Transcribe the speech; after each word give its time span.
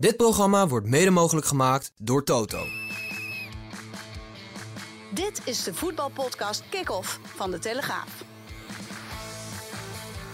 Dit 0.00 0.16
programma 0.16 0.66
wordt 0.66 0.86
mede 0.86 1.10
mogelijk 1.10 1.46
gemaakt 1.46 1.92
door 1.96 2.24
Toto. 2.24 2.58
Dit 5.14 5.42
is 5.44 5.64
de 5.64 5.74
voetbalpodcast 5.74 6.62
Kick-Off 6.68 7.20
van 7.24 7.50
De 7.50 7.58
Telegraaf. 7.58 8.24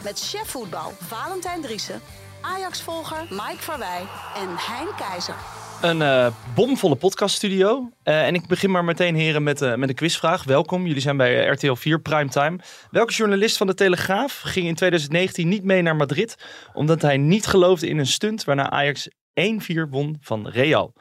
Met 0.04 0.18
chef 0.18 0.48
voetbal 0.48 0.92
Valentijn 0.98 1.60
Driessen, 1.60 2.00
Ajax-volger 2.40 3.26
Mike 3.30 3.58
Verwij 3.58 4.00
en 4.37 4.49
Hein 4.56 4.88
Keizer. 4.97 5.35
Een 5.83 6.03
eh, 6.03 6.35
bomvolle 6.54 6.96
podcaststudio. 6.96 7.90
Eh 8.03 8.26
en 8.26 8.35
ik 8.35 8.46
begin 8.46 8.71
maar 8.71 8.85
meteen, 8.85 9.14
heren, 9.14 9.42
met, 9.42 9.62
eh, 9.62 9.74
met 9.74 9.88
een 9.88 9.94
quizvraag. 9.94 10.44
Welkom, 10.44 10.87
jullie 10.87 11.03
zijn 11.03 11.17
bij 11.17 11.46
RTL 11.46 11.74
4 11.74 12.01
Primetime. 12.01 12.58
Welke 12.90 13.12
journalist 13.12 13.56
van 13.56 13.67
de 13.67 13.74
Telegraaf 13.74 14.40
ging 14.44 14.67
in 14.67 14.74
2019 14.74 15.48
niet 15.48 15.64
mee 15.64 15.83
naar 15.83 15.96
Madrid... 15.96 16.37
omdat 16.73 17.02
hij 17.02 17.16
niet 17.16 17.46
geloofde 17.46 17.88
in 17.88 17.98
een 17.98 18.06
stunt 18.06 18.45
waarna 18.45 18.70
Ajax 18.70 19.09
1-4 19.41 19.88
won 19.91 20.16
van 20.20 20.48
Real? 20.48 20.92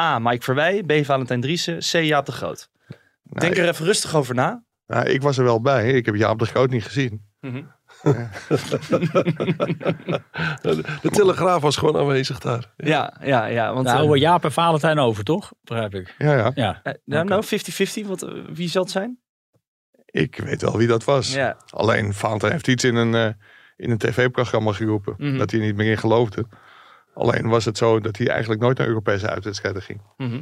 A. 0.00 0.18
Mike 0.18 0.42
Verwij, 0.44 0.82
B. 0.82 1.04
Valentijn 1.04 1.40
Driessen, 1.40 1.78
C. 1.78 1.84
Jaap 2.04 2.26
de 2.26 2.32
Groot. 2.32 2.70
Denk 3.22 3.56
er 3.56 3.68
even 3.68 3.84
rustig 3.86 4.14
over 4.14 4.34
na. 4.34 4.64
Nou, 4.86 5.08
ik 5.08 5.22
was 5.22 5.38
er 5.38 5.44
wel 5.44 5.60
bij. 5.60 5.92
Ik 5.92 6.06
heb 6.06 6.14
Jaap 6.14 6.38
de 6.38 6.46
Groot 6.46 6.70
niet 6.70 6.84
gezien. 6.84 7.30
De 11.02 11.10
Telegraaf 11.10 11.62
was 11.62 11.76
gewoon 11.76 11.96
aanwezig 11.96 12.38
daar. 12.38 12.72
Ja, 12.76 13.14
ja, 13.22 13.44
ja. 13.46 13.72
Want, 13.74 13.86
Nou, 13.86 14.14
eh, 14.14 14.20
Jaap 14.20 14.44
en 14.44 14.52
Valentijn 14.52 14.98
over, 14.98 15.24
toch? 15.24 15.52
Begrijp 15.62 15.94
ik. 15.94 16.14
Ja, 16.18 16.36
ja. 16.36 16.50
Ja. 16.54 16.80
eh, 16.82 16.92
nou, 17.04 17.24
nou, 17.28 17.44
50-50, 17.44 18.06
wat, 18.06 18.22
eh, 18.22 18.30
wie 18.52 18.68
zal 18.68 18.82
het 18.82 18.90
zijn? 18.90 19.18
Ik 20.06 20.36
weet 20.36 20.62
wel 20.62 20.76
wie 20.76 20.86
dat 20.88 21.04
was. 21.04 21.34
Ja. 21.34 21.56
Alleen 21.70 22.14
Valentijn 22.14 22.52
heeft 22.52 22.68
iets 22.68 22.84
in 22.84 22.94
een, 22.94 23.14
eh, 23.14 23.28
in 23.76 23.90
een 23.90 23.98
tv-programma 23.98 24.72
geroepen. 24.72 25.14
Mhm. 25.18 25.38
Dat 25.38 25.50
hij 25.50 25.60
er 25.60 25.66
niet 25.66 25.76
meer 25.76 25.90
in 25.90 25.98
geloofde. 25.98 26.46
Alleen 27.14 27.48
was 27.48 27.64
het 27.64 27.76
zo 27.78 28.00
dat 28.00 28.16
hij 28.16 28.28
eigenlijk 28.28 28.60
nooit 28.60 28.78
naar 28.78 28.86
Europese 28.86 29.28
uitwedstrijden 29.28 29.82
ging. 29.82 30.00
Mhm. 30.16 30.40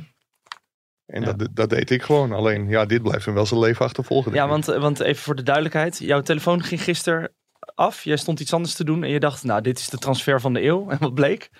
En 1.06 1.22
Ja. 1.22 1.32
dat, 1.32 1.48
dat 1.52 1.70
deed 1.70 1.90
ik 1.90 2.02
gewoon. 2.02 2.32
Alleen, 2.32 2.68
ja, 2.68 2.84
dit 2.84 3.02
blijft 3.02 3.24
hem 3.24 3.34
wel 3.34 3.46
zijn 3.46 3.60
leven 3.60 3.84
achtervolgen. 3.84 4.32
Ja, 4.32 4.48
want, 4.48 4.64
want 4.64 5.00
even 5.00 5.22
voor 5.22 5.34
de 5.36 5.42
duidelijkheid. 5.42 5.98
Jouw 5.98 6.20
telefoon 6.20 6.62
ging 6.62 6.82
gisteren 6.82 7.32
af. 7.74 8.04
Jij 8.04 8.16
stond 8.16 8.40
iets 8.40 8.52
anders 8.52 8.74
te 8.74 8.84
doen. 8.84 9.02
En 9.04 9.10
je 9.10 9.20
dacht, 9.20 9.44
nou, 9.44 9.62
dit 9.62 9.78
is 9.78 9.88
de 9.88 9.98
transfer 9.98 10.40
van 10.40 10.52
de 10.52 10.62
eeuw. 10.62 10.88
En 10.90 10.98
wat 10.98 11.14
bleek? 11.14 11.50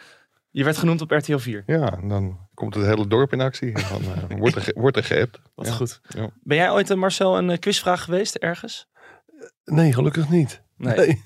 Je 0.50 0.64
werd 0.64 0.76
genoemd 0.76 1.00
op 1.00 1.10
RTL 1.10 1.36
4. 1.38 1.62
Ja, 1.66 1.90
dan 2.04 2.48
komt 2.54 2.74
het 2.74 2.84
hele 2.86 3.06
dorp 3.06 3.32
in 3.32 3.40
actie. 3.40 3.72
En 3.72 3.82
dan 3.90 4.02
eh, 4.30 4.38
wordt, 4.38 4.56
er 4.66 4.72
wordt 4.80 4.96
er 4.96 5.04
geappt. 5.04 5.40
Wat 5.54 5.66
Ja. 5.66 5.72
goed. 5.72 6.00
Ja. 6.08 6.30
Ben 6.42 6.56
jij 6.56 6.70
ooit, 6.70 6.90
eh, 6.90 6.96
Marcel, 6.96 7.38
een 7.38 7.50
eh, 7.50 7.58
quizvraag 7.58 8.04
geweest 8.04 8.34
ergens? 8.34 8.88
Nee, 9.64 9.92
gelukkig 9.92 10.28
niet. 10.28 10.62
Nee. 10.80 10.96
Nee. 10.96 11.22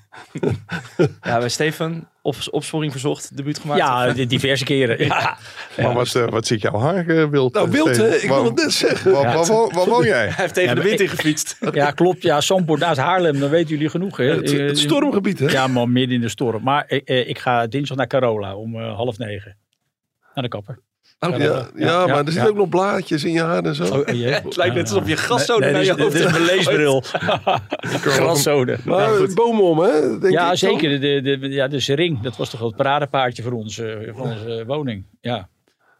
Ja, 1.21 1.39
bij 1.39 1.49
Steven, 1.49 2.09
op, 2.21 2.35
opsporing 2.51 2.91
verzocht, 2.91 3.37
debuut 3.37 3.59
gemaakt. 3.59 3.79
Ja, 3.79 4.13
diverse 4.25 4.63
keren. 4.63 4.97
Ja. 5.05 5.37
Maar 5.77 5.93
wat, 5.93 6.15
eh, 6.15 6.27
wat 6.29 6.47
zit 6.47 6.61
jouw 6.61 6.79
haar, 6.79 7.07
eh, 7.07 7.25
Wild? 7.29 7.53
Nou, 7.53 7.65
eh, 7.67 7.71
wild 7.73 7.97
hè? 7.97 8.15
Ik 8.15 8.27
wil 8.29 8.43
het 8.45 8.55
net 8.55 8.71
zeggen. 8.71 9.11
Waar, 9.11 9.23
waar, 9.23 9.45
waar, 9.45 9.69
waar 9.73 9.85
woon 9.85 10.03
jij? 10.05 10.25
Hij 10.27 10.33
heeft 10.35 10.53
tegen 10.53 10.69
Ja, 10.69 10.75
de 10.75 10.81
wind 10.87 10.99
ik- 10.99 11.09
ingefietst. 11.11 11.57
ja, 11.73 11.91
klopt. 11.91 12.21
Ja, 12.21 12.41
Zandpoort 12.41 12.79
naast 12.79 12.99
Haarlem, 12.99 13.39
dan 13.39 13.49
weten 13.49 13.69
jullie 13.69 13.89
genoeg. 13.89 14.17
Hè? 14.17 14.25
Het, 14.25 14.51
Eh, 14.53 14.65
het 14.65 14.77
stormgebied 14.79 15.39
hè? 15.39 15.45
Ja, 15.51 15.67
maar 15.67 15.89
midden 15.89 16.15
in 16.15 16.21
de 16.21 16.29
storm. 16.29 16.63
Maar 16.63 16.85
eh, 16.85 17.01
eh, 17.05 17.29
ik 17.29 17.39
ga 17.39 17.67
dinsdag 17.67 17.97
naar 17.97 18.07
Carola 18.07 18.55
om 18.55 18.75
eh, 18.79 18.95
half 18.95 19.17
negen. 19.17 19.57
Naar 20.33 20.43
de 20.43 20.49
kapper. 20.49 20.79
Ja, 21.31 21.37
ja, 21.37 21.67
ja, 21.75 21.87
ja, 21.87 22.05
maar 22.07 22.17
er 22.17 22.23
zitten 22.25 22.43
ja. 22.43 22.49
ook 22.49 22.55
nog 22.55 22.69
blaadjes 22.69 23.23
in 23.23 23.31
je 23.31 23.41
haar 23.41 23.63
en 23.63 23.75
zo. 23.75 23.83
Oh, 23.83 24.07
jee. 24.07 24.33
Het 24.43 24.55
lijkt 24.55 24.75
net 24.75 24.89
alsof 24.89 25.07
je 25.07 25.17
gaszoden 25.17 25.61
Nee, 25.61 25.71
naar 25.71 25.83
je 25.83 25.89
hoofd 25.89 26.01
dit 26.01 26.13
is 26.13 26.19
hebt 26.19 26.31
mijn 26.31 26.43
leesbril. 26.55 27.03
Graszoden. 28.15 28.79
maar 28.85 29.09
bomen 29.33 29.63
om 29.63 29.79
hè? 29.79 30.01
Denk 30.01 30.23
ik 30.23 30.29
Ja, 30.29 30.55
zeker. 30.55 30.99
De, 30.99 31.21
de, 31.21 31.37
de, 31.37 31.49
ja, 31.49 31.67
de 31.67 31.79
sering. 31.79 32.21
Dat 32.21 32.37
was 32.37 32.49
toch 32.49 32.59
wel 32.59 32.69
het 32.69 32.77
paradepaardje 32.77 33.43
voor 33.43 33.51
onze, 33.51 34.11
voor 34.15 34.25
onze 34.25 34.63
woning. 34.67 35.03
Ja. 35.21 35.49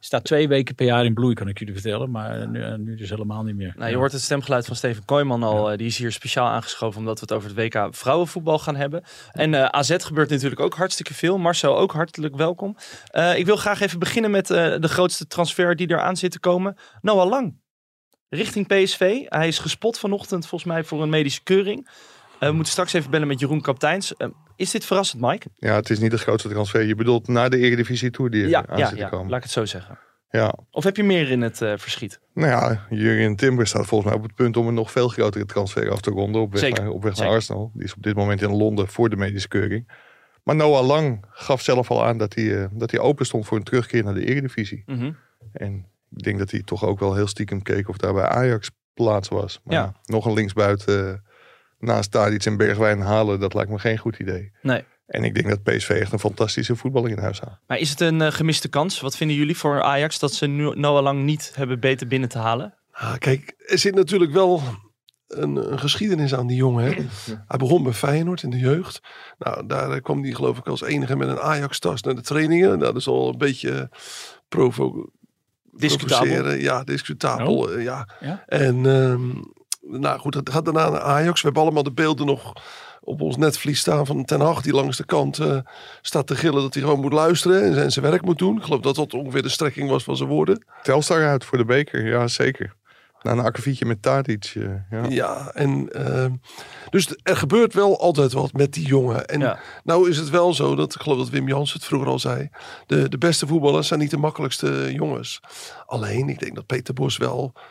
Staat 0.06 0.24
twee 0.24 0.48
weken 0.48 0.76
per 0.76 0.86
jaar 0.86 1.06
in 1.06 1.14
bloei, 1.14 1.34
kan 1.34 1.48
ik 1.48 1.60
jullie 1.60 1.74
vertellen. 1.74 2.12
Maar 2.12 2.42
eh, 2.42 2.48
nu, 2.48 2.62
eh, 2.62 2.76
nu 2.76 2.96
dus 2.96 3.10
helemaal 3.10 3.44
niet 3.44 3.56
meer. 3.56 3.74
Nou, 3.78 3.90
je 3.90 3.96
hoort 3.98 4.12
het 4.12 4.22
stemgeluid 4.22 4.66
van 4.66 4.76
Steven 4.76 5.06
Kooijman 5.06 5.44
al. 5.44 5.72
eh, 5.72 5.78
Die 5.78 5.88
is 5.88 5.98
hier 5.98 6.12
speciaal 6.12 6.48
aangeschoven 6.48 7.00
omdat 7.00 7.20
we 7.20 7.22
het 7.22 7.34
over 7.34 7.50
het 7.50 7.58
WK 7.58 7.96
vrouwenvoetbal 7.96 8.60
gaan 8.60 8.76
hebben. 8.76 9.04
En 9.32 9.74
AZ 9.74 9.96
gebeurt 9.98 10.30
natuurlijk 10.30 10.62
ook 10.62 10.74
hartstikke 10.76 11.14
veel. 11.14 11.38
Marcel 11.38 11.78
ook 11.78 11.92
hartelijk 11.92 12.36
welkom. 12.36 12.78
Ik 13.36 13.46
wil 13.46 13.56
graag 13.56 13.82
even 13.82 14.00
beginnen 14.00 14.32
met 14.32 14.48
de 14.48 14.88
grootste 14.88 15.28
transfer 15.28 15.76
die 15.76 15.90
eraan 15.90 16.18
zit 16.18 16.32
te 16.32 16.40
komen. 16.40 16.78
Noah 17.02 17.30
Lang. 17.30 17.60
Richting 18.30 18.68
PSV. 18.68 19.22
Hij 19.26 19.48
is 19.48 19.60
gespot 19.60 20.00
vanochtend 20.00 20.48
volgens 20.48 20.72
mij 20.72 20.84
voor 20.84 21.02
een 21.02 21.10
medische 21.10 21.44
keuring. 21.44 21.90
We 22.40 22.52
moeten 22.52 22.72
straks 22.72 22.94
even 22.94 23.12
bellen 23.12 23.28
met 23.28 23.40
Jeroen 23.40 23.62
Kapteins. 23.62 24.14
Is 24.56 24.72
dit 24.72 24.86
verrassend, 24.86 25.22
Mike? 25.22 25.48
Ja, 25.56 25.76
het 25.76 25.90
is 25.90 26.00
niet 26.00 26.12
de 26.12 26.18
grootste 26.18 26.50
transfer. 26.50 26.82
Je 26.84 26.96
bedoelt 26.96 27.28
na 27.28 27.50
de 27.50 27.58
Eredivisie 27.58 28.12
Tour 28.12 28.32
die 28.32 28.44
er 28.44 28.50
Ja, 28.50 28.66
aan 28.68 28.78
ja, 28.78 28.88
zit 28.90 28.98
te 28.98 29.06
komen. 29.06 29.28
laat 29.30 29.38
ik 29.38 29.44
het 29.44 29.52
zo 29.52 29.66
zeggen. 29.66 30.00
Ja, 30.30 30.54
Of 30.72 30.84
heb 30.84 30.96
je 30.98 31.04
meer 31.04 31.30
in 31.32 31.42
het 31.42 31.62
eh, 31.62 31.74
verschiet? 31.78 32.20
nou 32.34 32.50
ja, 32.50 32.86
Jurgen 32.90 33.36
Timber 33.36 33.68
staat 33.68 33.86
volgens 33.86 34.10
mij 34.10 34.20
op 34.20 34.26
het 34.26 34.36
punt 34.36 34.58
om 34.58 34.68
een 34.68 34.74
nog 34.74 34.92
veel 34.92 35.08
grotere 35.08 35.46
transfer 35.46 35.92
af 35.92 36.02
te 36.02 36.10
ronden. 36.10 36.42
Op 36.42 36.52
weg, 36.52 36.60
Zeker, 36.62 36.84
naar, 36.84 36.92
op 36.92 37.04
weg 37.04 37.16
naar. 37.18 37.28
Arsenal. 37.28 37.72
Die 37.74 37.84
is 37.84 37.94
op 37.96 38.04
dit 38.04 38.16
moment 38.16 38.42
in 38.42 38.52
Londen 38.56 38.88
voor 38.88 39.10
de 39.10 39.16
medische 39.16 39.48
keuring. 39.48 39.92
Maar 40.44 40.56
Noah 40.56 40.86
Lang 40.86 41.26
gaf 41.30 41.62
zelf 41.62 41.90
al 41.92 42.06
aan 42.06 42.18
dat 42.18 42.36
hij, 42.36 42.62
eh, 42.62 42.68
dat 42.72 42.92
hij 42.92 43.00
open 43.00 43.26
stond 43.26 43.46
voor 43.46 43.58
een 43.58 43.64
terugkeer 43.64 44.04
naar 44.04 44.14
de 44.14 44.26
Eredivisie. 44.26 44.84
Mhm. 44.86 45.12
En 45.54 45.86
ik 46.16 46.24
denk 46.24 46.38
dat 46.38 46.52
hij 46.52 46.62
toch 46.66 46.84
ook 46.86 47.00
wel 47.00 47.16
heel 47.16 47.28
stiekem 47.28 47.62
keek 47.62 47.90
of 47.90 47.98
daar 47.98 48.14
bij 48.14 48.26
Ajax 48.28 48.72
plaats 48.94 49.30
was. 49.30 49.60
Maar 49.64 49.76
Ja. 49.76 49.82
ja, 49.84 49.94
nog 50.06 50.26
een 50.26 50.34
linksbuiten 50.34 51.08
eh, 51.14 51.20
naast 51.80 52.12
Tadic 52.12 52.46
en 52.46 52.58
Bergwijn 52.58 53.00
halen, 53.02 53.40
dat 53.40 53.54
lijkt 53.54 53.72
me 53.72 53.80
geen 53.80 53.98
goed 53.98 54.18
idee. 54.20 54.52
Nee. 54.62 54.84
En 55.06 55.24
ik 55.24 55.34
denk 55.36 55.48
dat 55.50 55.64
PSV 55.64 55.90
echt 55.90 56.12
een 56.12 56.20
fantastische 56.20 56.76
voetballer 56.76 57.12
in 57.12 57.18
huis 57.18 57.40
haalt. 57.40 57.58
Maar 57.68 57.78
is 57.78 57.90
het 57.90 58.00
een 58.00 58.22
eh, 58.22 58.32
gemiste 58.32 58.68
kans? 58.68 59.00
Wat 59.02 59.18
vinden 59.18 59.36
jullie 59.38 59.58
voor 59.58 59.82
Ajax 59.82 60.20
dat 60.20 60.34
ze 60.34 60.48
nu 60.48 60.72
Noah 60.76 61.04
Lang 61.04 61.24
niet 61.24 61.52
hebben 61.56 61.80
beter 61.80 62.08
binnen 62.08 62.30
te 62.30 62.38
halen? 62.38 62.74
Ah, 62.92 63.18
kijk, 63.18 63.54
er 63.66 63.78
zit 63.78 63.96
natuurlijk 63.96 64.32
wel 64.32 64.62
een, 65.28 65.72
een 65.72 65.80
geschiedenis 65.80 66.34
aan 66.36 66.48
die 66.48 66.58
jongen. 66.58 66.84
Hè? 66.86 66.92
Hij 67.48 67.58
begon 67.58 67.84
bij 67.84 67.94
Feyenoord 67.94 68.44
in 68.44 68.50
de 68.50 68.58
jeugd. 68.58 69.02
Nou, 69.38 69.66
daar 69.68 69.92
eh, 69.92 70.02
kwam 70.02 70.24
hij 70.24 70.32
geloof 70.34 70.58
ik 70.58 70.68
als 70.68 70.82
enige 70.84 71.16
met 71.16 71.28
een 71.28 71.40
Ajax-tas 71.40 72.02
naar 72.02 72.16
de 72.16 72.22
trainingen. 72.22 72.68
Nou, 72.70 72.80
dat 72.80 72.96
is 72.96 73.08
al 73.08 73.30
een 73.30 73.38
beetje 73.38 73.72
eh, 73.72 73.98
provo 74.48 75.10
Discutabel. 75.72 76.18
provoceren. 76.28 76.62
Ja, 76.62 76.84
discutabel. 76.84 77.72
eh, 77.72 77.84
ja. 77.84 78.10
Ja? 78.20 78.44
En 78.48 78.86
ehm, 78.86 79.30
nou 79.88 80.20
goed, 80.20 80.34
het 80.34 80.50
gaat 80.50 80.66
daarna 80.66 80.90
naar 80.90 81.02
Ajax. 81.02 81.42
We 81.42 81.46
hebben 81.48 81.64
allemaal 81.64 81.84
de 81.84 81.92
beelden 81.92 82.26
nog 82.26 82.54
op 83.02 83.22
ons 83.22 83.38
netvlies 83.38 83.80
staan 83.80 84.06
van 84.06 84.26
Ten 84.26 84.42
Hag. 84.42 84.62
Die 84.62 84.74
langs 84.74 84.98
de 84.98 85.06
kant 85.06 85.40
eh, 85.40 85.58
staat 86.02 86.28
te 86.28 86.36
gillen 86.36 86.62
dat 86.62 86.74
hij 86.74 86.84
gewoon 86.84 87.00
moet 87.00 87.14
luisteren 87.14 87.64
en 87.64 87.74
zijn- 87.74 87.92
zijn 87.92 88.06
werk 88.06 88.22
moet 88.22 88.38
doen. 88.38 88.58
Ik 88.58 88.64
geloof 88.64 88.82
dat 88.82 88.96
dat 88.96 89.14
ongeveer 89.14 89.42
de 89.42 89.50
strekking 89.50 89.90
was 89.90 90.04
van 90.04 90.18
zijn 90.18 90.30
woorden. 90.30 90.66
Telstar 90.84 91.26
uit 91.28 91.46
voor 91.46 91.58
de 91.58 91.66
beker, 91.66 92.08
ja 92.08 92.28
zeker. 92.28 92.76
Na 93.22 93.32
een 93.32 93.40
akkefietje 93.40 93.86
met 93.86 94.02
Tadic. 94.02 94.54
eh, 94.56 94.64
ja. 94.92 95.06
Ja, 95.10 95.52
en 95.54 95.90
ehm, 95.92 96.32
dus 96.90 97.16
er 97.24 97.38
gebeurt 97.38 97.74
wel 97.74 98.00
altijd 98.00 98.32
wat 98.34 98.54
met 98.54 98.74
die 98.74 98.86
jongen. 98.88 99.26
En 99.26 99.40
Ja. 99.40 99.60
nou 99.84 100.10
is 100.10 100.18
het 100.18 100.30
wel 100.30 100.54
zo 100.54 100.76
dat, 100.76 100.96
ik 100.96 101.02
geloof 101.02 101.18
dat 101.18 101.30
Wim 101.30 101.48
Jans 101.48 101.74
het 101.74 101.86
vroeger 101.86 102.08
al 102.10 102.20
zei, 102.20 102.50
de, 102.88 103.10
de 103.10 103.18
beste 103.18 103.48
voetballers 103.48 103.88
zijn 103.88 104.00
niet 104.00 104.10
de 104.12 104.18
makkelijkste 104.18 104.94
jongens. 104.94 105.42
Alleen, 105.86 106.30
ik 106.30 106.40
denk 106.40 106.56
dat 106.56 106.66
Peter 106.66 106.94
Bos 106.94 107.18
wel 107.18 107.52
eh, 107.56 107.62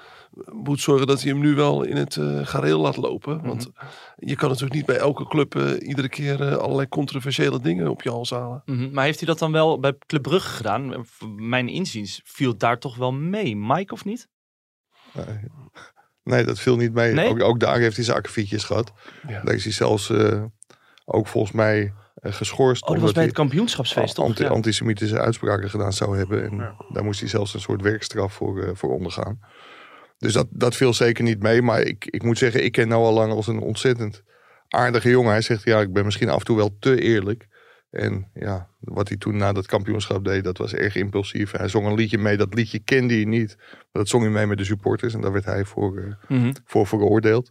moet 0.52 0.80
zorgen 0.80 1.06
dat 1.06 1.22
hij 1.22 1.30
hem 1.32 1.40
nu 1.40 1.54
wel 1.54 1.82
in 1.82 1.96
het 1.96 2.16
eh 2.16 2.46
gareel 2.46 2.80
laat 2.80 2.96
lopen. 2.96 3.42
Want 3.46 3.70
je 4.16 4.36
kan 4.36 4.48
natuurlijk 4.48 4.74
niet 4.76 4.86
bij 4.86 4.96
elke 4.96 5.26
club 5.28 5.54
eh, 5.56 5.88
iedere 5.88 6.08
keer 6.08 6.40
eh, 6.48 6.56
allerlei 6.56 6.88
controversiële 6.88 7.60
dingen 7.60 7.88
op 7.88 8.02
je 8.02 8.10
hals 8.10 8.30
halen. 8.30 8.62
Mhm. 8.66 8.90
Maar 8.92 9.04
heeft 9.04 9.18
hij 9.18 9.28
dat 9.28 9.38
dan 9.38 9.52
wel 9.52 9.80
bij 9.80 9.94
Club 10.06 10.22
Brugge 10.22 10.48
gedaan? 10.56 11.04
Voor 11.06 11.28
Mijn 11.28 11.68
inziens 11.68 12.20
viel 12.24 12.56
daar 12.56 12.78
toch 12.78 12.96
wel 12.96 13.12
mee. 13.12 13.56
Mike 13.56 13.92
of 13.92 14.04
niet? 14.04 14.28
Nee, 16.22 16.44
dat 16.44 16.58
viel 16.60 16.76
niet 16.76 16.92
mee. 16.92 17.12
Nee? 17.12 17.28
Ook, 17.28 17.42
ook 17.42 17.60
daar 17.60 17.78
heeft 17.78 17.96
hij 17.96 18.04
zijn 18.04 18.16
akkefietjes 18.16 18.64
gehad. 18.64 18.92
Ja. 19.28 19.42
Daar 19.42 19.54
is 19.54 19.64
hij 19.64 19.72
zelfs 19.72 20.10
eh, 20.10 20.44
ook 21.04 21.26
volgens 21.26 21.52
mij 21.52 21.92
eh, 22.14 22.32
geschorst. 22.32 22.82
Oh, 22.82 22.88
dat 22.88 22.96
was 23.00 23.08
omdat 23.08 23.12
bij 23.14 23.22
hij 23.22 23.24
het 23.24 23.34
kampioenschapsfeest, 23.40 24.14
toch? 24.14 24.24
anti- 24.24 24.42
Ja. 24.42 24.48
antisemitische 24.48 25.18
uitspraken 25.20 25.70
gedaan 25.70 25.92
zou 25.92 26.16
hebben. 26.18 26.44
En 26.50 26.74
daar 26.88 27.04
moest 27.04 27.20
hij 27.20 27.28
zelfs 27.28 27.54
een 27.54 27.60
soort 27.60 27.82
werkstraf 27.82 28.32
voor, 28.32 28.62
eh, 28.62 28.70
voor 28.74 28.90
ondergaan. 28.94 29.38
Dus 30.24 30.32
dat, 30.32 30.46
dat 30.50 30.76
viel 30.76 30.94
zeker 30.94 31.24
niet 31.24 31.42
mee. 31.42 31.62
Maar 31.62 31.80
ik, 31.80 32.06
ik 32.10 32.22
moet 32.22 32.38
zeggen, 32.38 32.64
ik 32.64 32.72
ken 32.72 32.88
nou 32.88 33.02
al 33.04 33.12
lang 33.12 33.32
als 33.32 33.46
een 33.46 33.58
ontzettend 33.58 34.22
aardige 34.68 35.10
jongen. 35.10 35.30
Hij 35.30 35.40
zegt, 35.40 35.64
ja, 35.64 35.80
ik 35.80 35.92
ben 35.92 36.04
misschien 36.04 36.28
af 36.28 36.38
en 36.38 36.44
toe 36.44 36.56
wel 36.56 36.76
te 36.78 37.00
eerlijk. 37.00 37.46
En 37.90 38.30
ja, 38.34 38.68
wat 38.80 39.08
hij 39.08 39.16
toen 39.16 39.36
na 39.36 39.52
dat 39.52 39.66
kampioenschap 39.66 40.24
deed, 40.24 40.44
dat 40.44 40.58
was 40.58 40.74
erg 40.74 40.96
impulsief. 40.96 41.52
Hij 41.52 41.68
zong 41.68 41.86
een 41.86 41.94
liedje 41.94 42.18
mee, 42.18 42.36
dat 42.36 42.54
liedje 42.54 42.78
kende 42.78 43.14
hij 43.14 43.24
niet. 43.24 43.56
Maar 43.58 43.84
dat 43.92 44.08
zong 44.08 44.22
hij 44.22 44.32
mee 44.32 44.46
met 44.46 44.58
de 44.58 44.64
supporters 44.64 45.14
en 45.14 45.20
daar 45.20 45.32
werd 45.32 45.44
hij 45.44 45.64
voor, 45.64 45.98
eh, 45.98 46.38
Mhm. 46.38 46.52
voor 46.64 46.86
veroordeeld. 46.86 47.50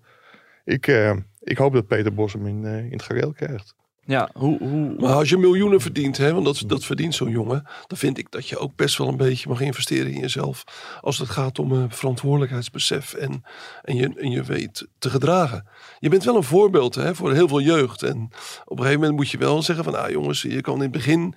Ik, 0.66 0.88
eh, 0.88 1.16
ik 1.40 1.58
hoop 1.58 1.74
dat 1.74 1.88
Peter 1.88 2.14
Bos 2.14 2.34
hem 2.34 2.48
in, 2.48 2.66
eh, 2.66 2.78
in 2.78 2.92
het 2.92 3.04
gareel 3.04 3.34
krijgt. 3.34 3.76
Ja, 4.06 4.30
hoe... 4.34 4.58
hoe 4.58 4.96
Maar 5.00 5.14
als 5.14 5.30
je 5.30 5.38
miljoenen 5.38 5.82
verdient, 5.82 6.18
hè, 6.18 6.34
want 6.34 6.46
dat, 6.46 6.64
dat 6.68 6.86
verdient 6.86 7.16
zo'n 7.16 7.30
jongen, 7.30 7.68
dan 7.88 7.98
vind 7.98 8.18
ik 8.18 8.32
dat 8.32 8.48
je 8.48 8.58
ook 8.58 8.76
best 8.76 8.98
wel 8.98 9.08
een 9.08 9.18
beetje 9.18 9.50
mag 9.50 9.62
investeren 9.62 10.12
in 10.12 10.20
jezelf. 10.20 10.64
Als 11.02 11.18
het 11.18 11.30
gaat 11.30 11.60
om 11.60 11.72
eh, 11.72 11.84
verantwoordelijkheidsbesef 11.90 13.14
en, 13.14 13.44
en, 13.82 13.96
je, 13.96 14.14
en 14.18 14.32
je 14.32 14.44
weet 14.44 14.88
te 15.00 15.10
gedragen. 15.10 15.68
Je 16.00 16.10
bent 16.10 16.24
wel 16.24 16.36
een 16.36 16.44
voorbeeld 16.44 16.96
hè, 16.96 17.16
voor 17.16 17.34
heel 17.34 17.48
veel 17.48 17.62
jeugd. 17.62 18.04
En 18.04 18.24
op 18.66 18.78
een 18.78 18.84
gegeven 18.84 19.00
moment 19.00 19.18
moet 19.18 19.30
je 19.30 19.38
wel 19.38 19.62
zeggen 19.62 19.86
van, 19.86 19.96
ah 19.96 20.10
jongens, 20.10 20.42
je 20.42 20.62
kan 20.62 20.76
in 20.76 20.82
het 20.82 20.92
begin 20.92 21.36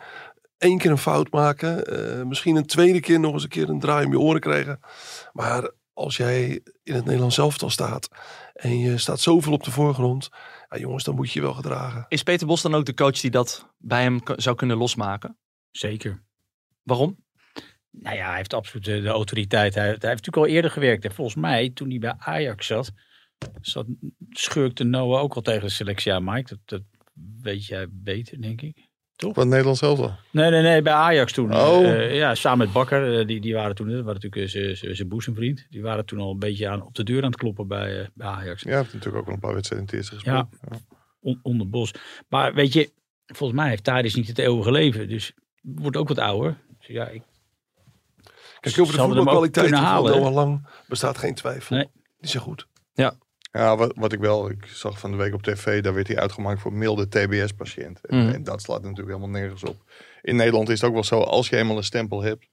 één 0.59 0.79
keer 0.79 0.91
een 0.91 0.99
fout 0.99 1.31
maken. 1.31 1.85
eh, 1.85 2.25
misschien 2.25 2.57
een 2.57 2.67
tweede 2.67 3.01
keer 3.01 3.21
nog 3.21 3.33
eens 3.33 3.43
een 3.43 3.49
keer 3.49 3.69
een 3.69 3.81
draai 3.81 4.07
om 4.07 4.13
je 4.13 4.21
oren 4.21 4.41
krijgen. 4.41 4.81
Maar 5.33 5.71
als 5.93 6.17
jij 6.17 6.61
in 6.83 6.95
het 6.95 7.05
Nederlands 7.05 7.39
elftal 7.39 7.71
staat 7.71 8.09
en 8.55 8.79
je 8.79 8.99
staat 8.99 9.21
zoveel 9.21 9.53
op 9.53 9.65
de 9.65 9.71
voorgrond. 9.71 10.29
Ja, 10.69 10.79
jongens, 10.79 11.05
dan 11.05 11.15
moet 11.15 11.33
je 11.33 11.39
je 11.39 11.45
wel 11.45 11.55
gedragen. 11.55 12.07
Is 12.09 12.23
Peter 12.23 12.47
Bos 12.47 12.63
dan 12.63 12.75
ook 12.75 12.85
de 12.85 12.95
coach 12.95 13.21
die 13.21 13.31
dat 13.31 13.75
bij 13.79 14.03
hem 14.03 14.21
zou 14.37 14.57
kunnen 14.57 14.77
losmaken? 14.77 15.39
Zeker. 15.71 16.25
Waarom? 16.83 17.25
Nou 17.91 18.17
ja, 18.17 18.27
hij 18.27 18.37
heeft 18.37 18.55
absoluut 18.55 18.85
de, 18.85 19.01
de 19.01 19.09
autoriteit. 19.09 19.75
Hij, 19.75 19.85
hij 19.85 19.93
heeft 19.93 20.03
natuurlijk 20.03 20.37
al 20.37 20.47
eerder 20.47 20.71
gewerkt. 20.71 21.05
En 21.05 21.15
volgens 21.15 21.37
mij, 21.37 21.71
toen 21.71 21.89
hij 21.89 21.99
bij 21.99 22.15
Ajax 22.19 22.67
zat, 22.67 22.93
zat 23.61 23.87
schurkte 24.31 24.85
Noah 24.85 25.21
ook 25.21 25.35
al 25.35 25.43
tegen 25.43 25.63
de 25.63 25.69
selectie 25.69 26.13
aan, 26.13 26.25
Mike. 26.25 26.49
Dat, 26.49 26.59
dat 26.65 26.83
weet 27.43 27.67
jij 27.67 27.87
beter, 27.91 28.41
denk 28.41 28.61
ik. 28.61 28.86
Wat 29.17 29.47
Nederlands 29.47 29.79
zelf 29.81 29.99
al. 30.01 30.15
Nee, 30.31 30.51
nee, 30.51 30.63
nee, 30.63 30.83
bij 30.83 30.93
Ajax 30.93 31.33
toen. 31.33 31.55
Oh. 31.55 31.85
Eh, 31.87 32.17
ja, 32.17 32.35
samen 32.35 32.59
met 32.59 32.73
Bakker. 32.73 33.19
eh, 33.21 33.27
die, 33.27 33.41
die 33.41 33.55
waren 33.55 33.75
toen, 33.75 33.89
dat 33.91 34.05
was 34.05 34.15
natuurlijk 34.15 34.55
eh, 34.55 34.93
zijn- 34.95 35.09
boezemvriend. 35.09 35.67
Die 35.71 35.83
waren 35.83 36.07
toen 36.07 36.19
al 36.21 36.31
een 36.31 36.39
beetje 36.39 36.69
aan, 36.69 36.83
op 36.87 36.95
de 36.95 37.05
deur 37.05 37.23
aan 37.23 37.31
het 37.31 37.37
kloppen 37.39 37.69
bij, 37.69 38.09
bij 38.15 38.27
Ajax. 38.27 38.63
Ja, 38.63 38.77
heeft 38.77 38.93
natuurlijk 38.93 39.23
ook 39.23 39.27
al 39.29 39.33
een 39.35 39.41
paar 39.41 39.55
wedstrijden 39.55 39.89
in 39.89 39.95
het 39.99 40.03
eerste 40.11 40.15
gespeeld. 40.25 40.47
Ja. 40.71 40.79
On- 41.21 41.41
onder 41.43 41.69
Bos. 41.69 41.93
Maar 42.29 42.55
weet 42.55 42.73
je, 42.73 42.91
volgens 43.27 43.59
mij 43.61 43.69
heeft 43.69 43.85
Thadis 43.85 44.15
niet 44.15 44.29
het 44.29 44.39
eeuwige 44.39 44.71
leven. 44.71 45.09
Dus 45.09 45.33
wordt 45.61 45.97
ook 45.97 46.09
wat 46.09 46.19
ouder. 46.19 46.57
Dus 46.79 46.87
ja, 46.87 47.09
ik, 47.09 47.23
Kijk, 48.61 48.79
over 48.81 48.95
de 48.97 49.01
voetbalkwaliteit 49.03 49.69
van? 49.69 49.83
Noah 50.05 50.33
Lang 50.35 50.67
bestaat 50.89 51.19
geen 51.19 51.35
twijfel. 51.35 51.77
Nee. 51.77 51.89
Die 52.19 52.31
zijn 52.31 52.43
goed. 52.43 52.67
Ja, 52.93 53.15
wat, 53.76 53.93
wat 53.97 54.12
ik 54.12 54.19
wel, 54.20 54.50
ik 54.50 54.67
zag 54.67 54.99
van 54.99 55.11
de 55.11 55.17
week 55.17 55.35
op 55.35 55.43
tv, 55.43 55.82
daar 55.82 55.94
werd 55.94 56.06
hij 56.08 56.19
uitgemaakt 56.19 56.61
voor 56.61 56.73
milde 56.73 57.08
TBS-patiënt. 57.08 58.00
En, 58.06 58.19
Mhm. 58.25 58.35
en 58.35 58.43
dat 58.44 58.62
slaat 58.62 58.82
natuurlijk 58.82 59.08
helemaal 59.08 59.41
nergens 59.41 59.62
op. 59.64 59.76
In 60.23 60.37
Nederland 60.37 60.69
is 60.69 60.81
het 60.81 60.88
ook 60.88 60.94
wel 60.94 61.05
zo, 61.05 61.20
als 61.20 61.49
je 61.49 61.56
eenmaal 61.56 61.76
een 61.76 61.85
stempel 61.85 62.23
hebt, 62.23 62.49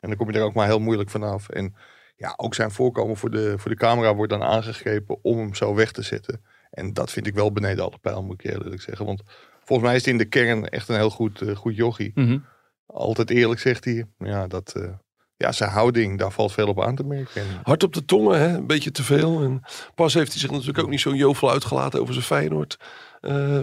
en 0.00 0.08
dan 0.08 0.16
kom 0.16 0.30
je 0.30 0.38
er 0.38 0.44
ook 0.44 0.54
maar 0.54 0.66
heel 0.66 0.78
moeilijk 0.80 1.10
vanaf. 1.10 1.48
En 1.48 1.74
ja, 2.16 2.34
ook 2.36 2.54
zijn 2.54 2.70
voorkomen 2.70 3.16
voor 3.16 3.30
de, 3.30 3.54
voor 3.58 3.70
de 3.70 3.76
camera 3.76 4.14
wordt 4.14 4.32
dan 4.32 4.42
aangegrepen 4.42 5.18
om 5.22 5.38
hem 5.38 5.54
zo 5.54 5.74
weg 5.74 5.92
te 5.92 6.02
zetten. 6.02 6.44
En 6.70 6.92
dat 6.92 7.10
vind 7.10 7.26
ik 7.26 7.34
wel 7.34 7.52
beneden 7.52 7.84
alle 7.84 7.98
pijl, 8.00 8.22
moet 8.22 8.44
ik 8.44 8.50
eerlijk 8.50 8.82
zeggen. 8.82 9.06
Want 9.06 9.22
volgens 9.64 9.88
mij 9.88 9.96
is 9.96 10.04
hij 10.04 10.12
in 10.12 10.18
de 10.18 10.24
kern 10.24 10.68
echt 10.68 10.88
een 10.88 10.96
heel 10.96 11.10
goed, 11.10 11.40
eh, 11.40 11.56
goed 11.56 11.76
jochie. 11.76 12.10
Mhm. 12.14 12.38
Altijd 12.86 13.30
eerlijk 13.30 13.60
zegt 13.60 13.84
hij. 13.84 14.04
Ja, 14.18 14.46
dat, 14.46 14.72
eh, 14.76 14.92
ja, 15.36 15.52
zijn 15.52 15.70
houding, 15.70 16.18
daar 16.18 16.32
valt 16.32 16.52
veel 16.52 16.68
op 16.68 16.82
aan 16.82 16.94
te 16.94 17.04
merken. 17.04 17.40
En, 17.40 17.46
Hard 17.62 17.82
op 17.82 17.94
de 17.94 18.04
tongen, 18.04 18.38
hè? 18.38 18.56
een 18.56 18.66
beetje 18.66 18.90
te 18.90 19.02
veel. 19.02 19.42
En 19.42 19.62
pas 19.94 20.14
heeft 20.14 20.30
hij 20.32 20.40
zich 20.40 20.50
natuurlijk 20.50 20.78
ook 20.78 20.88
niet 20.88 21.00
zo 21.00 21.14
jovel 21.14 21.50
uitgelaten 21.50 22.00
over 22.00 22.14
zijn 22.14 22.26
Feyenoord 22.26 22.78
eh. 23.20 23.62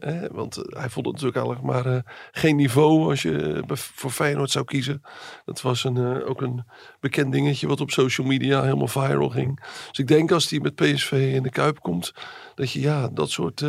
Hè? 0.00 0.28
Want 0.30 0.56
eh, 0.56 0.80
hij 0.80 0.88
vond 0.88 1.06
het 1.06 1.14
natuurlijk 1.14 1.36
eigenlijk 1.36 1.62
maar 1.62 1.86
eh, 1.86 2.00
geen 2.32 2.56
niveau 2.56 3.08
als 3.08 3.22
je 3.22 3.62
voor 3.72 4.10
Feyenoord 4.10 4.50
zou 4.50 4.64
kiezen. 4.64 5.02
Dat 5.44 5.62
was 5.62 5.84
een, 5.84 6.24
ook 6.24 6.40
een 6.40 6.64
bekend 7.00 7.32
dingetje 7.32 7.66
wat 7.66 7.80
op 7.80 7.90
social 7.90 8.26
media 8.26 8.62
helemaal 8.62 8.88
viral 8.88 9.28
ging. 9.28 9.60
Dus 9.88 9.98
ik 9.98 10.06
denk 10.06 10.32
als 10.32 10.50
hij 10.50 10.60
met 10.60 10.74
PSV 10.74 11.32
in 11.34 11.42
de 11.42 11.50
Kuip 11.50 11.80
komt, 11.80 12.12
dat 12.54 12.70
je 12.70 12.80
ja, 12.80 13.08
dat 13.08 13.30
soort 13.30 13.64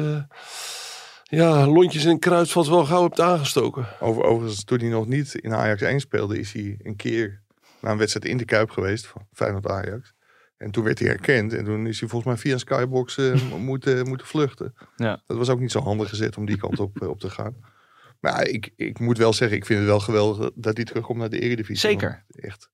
ja, 1.29 1.67
lontjes 1.67 2.05
in 2.05 2.19
kruidvat 2.19 2.67
wel 2.67 2.85
gauw 2.85 3.03
hebt 3.03 3.19
aangestoken. 3.19 3.87
Over, 3.99 4.23
overigens, 4.23 4.63
toen 4.63 4.79
hij 4.79 4.89
nog 4.89 5.07
niet 5.07 5.35
in 5.35 5.53
Ajax 5.53 5.81
1 5.81 5.99
speelde, 5.99 6.39
is 6.39 6.53
hij 6.53 6.79
een 6.83 6.95
keer 6.95 7.41
naar 7.81 7.91
een 7.91 7.97
wedstrijd 7.97 8.25
in 8.25 8.37
de 8.37 8.45
Kuip 8.45 8.69
geweest 8.69 9.07
van 9.07 9.27
Feyenoord 9.33 9.67
Ajax. 9.67 10.13
En 10.57 10.71
toen 10.71 10.83
werd 10.83 10.99
hij 10.99 11.07
herkend 11.07 11.53
en 11.53 11.65
toen 11.65 11.87
is 11.87 11.99
hij 11.99 12.09
volgens 12.09 12.33
mij 12.33 12.41
via 12.41 12.53
een 12.53 12.59
skybox 12.59 13.17
eh, 13.17 13.51
moeten, 13.57 14.07
moeten 14.07 14.27
vluchten. 14.27 14.73
Ja. 14.95 15.21
Dat 15.25 15.37
was 15.37 15.49
ook 15.49 15.59
niet 15.59 15.71
zo 15.71 15.79
handig 15.79 16.09
gezet 16.09 16.37
om 16.37 16.45
die 16.45 16.57
kant 16.57 16.79
op, 16.79 17.01
eh, 17.01 17.09
op 17.09 17.19
te 17.19 17.29
gaan. 17.29 17.55
Maar 18.19 18.31
ja, 18.31 18.51
ik, 18.51 18.73
ik 18.75 18.99
moet 18.99 19.17
wel 19.17 19.33
zeggen, 19.33 19.57
ik 19.57 19.65
vind 19.65 19.79
het 19.79 19.87
wel 19.87 19.99
geweldig 19.99 20.51
dat 20.55 20.75
hij 20.75 20.85
terugkomt 20.85 21.19
naar 21.19 21.29
de 21.29 21.39
Eredivisie. 21.39 21.89
Zeker. 21.89 22.23
Echt. 22.29 22.69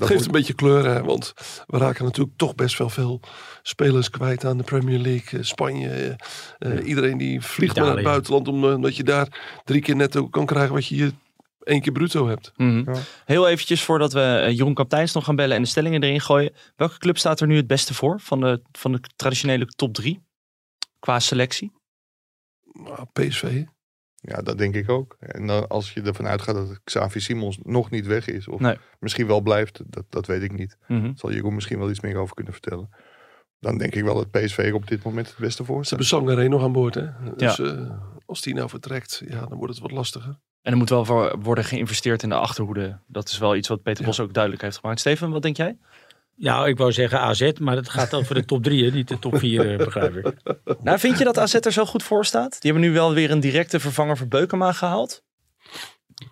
Het 0.00 0.08
Dat 0.08 0.16
geeft 0.18 0.26
een 0.26 0.38
beetje 0.38 0.54
kleur, 0.54 0.84
hè? 0.84 1.02
want 1.02 1.32
we 1.66 1.78
raken 1.78 2.04
natuurlijk 2.04 2.36
toch 2.36 2.54
best 2.54 2.78
wel 2.78 2.88
veel 2.88 3.20
spelers 3.62 4.10
kwijt 4.10 4.44
aan 4.44 4.56
de 4.56 4.62
Premier 4.64 4.98
League, 4.98 5.38
eh, 5.38 5.44
Spanje. 5.44 5.88
eh, 5.90 6.14
eh, 6.78 6.86
Iedereen 6.86 7.18
die 7.18 7.40
vliegt 7.40 7.76
naar 7.76 7.94
het 7.94 8.04
buitenland 8.04 8.48
om, 8.48 8.64
omdat 8.64 8.96
je 8.96 9.02
daar 9.04 9.60
drie 9.64 9.80
keer 9.82 9.96
netto 9.96 10.28
kan 10.28 10.46
krijgen 10.46 10.74
wat 10.74 10.86
je 10.86 10.94
hier 10.94 11.12
één 11.62 11.80
keer 11.80 11.92
bruto 11.92 12.28
hebt. 12.28 12.52
Mhm. 12.56 12.90
Ja. 12.92 13.00
Heel 13.24 13.48
eventjes 13.48 13.82
voordat 13.82 14.12
we 14.12 14.48
Jeroen 14.52 14.74
Kapteins 14.74 15.12
nog 15.12 15.24
gaan 15.24 15.36
bellen 15.36 15.56
en 15.56 15.62
de 15.62 15.68
stellingen 15.68 16.02
erin 16.02 16.20
gooien. 16.20 16.52
Welke 16.76 16.98
club 16.98 17.18
staat 17.18 17.40
er 17.40 17.46
nu 17.46 17.56
het 17.56 17.66
beste 17.66 17.94
voor 17.94 18.20
van 18.20 18.40
de, 18.40 18.62
van 18.72 18.92
de 18.92 19.00
traditionele 19.16 19.66
top 19.66 19.94
drie? 19.94 20.20
Qua 20.98 21.18
selectie? 21.20 21.72
Nou, 22.72 23.06
PSV. 23.12 23.62
Ja, 24.22 24.42
dat 24.42 24.58
denk 24.58 24.74
ik 24.74 24.88
ook. 24.90 25.16
En 25.20 25.46
dan, 25.46 25.68
als 25.68 25.92
je 25.92 26.02
ervan 26.02 26.26
uitgaat 26.26 26.54
dat 26.54 26.80
Xavi 26.84 27.20
Simons 27.20 27.58
nog 27.62 27.90
niet 27.90 28.06
weg 28.06 28.26
is, 28.28 28.48
of 28.48 28.60
Nee. 28.60 28.76
misschien 28.98 29.26
wel 29.26 29.40
blijft, 29.40 29.82
dat, 29.86 30.04
dat 30.08 30.26
weet 30.26 30.42
ik 30.42 30.52
niet. 30.52 30.76
Mhm. 30.88 31.12
Zal 31.14 31.32
Jeroen 31.32 31.54
misschien 31.54 31.78
wel 31.78 31.90
iets 31.90 32.00
meer 32.00 32.16
over 32.16 32.34
kunnen 32.34 32.52
vertellen. 32.52 32.88
Dan 33.60 33.78
denk 33.78 33.94
ik 33.94 34.04
wel 34.04 34.14
dat 34.14 34.30
PSV 34.30 34.70
op 34.74 34.86
dit 34.88 35.02
moment 35.02 35.26
het 35.28 35.36
beste 35.38 35.64
voor 35.64 35.76
Ze 35.78 35.84
staat. 35.84 35.98
hebben 35.98 36.06
Sangaré 36.28 36.48
nog 36.48 36.62
aan 36.62 36.72
boord. 36.72 36.94
Hè? 36.94 37.06
Dus 37.36 37.58
eh, 37.58 37.90
als 38.26 38.40
die 38.40 38.54
nou 38.54 38.68
vertrekt, 38.68 39.22
ja, 39.28 39.46
dan 39.46 39.58
wordt 39.58 39.72
het 39.72 39.82
wat 39.82 39.90
lastiger. 39.90 40.38
En 40.62 40.72
er 40.72 40.78
moet 40.78 40.88
wel 40.88 41.36
worden 41.38 41.64
geïnvesteerd 41.64 42.22
in 42.22 42.28
de 42.28 42.34
achterhoede. 42.34 42.98
Dat 43.06 43.28
is 43.28 43.38
wel 43.38 43.56
iets 43.56 43.68
wat 43.68 43.82
Peter 43.82 44.04
Bos 44.04 44.20
ook 44.20 44.32
duidelijk 44.32 44.62
heeft 44.62 44.78
gemaakt. 44.78 45.00
Steven, 45.00 45.30
wat 45.30 45.42
denk 45.42 45.56
jij? 45.56 45.78
Ja, 46.40 46.66
ik 46.66 46.76
wou 46.76 46.92
zeggen 46.92 47.20
AZ, 47.20 47.52
maar 47.58 47.74
dat 47.74 47.88
gaat 47.88 48.14
over 48.14 48.34
de 48.34 48.44
top 48.44 48.62
drie, 48.62 48.84
hè, 48.84 48.90
niet 48.90 49.08
de 49.08 49.18
top 49.18 49.38
vier, 49.38 49.70
eh, 49.72 49.76
begrijp 49.76 50.16
ik. 50.16 50.34
Nou, 50.82 50.98
vind 50.98 51.18
je 51.18 51.24
dat 51.24 51.38
AZ 51.38 51.54
er 51.54 51.72
zo 51.72 51.84
goed 51.84 52.02
voor 52.02 52.24
staat? 52.24 52.50
Die 52.60 52.72
hebben 52.72 52.90
nu 52.90 52.94
wel 52.94 53.14
weer 53.14 53.30
een 53.30 53.40
directe 53.40 53.80
vervanger 53.80 54.16
voor 54.16 54.28
Beukema 54.28 54.72
gehaald. 54.72 55.22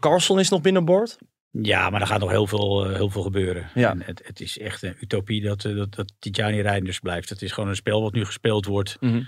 Carlson 0.00 0.38
is 0.38 0.48
nog 0.48 0.60
binnenboord. 0.60 1.18
Ja, 1.50 1.90
maar 1.90 2.00
er 2.00 2.06
gaat 2.06 2.20
nog 2.20 2.30
heel 2.30 2.46
veel, 2.46 2.86
eh, 2.86 2.94
heel 2.94 3.10
veel 3.10 3.22
gebeuren. 3.22 3.70
Ja. 3.74 3.90
En 3.90 4.02
het, 4.02 4.22
het 4.24 4.40
is 4.40 4.58
echt 4.58 4.82
een 4.82 4.96
utopie 5.00 5.42
dat, 5.42 5.64
eh, 5.64 5.76
dat, 5.76 5.94
dat 5.94 6.12
Tijani 6.18 6.60
Reinders 6.60 7.00
blijft. 7.00 7.28
Het 7.28 7.42
is 7.42 7.52
gewoon 7.52 7.68
een 7.68 7.76
spel 7.76 8.02
wat 8.02 8.12
nu 8.12 8.24
gespeeld 8.24 8.66
wordt. 8.66 8.96
Mhm. 9.00 9.22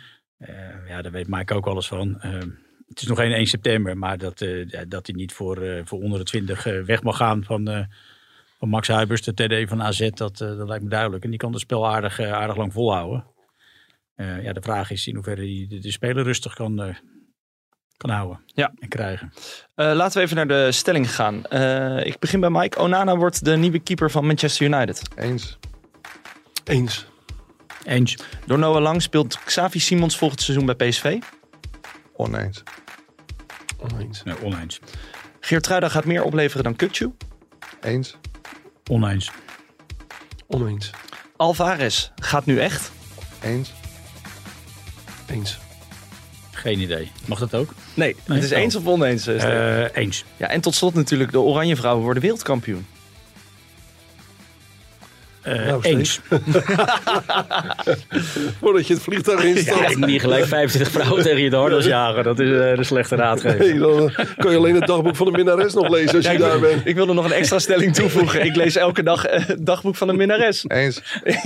Ja, 0.89 1.03
daar 1.03 1.13
weet 1.13 1.29
Mike 1.29 1.55
ook 1.55 1.67
alles 1.67 1.87
van. 1.87 2.17
Het 2.89 3.01
is 3.01 3.07
nog 3.07 3.19
geen 3.19 3.33
1 3.33 3.47
september, 3.47 3.99
maar 3.99 4.19
dat, 4.19 4.45
dat 4.89 5.07
hij 5.07 5.15
niet 5.17 5.33
voor, 5.33 5.83
voor 5.85 6.01
onder 6.01 6.19
de 6.19 6.25
20 6.25 6.67
eh, 6.67 6.83
weg 6.83 7.03
mag 7.03 7.17
gaan 7.17 7.45
van, 7.45 7.89
van 8.61 8.69
Max 8.69 8.89
Huibers, 8.89 9.23
de 9.23 9.35
TD 9.35 9.69
van 9.69 9.83
AZ, 9.83 10.11
dat, 10.11 10.41
eh, 10.41 10.57
dat 10.57 10.69
lijkt 10.69 10.85
me 10.85 10.91
duidelijk. 10.91 11.25
En 11.25 11.31
die 11.31 11.39
kan 11.39 11.53
het 11.53 11.61
spel 11.61 11.89
aardig, 11.89 12.19
eh, 12.19 12.33
aardig 12.33 12.57
lang 12.57 12.73
volhouden. 12.73 13.27
Eh, 14.15 14.43
ja, 14.43 14.53
de 14.53 14.63
vraag 14.63 14.91
is 14.91 15.07
in 15.07 15.15
hoeverre 15.15 15.41
hij 15.41 15.67
de, 15.69 15.79
de 15.79 15.91
speler 15.93 16.25
rustig 16.25 16.55
kan, 16.55 16.83
eh, 16.83 16.95
kan 17.97 18.11
houden 18.11 18.41
Ja. 18.47 18.73
en 18.79 18.89
krijgen. 18.89 19.33
Eh, 19.75 19.93
laten 19.95 20.19
we 20.19 20.25
even 20.25 20.37
naar 20.37 20.49
de 20.49 20.73
stelling 20.73 21.15
gaan. 21.15 21.45
Eh, 21.45 22.07
ik 22.07 22.19
begin 22.19 22.41
bij 22.41 22.51
Mike. 22.51 22.79
Onana 22.79 23.17
wordt 23.17 23.45
de 23.45 23.57
nieuwe 23.57 23.79
keeper 23.79 24.11
van 24.11 24.27
Manchester 24.27 24.67
United. 24.67 25.03
Eens. 25.17 25.59
Eens. 26.65 27.07
Eens. 27.85 28.17
Door 28.47 28.59
Noah 28.59 28.83
Lang 28.83 29.03
speelt 29.03 29.39
Xavi 29.45 29.79
Simons 29.81 30.19
volgend 30.19 30.41
seizoen 30.43 30.67
bij 30.67 30.75
PSV. 30.89 31.19
Oneens. 32.17 32.63
Oneens. 33.79 34.23
Nee, 34.23 34.43
oneens. 34.45 34.81
Geertruida 35.41 35.89
gaat 35.89 36.05
meer 36.05 36.23
opleveren 36.23 36.65
dan 36.65 36.77
Kukcu. 36.77 37.13
Eens. 37.81 38.17
Oneens. 38.91 39.31
Oneens. 40.47 40.91
Alvarez 41.37 42.11
gaat 42.17 42.47
nu 42.47 42.59
echt. 42.61 42.91
Eens. 43.43 43.73
Eens. 45.27 45.59
Geen 46.51 46.81
idee. 46.81 47.11
Mag 47.25 47.39
dat 47.39 47.55
ook? 47.55 47.71
Nee, 47.95 48.17
Nee, 48.27 48.37
het 48.39 48.47
is 48.47 48.53
oh. 48.53 48.59
eens 48.59 48.75
of 48.75 48.87
oneens. 48.87 49.27
eh? 49.27 49.85
Eh, 49.85 49.91
eens. 49.95 50.25
ja, 50.37 50.49
en 50.49 50.61
tot 50.61 50.75
slot 50.75 50.95
natuurlijk, 50.95 51.33
de 51.33 51.41
Oranje 51.41 51.77
Vrouwen 51.77 52.05
worden 52.05 52.23
wereldkampioen. 52.23 52.87
Eh, 55.43 55.67
Nou, 55.67 55.83
eens. 55.83 56.21
Voordat 58.61 58.87
je 58.87 58.95
het 58.95 59.03
vliegtuig 59.03 59.43
Ja, 59.43 59.49
instapt. 59.49 59.91
ik 59.91 59.97
moet 59.97 60.09
niet 60.09 60.21
gelijk 60.21 60.45
25 60.45 60.93
vrouwen 60.93 61.23
tegen 61.23 61.41
je 61.43 61.57
hardas 61.57 61.85
jagen. 61.85 62.25
Dat 62.25 62.39
is 62.39 62.51
eh, 62.51 62.77
de 62.77 62.85
slechte 62.85 63.17
raadgever. 63.17 63.59
Nee, 63.59 63.79
dan 63.79 64.11
eh, 64.11 64.27
kan 64.37 64.51
je 64.51 64.57
alleen 64.57 64.75
het 64.75 64.87
dagboek 64.87 65.17
van 65.17 65.27
de 65.27 65.33
minnares 65.33 65.75
nog 65.75 65.89
lezen 65.89 66.17
als 66.17 66.25
Ja, 66.25 66.31
je 66.31 66.37
ik, 66.37 66.43
daar 66.45 66.61
wil, 66.61 66.71
bent. 66.71 66.87
ik 66.87 66.95
wilde 66.95 67.13
nog 67.13 67.25
een 67.25 67.33
extra 67.33 67.59
stelling 67.59 67.95
toevoegen. 67.95 68.45
Ik 68.45 68.57
lees 68.57 68.77
elke 68.77 69.03
dag 69.03 69.25
eh, 69.25 69.47
het 69.47 69.67
dagboek 69.67 69.97
van 69.97 70.09
een 70.09 70.17
minnares. 70.17 70.65
Eens. 70.67 71.03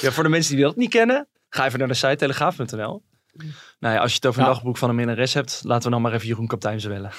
Ja, 0.00 0.10
voor 0.10 0.22
de 0.22 0.28
mensen 0.28 0.54
die 0.56 0.64
dat 0.64 0.76
niet 0.76 0.90
kennen, 0.90 1.26
ga 1.50 1.66
even 1.66 1.78
naar 1.78 1.88
de 1.88 1.94
site 1.94 2.16
telegraaf.nl. 2.16 3.02
Nou 3.80 3.94
ja, 3.94 4.00
als 4.00 4.10
je 4.10 4.16
het 4.16 4.26
over 4.26 4.40
een 4.40 4.46
Ja. 4.46 4.52
dagboek 4.52 4.76
van 4.76 4.88
een 4.88 4.94
minnares 4.94 5.34
hebt, 5.34 5.60
laten 5.64 5.84
we 5.84 5.90
dan 5.90 6.02
maar 6.02 6.12
even 6.12 6.26
Jeroen 6.26 6.46
Kapteins 6.46 6.86
bellen. 6.86 7.10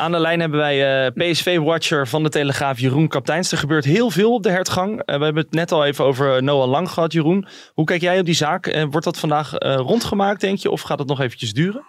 Aan 0.00 0.12
de 0.12 0.18
lijn 0.18 0.40
hebben 0.40 0.58
wij 0.58 1.06
eh, 1.06 1.12
PSV-watcher 1.14 2.08
van 2.08 2.22
de 2.22 2.28
Telegraaf, 2.28 2.78
Jeroen 2.78 3.08
Kapteins. 3.08 3.52
Er 3.52 3.58
gebeurt 3.58 3.84
heel 3.84 4.10
veel 4.10 4.32
op 4.32 4.42
de 4.42 4.50
hertgang. 4.50 5.00
Eh, 5.00 5.18
we 5.18 5.24
hebben 5.24 5.42
het 5.42 5.52
net 5.52 5.72
al 5.72 5.84
even 5.84 6.04
over 6.04 6.42
Noah 6.42 6.68
Lang 6.68 6.90
gehad, 6.90 7.12
Jeroen. 7.12 7.46
Hoe 7.74 7.84
kijk 7.84 8.00
jij 8.00 8.18
op 8.18 8.24
die 8.24 8.34
zaak? 8.34 8.66
Eh, 8.66 8.84
wordt 8.90 9.04
dat 9.04 9.18
vandaag 9.18 9.54
eh, 9.54 9.76
rondgemaakt, 9.76 10.40
denk 10.40 10.58
je? 10.58 10.70
Of 10.70 10.80
gaat 10.80 10.98
het 10.98 11.08
nog 11.08 11.20
eventjes 11.20 11.52
duren? 11.52 11.84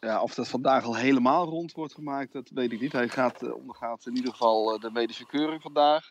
Ja, 0.00 0.22
of 0.22 0.34
dat 0.34 0.48
vandaag 0.48 0.84
al 0.84 0.96
helemaal 0.96 1.46
rond 1.46 1.72
wordt 1.72 1.94
gemaakt, 1.94 2.32
dat 2.32 2.50
weet 2.54 2.72
ik 2.72 2.80
niet. 2.80 2.92
Hij 2.92 3.08
gaat, 3.08 3.52
ondergaat 3.52 4.06
in 4.06 4.16
ieder 4.16 4.30
geval 4.30 4.78
de 4.78 4.90
medische 4.92 5.26
keuring 5.26 5.62
vandaag. 5.62 6.04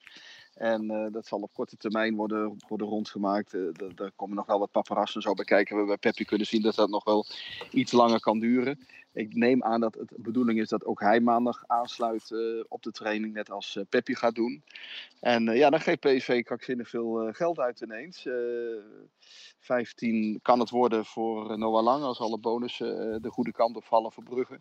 En 0.60 0.90
eh, 0.90 1.06
dat 1.12 1.26
zal 1.26 1.40
op 1.40 1.54
korte 1.54 1.78
termijn 1.78 2.16
worden, 2.16 2.58
worden 2.68 2.88
rondgemaakt. 2.88 3.54
Uh, 3.54 3.70
daar 3.96 4.12
komen 4.16 4.36
nog 4.36 4.46
wel 4.46 4.60
wat 4.60 4.72
paparazzen 4.72 5.22
zo 5.22 5.34
bij 5.34 5.46
kijken. 5.46 5.78
We 5.78 5.86
bij 5.86 5.98
Peppi 5.98 6.26
kunnen 6.26 6.48
zien 6.48 6.62
dat 6.62 6.76
dat 6.76 6.90
nog 6.90 7.04
wel 7.04 7.26
iets 7.72 7.92
langer 7.92 8.20
kan 8.20 8.40
duren. 8.40 8.80
Ik 9.14 9.34
neem 9.34 9.64
aan 9.64 9.80
dat 9.80 9.96
het 9.96 10.10
de 10.10 10.22
bedoeling 10.22 10.60
is 10.60 10.70
dat 10.70 10.86
ook 10.86 11.00
hij 11.00 11.20
maandag 11.20 11.64
aansluit 11.68 12.30
uh, 12.30 12.64
op 12.68 12.84
de 12.84 12.92
training, 12.92 13.34
net 13.34 13.52
als 13.52 13.80
Peppi 13.90 14.16
gaat 14.16 14.36
doen. 14.36 14.64
En 15.20 15.44
ja, 15.44 15.70
dan 15.70 15.82
geeft 15.82 16.00
PSV 16.00 16.44
krankzinnig 16.44 16.90
veel 16.90 17.30
geld 17.32 17.60
uit 17.60 17.82
ineens. 17.82 18.28
15 19.60 20.40
kan 20.42 20.60
het 20.60 20.70
worden 20.70 21.06
voor 21.06 21.58
Noah 21.58 21.84
Lang 21.84 22.04
als 22.04 22.20
alle 22.20 22.38
bonussen 22.38 23.22
de 23.22 23.30
goede 23.30 23.52
kant 23.52 23.76
op 23.76 23.84
vallen 23.84 24.12
voor 24.12 24.24
Brugge. 24.24 24.60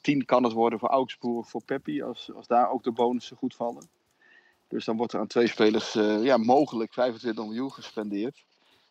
10 0.00 0.24
kan 0.24 0.44
het 0.44 0.52
worden 0.52 0.78
voor 0.78 0.88
Augsburg, 0.88 1.48
voor 1.48 1.64
Peppi, 1.64 2.02
als, 2.02 2.32
als 2.34 2.46
daar 2.46 2.70
ook 2.70 2.82
de 2.82 2.92
bonussen 2.92 3.36
goed 3.36 3.54
vallen. 3.54 4.01
Dus 4.72 4.84
dan 4.84 4.96
wordt 4.96 5.12
er 5.12 5.20
aan 5.20 5.26
twee 5.26 5.46
spelers 5.46 5.94
uh, 5.94 6.24
ja, 6.24 6.36
mogelijk 6.36 6.92
25 6.92 7.44
miljoen 7.44 7.72
gespendeerd. 7.72 8.44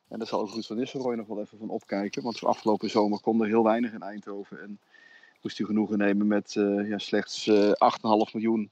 En 0.07 0.17
daar 0.17 0.27
zal 0.27 0.49
Ruud 0.49 0.65
van 0.65 0.77
Nistelrooy 0.77 1.15
nog 1.15 1.27
wel 1.27 1.39
even 1.39 1.57
van 1.57 1.69
opkijken. 1.69 2.23
Want 2.23 2.43
afgelopen 2.43 2.89
zomer 2.89 3.19
kon 3.19 3.41
er 3.41 3.47
heel 3.47 3.63
weinig 3.63 3.93
in 3.93 4.01
Eindhoven. 4.01 4.61
En 4.61 4.79
moest 5.41 5.57
hij 5.57 5.65
genoegen 5.65 5.97
nemen 5.97 6.27
met 6.27 6.55
uh, 6.55 6.89
ja, 6.89 6.97
slechts 6.97 7.47
uh, 7.47 7.69
8,5 7.69 7.73
miljoen 8.33 8.69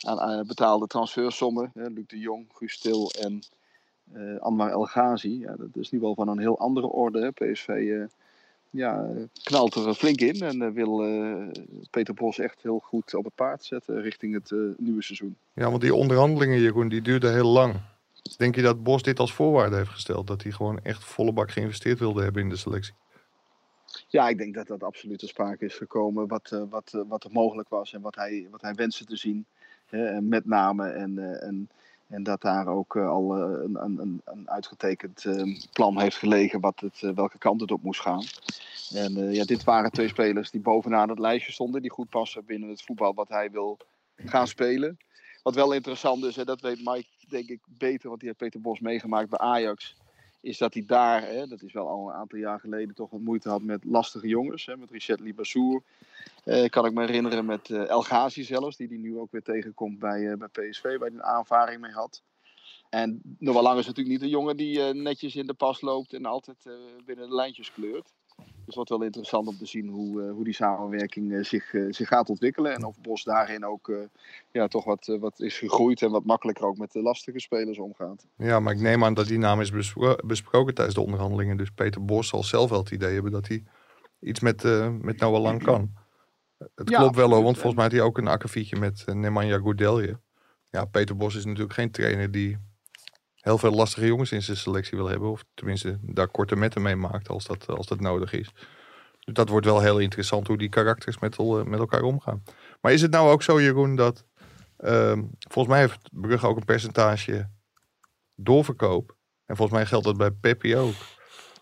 aan, 0.00 0.46
betaalde 0.46 0.86
transfersommen. 0.86 1.70
Luc 1.74 2.06
de 2.06 2.18
Jong, 2.18 2.46
Guus 2.52 2.72
Stil 2.72 3.10
en 3.10 3.42
Anwar 4.38 4.70
El 4.70 4.84
Ghazi. 4.84 5.38
Ja, 5.38 5.56
dat 5.56 5.76
is 5.76 5.90
nu 5.90 6.00
wel 6.00 6.14
van 6.14 6.28
een 6.28 6.38
heel 6.38 6.58
andere 6.58 6.86
orde. 6.86 7.20
Hè. 7.20 7.32
PSV 7.32 7.68
ja, 8.70 9.10
knalt 9.42 9.74
er 9.74 9.94
flink 9.94 10.20
in 10.20 10.40
en 10.40 10.62
uh, 10.62 10.70
wil 10.70 11.02
Peter 11.90 12.14
Bos 12.14 12.38
echt 12.38 12.62
heel 12.62 12.78
goed 12.78 13.14
op 13.14 13.24
het 13.24 13.34
paard 13.34 13.64
zetten 13.64 14.02
richting 14.02 14.34
het 14.34 14.78
nieuwe 14.78 15.02
seizoen. 15.02 15.36
Ja, 15.52 15.70
want 15.70 15.80
die 15.80 15.94
onderhandelingen, 15.94 16.60
Jeroen, 16.60 16.88
die 16.88 17.02
duurden 17.02 17.32
heel 17.32 17.48
lang. 17.48 17.80
Denk 18.36 18.54
je 18.54 18.62
dat 18.62 18.82
Bos 18.82 19.02
dit 19.02 19.18
als 19.18 19.32
voorwaarde 19.32 19.76
heeft 19.76 19.90
gesteld? 19.90 20.26
Dat 20.26 20.42
hij 20.42 20.52
gewoon 20.52 20.80
echt 20.82 21.04
volle 21.04 21.32
bak 21.32 21.50
geïnvesteerd 21.50 21.98
wilde 21.98 22.22
hebben 22.22 22.42
in 22.42 22.48
de 22.48 22.56
selectie? 22.56 22.94
Ja, 24.08 24.28
ik 24.28 24.38
denk 24.38 24.54
dat 24.54 24.66
dat 24.66 24.82
absoluut 24.82 25.18
ter 25.18 25.28
sprake 25.28 25.64
is 25.64 25.74
gekomen 25.74 26.28
wat, 26.28 26.66
wat, 26.70 27.04
wat 27.08 27.24
er 27.24 27.30
mogelijk 27.32 27.68
was 27.68 27.92
en 27.92 28.00
wat 28.00 28.14
hij, 28.14 28.46
wat 28.50 28.62
hij 28.62 28.74
wenste 28.74 29.04
te 29.04 29.16
zien. 29.16 29.46
met 30.20 30.44
name 30.44 30.88
en, 30.88 31.40
en 31.40 31.68
en 32.08 32.22
dat 32.22 32.40
daar 32.40 32.66
ook 32.66 32.94
uh, 32.94 33.08
al 33.08 33.36
uh, 33.36 33.62
een, 33.62 33.82
een, 33.82 34.22
een, 34.24 34.50
uitgetekend 34.50 35.24
uh, 35.24 35.58
plan 35.72 36.00
heeft 36.00 36.16
gelegen 36.16 36.60
wat 36.60 36.80
het, 36.80 37.00
welke 37.14 37.38
kant 37.38 37.60
het 37.60 37.70
op 37.70 37.82
moest 37.82 38.00
gaan. 38.00 38.24
En 38.94 39.32
ja, 39.32 39.44
dit 39.44 39.64
waren 39.64 39.90
twee 39.90 40.08
spelers 40.08 40.50
die 40.50 40.60
bovenaan 40.60 41.08
het 41.08 41.18
lijstje 41.18 41.52
stonden, 41.52 41.82
die 41.82 41.90
goed 41.90 42.08
passen 42.08 42.44
binnen 42.44 42.68
het 42.68 42.82
voetbal 42.82 43.14
wat 43.14 43.28
hij 43.28 43.50
wil 43.50 43.78
gaan 44.16 44.46
spelen. 44.46 44.98
Wat 45.42 45.54
wel 45.54 45.72
interessant 45.72 46.24
is, 46.24 46.36
en 46.36 46.46
dat 46.46 46.60
weet 46.60 46.84
Mike 46.84 47.08
denk 47.28 47.48
ik 47.48 47.60
beter, 47.66 48.08
want 48.08 48.20
die 48.20 48.28
heeft 48.28 48.40
Peter 48.40 48.60
Bos 48.60 48.80
meegemaakt 48.80 49.28
bij 49.30 49.38
Ajax 49.38 49.96
is 50.40 50.58
dat 50.58 50.74
hij 50.74 50.84
daar, 50.86 51.22
hè, 51.22 51.46
dat 51.46 51.62
is 51.62 51.72
wel 51.72 51.88
al 51.88 52.08
een 52.08 52.14
aantal 52.14 52.38
jaar 52.38 52.60
geleden, 52.60 52.94
toch 52.94 53.10
wat 53.10 53.20
moeite 53.20 53.48
had 53.48 53.62
met 53.62 53.84
lastige 53.84 54.26
jongens. 54.26 54.66
Hè, 54.66 54.76
met 54.76 54.90
Richard 54.90 55.20
Libassour. 55.20 55.82
Eh, 56.44 56.68
kan 56.68 56.86
ik 56.86 56.92
me 56.92 57.00
herinneren 57.00 57.44
met 57.44 57.68
uh, 57.68 57.88
El 57.88 58.02
Ghazi 58.02 58.42
zelfs, 58.42 58.76
die 58.76 58.88
die 58.88 58.98
nu 58.98 59.18
ook 59.18 59.32
weer 59.32 59.42
tegenkomt 59.42 59.98
bij, 59.98 60.20
uh, 60.20 60.36
bij 60.36 60.48
PSV, 60.48 60.82
waar 60.82 61.08
hij 61.08 61.10
een 61.10 61.22
aanvaring 61.22 61.80
mee 61.80 61.92
had. 61.92 62.22
En 62.90 63.20
Noah 63.38 63.62
Lang 63.62 63.78
is 63.78 63.86
natuurlijk 63.86 64.14
niet 64.14 64.22
een 64.22 64.36
jongen 64.38 64.56
die 64.56 64.80
netjes 64.80 65.36
in 65.36 65.46
de 65.46 65.54
pas 65.54 65.80
loopt 65.80 66.12
en 66.12 66.24
altijd 66.24 66.62
binnen 67.04 67.28
de 67.28 67.34
lijntjes 67.34 67.72
kleurt. 67.72 68.14
Dus 68.44 68.76
het 68.76 68.88
wordt 68.88 68.90
wel 68.90 69.02
interessant 69.02 69.46
om 69.46 69.56
te 69.56 69.66
zien 69.66 69.88
hoe, 69.88 70.22
uh, 70.22 70.30
hoe 70.30 70.44
die 70.44 70.54
samenwerking 70.54 71.30
uh, 71.30 71.44
zich, 71.44 71.72
uh, 71.72 71.92
zich 71.92 72.08
gaat 72.08 72.28
ontwikkelen. 72.28 72.74
En 72.74 72.84
of 72.84 73.00
Bos 73.00 73.24
daarin 73.24 73.64
ook 73.64 73.92
ja, 74.50 74.68
toch 74.68 74.84
wat, 74.84 75.16
wat 75.20 75.40
is 75.40 75.58
gegroeid 75.58 76.02
en 76.02 76.10
wat 76.10 76.24
makkelijker 76.24 76.66
ook 76.66 76.76
met 76.76 76.92
de 76.92 77.02
lastige 77.02 77.40
spelers 77.40 77.78
omgaat. 77.78 78.26
Ja, 78.36 78.60
maar 78.60 78.74
ik 78.74 78.80
neem 78.80 79.04
aan 79.04 79.14
dat 79.14 79.26
die 79.26 79.38
naam 79.38 79.60
is 79.60 79.70
bespro 79.70 80.16
besproken 80.26 80.74
tijdens 80.74 80.96
de 80.96 81.02
onderhandelingen. 81.02 81.56
Dus 81.56 81.70
Peter 81.70 82.04
Bos 82.04 82.28
zal 82.28 82.42
zelf 82.42 82.70
wel 82.70 82.78
het 82.78 82.90
idee 82.90 83.14
hebben 83.14 83.32
dat 83.32 83.48
hij 83.48 83.64
iets 84.20 84.40
met, 84.40 84.62
met 85.00 85.18
Noah 85.20 85.42
Lang 85.42 85.62
kan. 85.62 85.92
Het 86.74 86.90
ja, 86.90 86.98
klopt 86.98 87.16
wel 87.16 87.30
hoor, 87.30 87.42
want 87.42 87.54
volgens 87.54 87.74
mij 87.74 87.84
had 87.84 87.92
hij 87.92 88.02
ook 88.02 88.18
een 88.18 88.28
akkefietje 88.28 88.76
met 88.76 89.04
Nemanja 89.06 89.58
Goudelje. 89.58 90.20
Ja, 90.70 90.84
Peter 90.84 91.16
Bos 91.16 91.34
is 91.34 91.44
natuurlijk 91.44 91.74
geen 91.74 91.90
trainer 91.90 92.30
die 92.30 92.58
heel 93.40 93.58
veel 93.58 93.72
lastige 93.72 94.06
jongens 94.06 94.32
in 94.32 94.42
zijn 94.42 94.56
selectie 94.56 94.98
wil 94.98 95.08
hebben. 95.08 95.30
Of 95.30 95.44
tenminste 95.54 95.98
daar 96.02 96.28
korte 96.28 96.56
metten 96.56 96.82
mee 96.82 96.96
maakt 96.96 97.28
als 97.28 97.46
dat, 97.46 97.66
als 97.66 97.86
dat 97.86 98.00
nodig 98.00 98.32
is. 98.32 98.52
Dus 99.20 99.34
dat 99.34 99.48
wordt 99.48 99.66
wel 99.66 99.80
heel 99.80 99.98
interessant 99.98 100.46
hoe 100.46 100.58
die 100.58 100.68
karakters 100.68 101.18
met, 101.18 101.38
met 101.66 101.78
elkaar 101.78 102.02
omgaan. 102.02 102.42
Maar 102.80 102.92
is 102.92 103.02
het 103.02 103.10
nou 103.10 103.30
ook 103.30 103.42
zo, 103.42 103.60
Jeroen, 103.60 103.96
dat 103.96 104.24
uh, 104.78 105.18
volgens 105.38 105.74
mij 105.74 105.80
heeft 105.80 105.98
Brugge 106.12 106.46
ook 106.46 106.56
een 106.56 106.64
percentage 106.64 107.50
doorverkoop. 108.34 109.16
En 109.44 109.56
volgens 109.56 109.78
mij 109.78 109.86
geldt 109.86 110.04
dat 110.04 110.16
bij 110.16 110.30
Peppi 110.30 110.76
ook. 110.76 110.94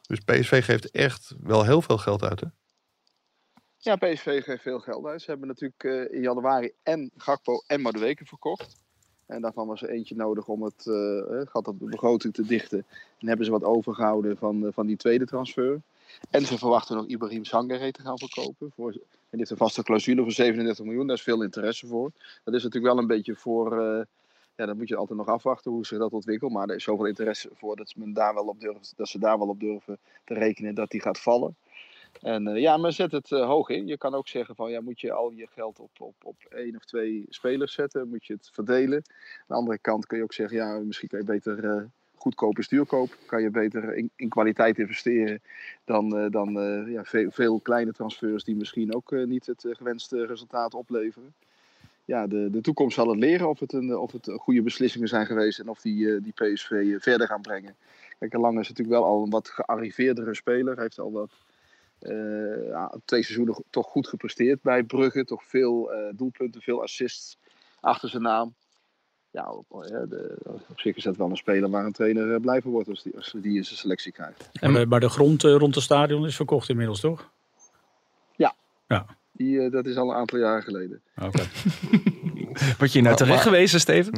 Dus 0.07 0.21
PSV 0.21 0.65
geeft 0.65 0.91
echt 0.91 1.35
wel 1.41 1.65
heel 1.65 1.83
veel 1.83 1.99
geld 1.99 2.23
uit, 2.23 2.41
hè? 2.41 2.47
Ja, 3.77 3.97
PSV 3.97 4.45
geeft 4.45 4.63
veel 4.63 4.81
geld 4.81 5.07
uit. 5.07 5.23
Ze 5.23 5.31
hebben 5.31 5.49
natuurlijk 5.49 5.85
uh, 5.85 6.13
in 6.13 6.21
januari 6.21 6.73
en 6.83 7.11
Gakpo 7.17 7.63
en 7.67 7.81
Madueke 7.81 8.25
verkocht. 8.25 8.86
En 9.27 9.41
daarvan 9.41 9.67
was 9.67 9.83
er 9.83 9.89
eentje 9.89 10.17
nodig 10.17 10.49
om 10.49 10.63
het 10.63 10.87
uh, 10.87 11.41
gat 11.45 11.69
op 11.69 11.79
begroting 11.79 12.35
te 12.35 12.43
dichten. 12.43 12.85
En 13.19 13.29
hebben 13.29 13.47
ze 13.47 13.53
wat 13.53 13.65
overgehouden 13.65 14.37
van, 14.37 14.63
uh, 14.63 14.69
van 14.73 14.87
die 14.87 14.97
tweede 14.97 15.27
transfer. 15.27 15.81
En 16.31 16.47
ze 16.47 16.59
verwachten 16.59 16.97
nog 16.97 17.07
Ibrahim 17.07 17.45
Sangare 17.45 17.91
te 17.91 18.03
gaan 18.03 18.19
verkopen. 18.19 18.71
Voor, 18.75 18.93
en 18.93 19.39
dit 19.39 19.41
is 19.41 19.51
een 19.51 19.57
vaste 19.57 19.83
clausule 19.83 20.23
voor 20.23 20.33
37 20.33 20.85
miljoen. 20.85 21.07
Daar 21.07 21.17
is 21.17 21.23
veel 21.23 21.43
interesse 21.43 21.87
voor. 21.87 22.11
Dat 22.45 22.55
is 22.55 22.63
natuurlijk 22.63 22.95
wel 22.95 23.03
een 23.03 23.09
beetje 23.09 23.35
voor... 23.35 24.07
Ja, 24.57 24.67
dan 24.67 24.77
moet 24.77 24.89
je 24.89 24.97
altijd 24.97 25.19
nog 25.19 25.29
afwachten 25.29 25.71
hoe 25.71 25.87
zich 25.87 25.99
dat 25.99 26.13
ontwikkelt. 26.13 26.53
Maar 26.53 26.69
er 26.69 26.75
is 26.75 26.85
zoveel 26.85 27.07
interesse 27.07 27.49
voor 27.55 27.77
dat, 27.77 27.95
men 27.97 28.13
daar 28.13 28.35
wel 28.35 28.47
op 28.47 28.61
durft, 28.61 28.93
dat 28.97 29.09
ze 29.09 29.19
daar 29.19 29.39
wel 29.39 29.49
op 29.49 29.61
durven 29.61 29.99
te 30.25 30.35
rekenen 30.35 30.75
dat 30.75 30.91
die 30.91 31.01
gaat 31.01 31.19
vallen. 31.19 31.57
En 32.21 32.49
uh, 32.49 32.61
ja, 32.61 32.77
men 32.77 32.93
zet 32.93 33.13
het 33.13 33.31
uh, 33.31 33.47
hoog 33.47 33.69
in. 33.69 33.87
Je 33.87 33.99
kan 33.99 34.15
ook 34.15 34.29
zeggen 34.29 34.55
van 34.55 34.71
ja, 34.71 34.81
moet 34.81 35.01
je 35.01 35.13
al 35.13 35.31
je 35.31 35.47
geld 35.47 35.79
op, 35.79 35.91
op, 35.99 36.15
op 36.23 36.37
één 36.49 36.77
of 36.77 36.85
twee 36.85 37.27
spelers 37.29 37.73
zetten? 37.73 38.09
Moet 38.09 38.27
je 38.27 38.33
het 38.33 38.51
verdelen? 38.53 38.97
Aan 38.97 39.45
de 39.47 39.55
andere 39.55 39.79
kant 39.79 40.07
kun 40.07 40.17
je 40.17 40.23
ook 40.23 40.33
zeggen, 40.33 40.57
ja, 40.57 40.79
misschien 40.79 41.09
kan 41.09 41.19
je 41.19 41.25
beter 41.25 41.65
uh, 41.65 41.83
goedkope 42.15 42.63
stuurkoop. 42.63 43.17
Kan 43.27 43.43
je 43.43 43.51
beter 43.51 43.95
in, 43.95 44.11
in 44.17 44.29
kwaliteit 44.29 44.79
investeren 44.79 45.43
dan, 45.85 46.31
dan 46.31 46.53
ja, 46.91 47.05
veel, 47.05 47.31
veel, 47.31 47.61
kleine 47.61 47.93
transfers 47.93 48.45
die 48.45 48.57
misschien 48.57 48.95
ook 48.95 49.11
niet 49.11 49.47
het 49.47 49.67
gewenste 49.71 50.27
resultaat 50.27 50.75
opleveren. 50.75 51.35
Ja, 52.05 52.27
de, 52.27 52.51
de 52.51 52.61
toekomst 52.61 52.95
zal 52.95 53.09
het 53.09 53.19
leren 53.19 53.49
of 53.49 53.61
het, 53.61 53.73
een, 53.73 53.97
of 53.97 54.13
het 54.13 54.31
goede 54.37 54.63
beslissingen 54.63 55.09
zijn 55.09 55.27
geweest 55.27 55.59
en 55.59 55.69
of 55.69 55.81
die, 55.81 56.21
die 56.21 56.33
PSV 56.33 56.97
verder 56.99 57.27
gaan 57.27 57.41
brengen. 57.41 57.75
Kijk, 58.19 58.33
Lang 58.33 58.61
is 58.61 58.69
natuurlijk 58.69 58.99
wel 58.99 59.07
al 59.07 59.23
een 59.23 59.31
wat 59.31 59.49
gearriveerdere 59.49 60.35
speler. 60.35 60.75
Hij 60.75 60.83
heeft 60.83 60.99
al 60.99 61.13
wat 61.13 61.31
twee 63.05 63.23
seizoenen 63.23 63.65
toch 63.71 63.87
goed 63.87 64.09
gepresteerd 64.09 64.63
bij 64.63 64.83
Brugge. 64.83 65.25
Toch 65.25 65.45
veel 65.45 65.93
uh, 65.93 65.99
doelpunten, 66.15 66.63
veel 66.63 66.83
assists 66.83 67.39
achter 67.81 68.09
zijn 68.09 68.23
naam. 68.23 68.55
Ja, 69.31 69.51
op, 69.51 69.67
de, 69.69 70.37
op 70.69 70.81
zich 70.81 70.97
is 70.97 71.03
dat 71.03 71.17
wel 71.17 71.31
een 71.31 71.37
speler 71.37 71.71
waar 71.71 71.85
een 71.85 71.93
trainer 71.93 72.27
uh, 72.27 72.41
blij 72.41 72.63
van 72.63 72.71
wordt 72.71 72.89
als 72.89 73.03
die, 73.03 73.17
als 73.17 73.35
die 73.37 73.57
in 73.57 73.65
zijn 73.65 73.79
selectie 73.79 74.13
krijgt. 74.13 74.49
En, 74.53 74.89
maar 74.89 75.01
de 75.01 75.09
grond 75.09 75.43
rond 75.43 75.75
het 75.75 75.85
stadion 75.85 76.27
is 76.27 76.37
verkocht 76.37 76.69
inmiddels, 76.69 77.01
toch? 77.01 77.31
Ja. 78.37 78.55
ja. 78.87 79.07
Die, 79.33 79.71
dat 79.71 79.87
is 79.87 79.97
al 79.97 80.11
een 80.11 80.17
aantal 80.17 80.39
jaren 80.39 80.63
geleden. 80.63 81.03
Oké. 81.17 81.27
Okay. 81.27 81.47
Word 82.79 82.93
je 82.93 83.03
nou 83.03 83.17
terecht 83.17 83.43
gewezen, 83.43 83.81
Steven? 83.81 84.13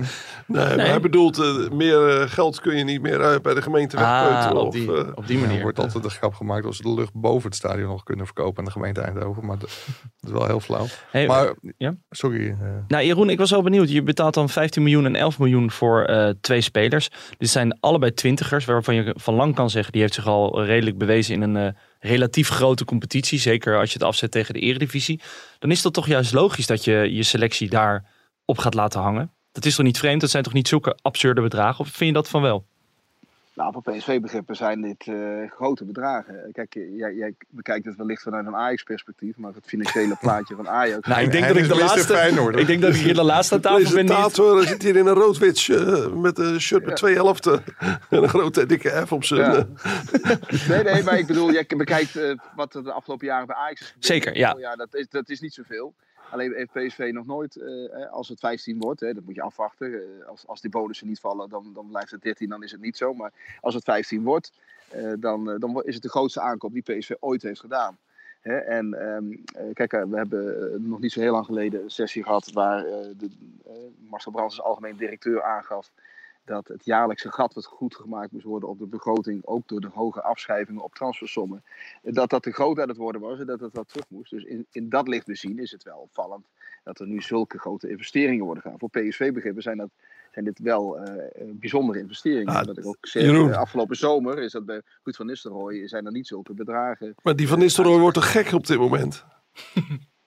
Nee, 0.47 0.65
nee. 0.67 0.77
maar 0.77 0.87
hij 0.87 1.01
bedoelt, 1.01 1.39
uh, 1.39 1.71
meer 1.71 2.21
uh, 2.21 2.31
geld 2.31 2.61
kun 2.61 2.77
je 2.77 2.85
niet 2.85 3.03
meer 3.03 3.21
uh, 3.21 3.35
bij 3.43 3.55
de 3.55 3.63
gemeente. 3.63 3.97
Ah, 3.97 4.51
op, 4.55 4.73
die, 4.73 5.17
op 5.17 5.27
die 5.27 5.39
manier. 5.39 5.57
Er 5.57 5.63
wordt 5.63 5.79
altijd 5.79 6.03
de 6.03 6.11
grap 6.11 6.35
gemaakt 6.35 6.65
als 6.65 6.77
ze 6.77 6.83
de 6.83 6.95
lucht 6.95 7.13
boven 7.15 7.49
het 7.49 7.59
stadion 7.59 7.89
nog 7.89 8.03
kunnen 8.03 8.25
verkopen 8.25 8.59
aan 8.59 8.65
de 8.65 8.71
gemeente 8.71 9.01
Eindhoven. 9.01 9.47
Maar 9.47 9.59
dat, 9.59 9.71
dat 10.21 10.31
is 10.31 10.39
wel 10.39 10.47
heel 10.47 10.61
flauw. 10.61 10.87
Hey, 11.11 11.27
maar, 11.27 11.55
ja? 11.77 11.95
sorry. 12.11 12.57
Nou 12.89 13.05
Jeroen, 13.05 13.31
ik 13.31 13.39
was 13.39 13.51
wel 13.51 13.63
benieuwd. 13.63 13.91
Je 13.91 14.03
betaalt 14.03 14.35
dan 14.35 14.49
15 14.49 14.83
miljoen 14.83 15.05
en 15.05 15.17
11 15.17 15.39
miljoen 15.39 15.71
voor 15.71 16.11
twee 16.41 16.61
spelers. 16.61 17.11
Dit 17.39 17.49
zijn 17.49 17.81
allebei 17.81 18.15
twintigers, 18.15 18.65
waarvan 18.65 18.95
je 18.95 19.15
van 19.19 19.35
lang 19.35 19.55
kan 19.55 19.71
zeggen, 19.71 19.93
die 19.93 20.01
heeft 20.01 20.15
zich 20.15 20.27
al 20.27 20.65
redelijk 20.65 20.99
bewezen 20.99 21.43
in 21.43 21.55
een 21.55 21.77
relatief 22.01 22.49
grote 22.49 22.85
competitie. 22.85 23.39
Zeker 23.39 23.79
als 23.79 23.93
je 23.93 23.99
het 23.99 24.09
afzet 24.09 24.31
tegen 24.31 24.55
de 24.55 24.61
eredivisie. 24.61 25.21
Dan 25.59 25.71
is 25.71 25.83
dat 25.83 25.93
toch 25.93 26.07
juist 26.07 26.33
logisch 26.33 26.67
dat 26.67 26.85
je 26.85 27.09
je 27.11 27.23
selectie 27.23 27.69
daar 27.69 28.05
op 28.49 28.59
gaat 28.59 28.75
laten 28.75 29.01
hangen. 29.01 29.33
Dat 29.53 29.65
is 29.65 29.75
toch 29.77 29.85
niet 29.85 29.99
vreemd? 29.99 30.21
Dat 30.21 30.31
zijn 30.31 30.43
toch 30.43 30.53
niet 30.53 30.69
zulke 30.69 30.99
absurde 31.03 31.41
bedragen? 31.41 31.81
Of 31.81 31.87
vind 31.89 32.11
je 32.11 32.13
dat 32.13 32.29
van 32.29 32.43
wel? 32.43 32.65
Nou, 33.59 33.73
voor 33.73 33.83
PSV-begrippen 33.83 34.57
zijn 34.57 34.83
dit 34.83 35.07
uh, 35.07 35.51
grote 35.51 35.85
bedragen. 35.85 36.49
Kijk, 36.53 36.75
jij, 36.75 37.15
jij, 37.15 37.35
bekijkt 37.49 37.85
het 37.85 37.97
wellicht 37.97 38.23
vanuit 38.23 38.47
een 38.47 38.57
Ajax-perspectief, 38.57 39.37
maar 39.37 39.55
het 39.55 39.65
financiële 39.67 40.17
plaatje 40.21 40.55
van 40.55 40.69
Ajax. 40.69 41.09
nou, 41.09 41.23
ik 41.23 41.33
denk 41.33 41.47
dat 41.47 41.57
ik 41.57 41.69
de 41.69 41.77
laatste. 41.77 42.59
Ik 42.59 42.67
denk 42.67 42.81
dat 42.81 42.95
ik 42.95 43.01
hier 43.01 43.15
de 43.15 43.23
laatste 43.23 43.55
aan 43.55 43.61
tafel 43.61 43.95
ben. 43.95 44.07
De 44.07 44.67
zit 44.67 44.83
hier 44.83 44.97
in 44.97 45.07
een 45.07 45.15
rood-wit 45.15 45.67
uh, 45.67 46.07
met 46.07 46.39
een 46.39 46.61
shirt 46.61 46.81
met 46.81 46.91
ja. 46.91 46.97
twee 46.97 47.15
helften 47.15 47.65
en 47.79 47.99
een 48.23 48.29
grote 48.29 48.67
dikke 48.67 49.03
F 49.07 49.13
op 49.13 49.25
zijn. 49.25 49.53
Ja. 49.53 49.67
nee, 50.69 50.83
nee, 50.83 51.03
maar 51.03 51.19
ik 51.19 51.27
bedoel, 51.27 51.53
jij 51.53 51.67
bekijkt 51.77 52.17
uh, 52.17 52.35
wat 52.57 52.75
er 52.75 52.85
de 52.85 52.93
afgelopen 52.93 53.27
jaren 53.27 53.47
bij 53.47 53.57
Ajax 53.57 53.81
is 53.81 53.95
Zeker, 53.99 54.37
ja. 54.37 54.57
ja 54.59 54.77
dat, 54.77 54.95
is, 54.95 55.09
dat 55.09 55.29
is 55.29 55.41
niet 55.41 55.55
zoveel. 55.55 55.95
Alleen 56.31 56.55
heeft 56.55 56.73
PSV 56.73 57.11
nog 57.13 57.27
nooit, 57.27 57.57
eh, 57.57 58.11
als 58.11 58.29
het 58.29 58.39
15 58.41 58.79
wordt, 58.79 59.01
hè, 59.01 59.15
dat 59.15 59.25
moet 59.25 59.35
je 59.35 59.43
afwachten. 59.43 59.95
Eh, 59.95 60.27
als, 60.27 60.47
als 60.47 60.61
die 60.61 60.71
bonussen 60.71 61.07
niet 61.07 61.21
vallen, 61.21 61.49
dan, 61.49 61.71
dan 61.75 61.89
blijft 61.89 62.11
het 62.11 62.23
13, 62.23 62.49
dan 62.49 62.63
is 62.63 62.73
het 62.73 62.81
niet 62.81 62.97
zo. 62.97 63.15
Maar 63.15 63.33
als 63.61 63.75
het 63.75 63.85
15 63.85 64.23
wordt, 64.23 64.53
eh, 64.89 65.13
dan, 65.19 65.59
dan 65.59 65.83
is 65.85 65.95
het 65.95 66.03
de 66.03 66.09
grootste 66.09 66.41
aankoop 66.41 66.73
die 66.73 66.83
PSV 66.83 67.11
ooit 67.21 67.43
heeft 67.43 67.61
gedaan. 67.61 67.99
Hè, 68.41 68.57
en 68.57 68.95
ehm, 68.95 69.33
eh, 69.33 69.75
kijk, 69.75 69.91
we 69.93 70.17
hebben 70.17 70.89
nog 70.89 71.01
niet 71.01 71.13
zo 71.13 71.21
heel 71.21 71.33
lang 71.33 71.47
geleden 71.47 71.83
een 71.83 71.91
sessie 71.91 72.23
gehad 72.23 72.53
waar 72.53 72.83
de, 72.83 73.29
Marcel 73.99 74.33
Brands 74.33 74.57
als 74.57 74.67
algemeen 74.67 74.97
directeur 74.97 75.43
aangaf 75.43 75.91
dat 76.49 76.69
het 76.69 76.85
jaarlijkse 76.85 77.33
gat 77.33 77.55
wat 77.55 77.65
goed 77.65 77.95
gemaakt 77.97 78.33
moest 78.33 78.45
worden 78.45 78.69
op 78.69 78.79
de 78.79 78.87
begroting, 78.87 79.47
ook 79.47 79.69
door 79.69 79.81
de 79.81 79.91
hoge 79.95 80.23
afschrijvingen 80.23 80.83
op 80.83 80.95
transfersommen, 80.95 81.65
dat 82.03 82.31
dat 82.31 82.43
te 82.43 82.53
groot 82.53 82.81
aan 82.81 82.89
het 82.89 82.97
worden 82.97 83.21
was 83.21 83.39
en 83.39 83.47
dat 83.47 83.61
het 83.61 83.75
wat 83.75 83.89
terug 83.89 84.05
moest. 84.09 84.31
Dus 84.31 84.45
in, 84.45 84.67
in 84.71 84.89
dat 84.89 85.09
licht 85.09 85.27
bezien 85.27 85.59
is 85.59 85.71
het 85.71 85.83
wel 85.83 85.99
opvallend 85.99 86.47
dat 86.85 87.01
er 87.01 87.07
nu 87.07 87.23
zulke 87.23 87.59
grote 87.59 87.91
investeringen 87.91 88.45
worden 88.45 88.63
gedaan. 88.63 88.79
Voor 88.79 88.91
PSV-begrippen 88.91 89.63
zijn, 89.63 89.77
dat, 89.77 89.91
zijn 90.33 90.45
dit 90.45 90.59
wel 90.59 90.99
eh, 90.99 91.15
eh, 91.15 91.49
bijzondere 91.53 91.99
investeringen. 91.99 92.67
Dat 92.67 92.79
ik 92.79 92.87
ook 92.87 92.97
zeg, 93.01 93.23
Jeroen. 93.23 93.53
eh, 93.53 93.59
afgelopen 93.59 93.97
zomer 93.97 94.39
is 94.39 94.53
dat 94.53 94.65
bij 94.67 94.83
Ruud 95.03 95.17
van 95.17 95.27
Nistelrooy 95.27 95.89
zijn 95.89 96.07
er 96.07 96.13
niet 96.13 96.27
zulke 96.27 96.55
bedragen. 96.55 97.15
Maar 97.23 97.37
die 97.37 97.49
van 97.49 97.59
Nistelrooy 97.59 97.99
wordt 97.99 98.17
er 98.17 98.23
gek 98.23 98.53
op 98.53 98.67
dit 98.67 98.79
moment. 98.79 99.25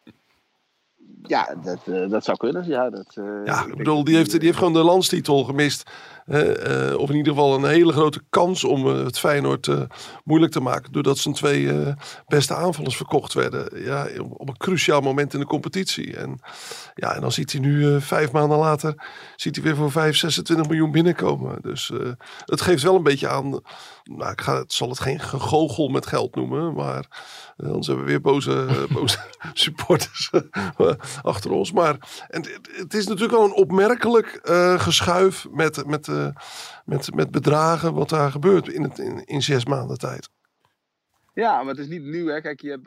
Ja, 1.27 1.55
dat, 1.63 1.79
eh, 1.85 2.09
dat 2.09 2.23
zou 2.23 2.37
kunnen. 2.37 2.67
Ja, 2.67 2.89
dat, 2.89 3.11
eh, 3.15 3.45
Ja, 3.45 3.65
ik 3.65 3.75
bedoel, 3.77 4.03
die 4.03 4.15
heeft, 4.15 4.31
die 4.31 4.39
heeft 4.43 4.57
gewoon 4.57 4.73
de 4.73 4.83
landstitel 4.83 5.43
gemist. 5.43 5.89
Eh, 6.25 6.89
eh, 6.89 6.97
of 6.99 7.09
in 7.09 7.15
ieder 7.15 7.33
geval 7.33 7.55
een 7.55 7.69
hele 7.69 7.91
grote 7.93 8.21
kans 8.29 8.63
om 8.63 8.87
eh, 8.87 9.03
het 9.03 9.19
Feyenoord 9.19 9.67
eh, 9.67 9.81
moeilijk 10.23 10.51
te 10.51 10.59
maken. 10.59 10.91
Doordat 10.91 11.17
zijn 11.17 11.33
twee 11.33 11.71
eh, 11.71 11.93
beste 12.27 12.55
aanvallers 12.55 12.95
verkocht 12.95 13.33
werden. 13.33 13.83
Ja, 13.83 14.07
op, 14.37 14.47
een 14.47 14.57
cruciaal 14.57 15.01
moment 15.01 15.33
in 15.33 15.39
de 15.39 15.45
competitie. 15.45 16.17
En, 16.17 16.39
ja, 16.95 17.15
en 17.15 17.21
dan 17.21 17.31
ziet 17.31 17.51
hij 17.51 17.61
nu 17.61 17.93
eh, 17.95 18.01
vijf 18.01 18.31
maanden 18.31 18.57
later 18.57 18.95
ziet 19.35 19.55
hij 19.55 19.63
weer 19.63 19.75
voor 19.75 19.91
5, 19.91 20.17
26 20.17 20.67
miljoen 20.67 20.91
binnenkomen. 20.91 21.57
Dus 21.61 21.91
eh, 21.91 22.11
het 22.45 22.61
geeft 22.61 22.83
wel 22.83 22.95
een 22.95 23.03
beetje 23.03 23.27
aan. 23.27 23.61
Nou, 24.03 24.31
ik 24.31 24.41
ga, 24.41 24.57
het 24.57 24.73
zal 24.73 24.89
het 24.89 24.99
geen 24.99 25.19
gegogel 25.19 25.87
met 25.87 26.05
geld 26.05 26.35
noemen. 26.35 26.73
Maar 26.73 27.05
eh, 27.57 27.67
anders 27.67 27.87
hebben 27.87 28.05
we 28.05 28.11
weer 28.11 28.21
boze, 28.21 28.65
eh, 28.69 28.95
boze 28.97 29.17
supporters 29.53 30.29
eh, 30.77 30.91
achter 31.21 31.51
ons. 31.51 31.71
Maar 31.71 32.25
en 32.27 32.45
het, 32.71 32.93
is 32.93 33.07
natuurlijk 33.07 33.37
wel 33.37 33.45
een 33.45 33.53
opmerkelijk 33.53 34.27
eh, 34.27 34.79
geschuif 34.79 35.47
met, 35.51 35.85
met, 35.85 36.07
eh, 36.07 36.27
met, 36.85 37.15
met 37.15 37.31
bedragen 37.31 37.93
wat 37.93 38.09
daar 38.09 38.31
gebeurt 38.31 38.67
in, 38.67 38.83
het, 38.83 38.99
in, 39.25 39.41
zes 39.41 39.65
maanden 39.65 39.97
tijd. 39.97 40.29
Ja, 41.33 41.57
maar 41.57 41.73
het 41.73 41.83
is 41.83 41.87
niet 41.87 42.03
nieuw. 42.03 42.27
Hè. 42.27 42.41
Kijk, 42.41 42.61
je 42.61 42.69
hebt 42.69 42.83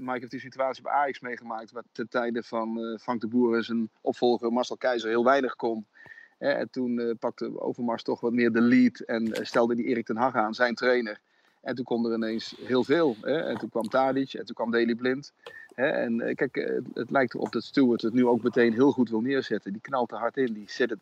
Mike 0.00 0.18
heeft 0.18 0.30
die 0.30 0.40
situatie 0.40 0.82
bij 0.82 0.92
Ajax 0.92 1.20
meegemaakt. 1.20 1.72
Waar 1.72 1.82
ten 1.92 2.08
tijde 2.08 2.42
van 2.42 2.78
eh, 2.78 2.98
Frank 2.98 3.20
de 3.20 3.26
Boer 3.26 3.56
en 3.56 3.64
zijn 3.64 3.90
opvolger 4.00 4.52
Marcel 4.52 4.76
Keizer 4.76 5.08
heel 5.08 5.24
weinig 5.24 5.56
kon. 5.56 5.86
Hè. 6.38 6.50
En 6.50 6.70
toen 6.70 7.16
pakte 7.18 7.60
Overmars 7.60 8.02
toch 8.02 8.20
wat 8.20 8.32
meer 8.32 8.52
de 8.52 8.60
lead. 8.60 9.00
En 9.00 9.46
stelde 9.46 9.74
die 9.74 9.86
Erik 9.86 10.06
ten 10.06 10.16
Hag 10.16 10.34
aan, 10.34 10.54
zijn 10.54 10.74
trainer. 10.74 11.20
En 11.62 11.74
toen 11.74 11.84
kon 11.84 12.06
er 12.06 12.14
ineens 12.14 12.54
heel 12.64 12.84
veel. 12.84 13.16
Hè. 13.20 13.38
En 13.38 13.58
toen 13.58 13.68
kwam 13.68 13.88
Tadic 13.88 14.32
en 14.32 14.44
toen 14.44 14.54
kwam 14.54 14.70
Daley 14.70 14.94
Blind. 14.94 15.32
En 15.78 16.20
eh, 16.20 16.34
kijk, 16.34 16.56
eh, 16.56 16.78
het, 16.94 17.10
lijkt 17.10 17.34
erop 17.34 17.52
dat 17.52 17.64
Stewart 17.64 18.02
het 18.02 18.12
nu 18.12 18.26
ook 18.26 18.42
meteen 18.42 18.72
heel 18.72 18.92
goed 18.92 19.10
wil 19.10 19.20
neerzetten. 19.20 19.72
Die 19.72 19.80
knalt 19.80 20.12
er 20.12 20.18
hard 20.18 20.36
in. 20.36 20.52
Die 20.52 20.70
zet, 20.70 20.90
het, 20.90 20.98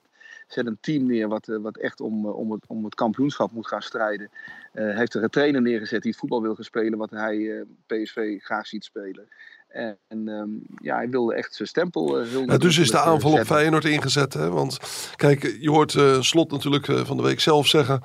zet 0.47 0.66
een 0.66 0.78
team 0.80 1.06
neer 1.06 1.28
wat, 1.28 1.49
eh, 1.49 1.56
wat 1.56 1.76
echt 1.76 2.00
om, 2.00 2.26
om, 2.26 2.52
het, 2.52 2.64
om 2.66 2.85
het 2.85 2.95
kampioenschap 2.95 3.52
moet 3.52 3.66
gaan 3.66 3.83
strijden. 3.83 4.30
Eh, 4.73 4.97
heeft 4.97 5.14
er 5.14 5.23
een 5.23 5.30
trainer 5.30 5.62
neergezet 5.62 6.02
die 6.02 6.11
het 6.11 6.21
voetbal 6.21 6.42
wil 6.42 6.54
gaan 6.54 6.64
spelen 6.64 6.99
wat 6.99 7.11
hij 7.11 7.64
PSV 7.87 8.42
graag 8.42 8.66
ziet 8.66 8.85
spelen. 8.85 9.28
En, 9.69 9.99
ehm, 10.09 10.49
ja, 10.83 10.97
hij 10.97 11.09
wilde 11.09 11.35
echt 11.35 11.55
zijn 11.55 11.69
stempel 11.69 12.25
Ja, 12.25 12.59
dus 12.59 12.79
is 12.79 12.91
de 12.91 12.97
eh, 12.97 13.07
aanval 13.07 13.33
op. 13.33 13.45
Feyenoord 13.45 13.85
ingezet. 13.85 14.35
Hè? 14.35 14.51
Want 14.51 14.79
kijk, 15.17 15.57
je 15.61 15.71
hoort 15.71 15.95
eh, 15.95 16.21
Slot 16.21 16.51
natuurlijk 16.51 16.87
van 16.87 17.17
de 17.17 17.23
week 17.23 17.41
zelf 17.41 17.67
zeggen... 17.67 18.01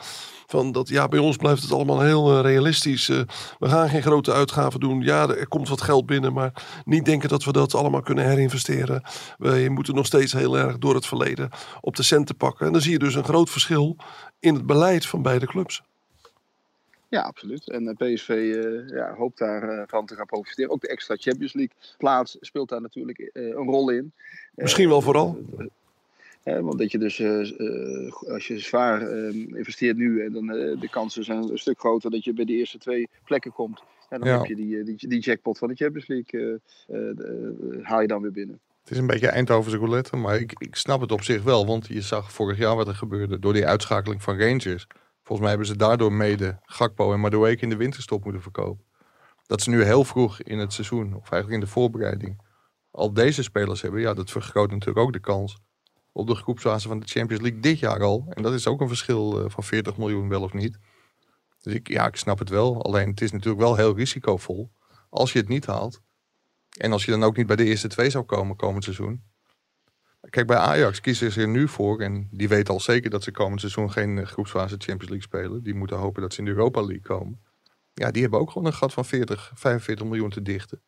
Van 0.47 0.71
dat, 0.71 0.89
ja, 0.89 1.07
bij 1.07 1.19
ons 1.19 1.37
blijft 1.37 1.61
het 1.61 1.71
allemaal 1.71 2.01
heel 2.01 2.41
realistisch. 2.41 3.07
We 3.07 3.69
gaan 3.69 3.89
geen 3.89 4.01
grote 4.01 4.33
uitgaven 4.33 4.79
doen. 4.79 5.01
Ja, 5.01 5.27
er 5.27 5.47
komt 5.47 5.69
wat 5.69 5.81
geld 5.81 6.05
binnen, 6.05 6.33
maar 6.33 6.81
niet 6.85 7.05
denken 7.05 7.29
dat 7.29 7.43
we 7.43 7.51
dat 7.51 7.75
allemaal 7.75 8.01
kunnen 8.01 8.25
herinvesteren. 8.25 9.03
We 9.37 9.67
moeten 9.69 9.95
nog 9.95 10.05
steeds 10.05 10.33
heel 10.33 10.57
erg 10.57 10.77
door 10.77 10.95
het 10.95 11.05
verleden 11.05 11.49
op 11.81 11.95
de 11.95 12.03
centen 12.03 12.35
pakken. 12.35 12.65
En 12.65 12.71
dan 12.71 12.81
zie 12.81 12.91
je 12.91 12.99
dus 12.99 13.15
een 13.15 13.23
groot 13.23 13.49
verschil 13.49 13.95
in 14.39 14.53
het 14.53 14.65
beleid 14.65 15.05
van 15.05 15.21
beide 15.21 15.45
clubs. 15.45 15.81
Ja, 17.11 17.21
absoluut. 17.21 17.69
En 17.69 17.87
eh, 17.87 18.13
PSV 18.13 18.29
eh, 18.29 18.95
ja, 18.95 19.13
hoopt 19.13 19.37
daarvan 19.37 19.87
van 19.87 20.05
te 20.05 20.15
gaan 20.15 20.25
profiteren. 20.25 20.71
Ook 20.71 20.81
de 20.81 20.87
extra 20.87 21.15
Champions 21.19 21.53
League 21.53 21.75
plaats 21.97 22.37
speelt 22.39 22.69
daar 22.69 22.81
natuurlijk 22.81 23.19
eh, 23.19 23.47
een 23.47 23.53
rol 23.53 23.89
in. 23.89 24.11
Misschien 24.55 24.89
wel 24.89 25.01
vooral. 25.01 25.43
Want 26.43 26.77
dat 26.77 26.91
je 26.91 26.97
dus, 26.97 27.19
eh, 27.19 27.49
eh, 27.59 28.11
als 28.27 28.47
je 28.47 28.59
zwaar 28.59 29.01
eh, 29.01 29.33
investeert 29.33 29.97
nu, 29.97 30.23
en 30.25 30.31
dan 30.33 30.51
eh, 30.51 30.79
de 30.79 30.89
kansen 30.89 31.23
zijn 31.23 31.49
een 31.51 31.57
stuk 31.57 31.79
groter 31.79 32.11
dat 32.11 32.23
je 32.23 32.33
bij 32.33 32.45
de 32.45 32.53
eerste 32.53 32.77
twee 32.77 33.07
plekken 33.25 33.51
komt. 33.51 33.83
En 34.09 34.19
dan 34.19 34.29
Ja. 34.29 34.37
heb 34.37 34.45
je 34.45 34.55
die, 34.55 34.79
eh, 34.79 34.85
die, 34.85 35.07
die 35.07 35.19
jackpot 35.19 35.57
van 35.57 35.67
de 35.67 35.75
Champions 35.75 36.07
League, 36.07 36.59
eh, 36.87 36.95
eh, 36.97 37.09
eh, 37.09 37.85
haal 37.85 38.01
je 38.01 38.07
dan 38.07 38.21
weer 38.21 38.31
binnen. 38.31 38.59
Het 38.81 38.91
is 38.91 38.97
een 38.97 39.07
beetje 39.07 39.27
Eindhovense 39.27 39.77
roulette, 39.77 40.15
maar 40.15 40.39
ik, 40.39 40.53
ik 40.57 40.75
snap 40.75 41.01
het 41.01 41.11
op 41.11 41.21
zich 41.21 41.43
wel. 41.43 41.65
Want 41.65 41.87
je 41.87 42.01
zag 42.01 42.31
vorig 42.31 42.57
jaar 42.57 42.75
wat 42.75 42.87
er 42.87 42.95
gebeurde 42.95 43.39
door 43.39 43.53
die 43.53 43.65
uitschakeling 43.65 44.23
van 44.23 44.37
Rangers. 44.39 44.87
Volgens 45.23 45.39
mij 45.39 45.49
hebben 45.49 45.67
ze 45.67 45.75
daardoor 45.75 46.13
mede 46.13 46.59
Gakpo 46.63 47.13
en 47.13 47.19
Madueke 47.19 47.61
in 47.61 47.69
de 47.69 47.75
winterstop 47.75 48.23
moeten 48.23 48.41
verkopen. 48.41 48.85
Dat 49.45 49.61
ze 49.61 49.69
nu 49.69 49.83
heel 49.83 50.03
vroeg 50.03 50.41
in 50.41 50.59
het 50.59 50.73
seizoen, 50.73 51.15
of 51.15 51.31
eigenlijk 51.31 51.53
in 51.53 51.59
de 51.59 51.71
voorbereiding, 51.71 52.41
al 52.91 53.13
deze 53.13 53.43
spelers 53.43 53.81
hebben. 53.81 54.01
Ja, 54.01 54.13
dat 54.13 54.31
vergroot 54.31 54.71
natuurlijk 54.71 55.05
ook 55.05 55.13
de 55.13 55.19
kans 55.19 55.57
op 56.11 56.27
de 56.27 56.35
groepsfase 56.35 56.87
van 56.87 56.99
de 56.99 57.07
Champions 57.07 57.41
League 57.43 57.59
dit 57.59 57.79
jaar 57.79 58.03
al. 58.03 58.25
En 58.29 58.43
dat 58.43 58.53
is 58.53 58.67
ook 58.67 58.81
een 58.81 58.87
verschil 58.87 59.43
eh, 59.43 59.49
van 59.49 59.63
40 59.63 59.97
miljoen 59.97 60.29
wel 60.29 60.41
of 60.41 60.53
niet. 60.53 60.77
Dus 61.61 61.73
ik, 61.73 61.87
ja, 61.87 62.07
ik 62.07 62.15
snap 62.15 62.39
het 62.39 62.49
wel. 62.49 62.83
Alleen 62.83 63.09
het 63.09 63.21
is 63.21 63.31
natuurlijk 63.31 63.61
wel 63.61 63.75
heel 63.75 63.95
risicovol 63.95 64.71
als 65.09 65.33
je 65.33 65.39
het 65.39 65.47
niet 65.47 65.65
haalt. 65.65 66.01
En 66.77 66.91
als 66.91 67.05
je 67.05 67.11
dan 67.11 67.23
ook 67.23 67.37
niet 67.37 67.47
bij 67.47 67.55
de 67.55 67.65
eerste 67.65 67.87
twee 67.87 68.09
zou 68.09 68.23
komen 68.23 68.55
komend 68.55 68.83
seizoen. 68.83 69.23
Kijk, 70.29 70.47
bij 70.47 70.57
Ajax 70.57 71.01
kiezen 71.01 71.31
ze 71.31 71.41
er 71.41 71.47
nu 71.47 71.67
voor. 71.67 72.01
En 72.01 72.27
die 72.31 72.47
weten 72.47 72.73
al 72.73 72.79
zeker 72.79 73.09
dat 73.09 73.23
ze 73.23 73.31
komend 73.31 73.59
seizoen 73.59 73.91
geen 73.91 74.17
eh, 74.17 74.25
groepsfase 74.25 74.75
Champions 74.77 75.09
League 75.09 75.21
spelen. 75.21 75.63
Die 75.63 75.73
moeten 75.73 75.97
hopen 75.97 76.21
dat 76.21 76.33
ze 76.33 76.39
in 76.39 76.45
de 76.45 76.51
Europa 76.51 76.79
League 76.79 77.01
komen. 77.01 77.39
Ja, 77.93 78.11
die 78.11 78.21
hebben 78.21 78.39
ook 78.39 78.51
gewoon 78.51 78.67
een 78.67 78.73
gat 78.73 78.93
van 78.93 79.05
40, 79.05 79.51
45 79.55 80.05
miljoen 80.05 80.29
te 80.29 80.41
dichten. 80.41 80.81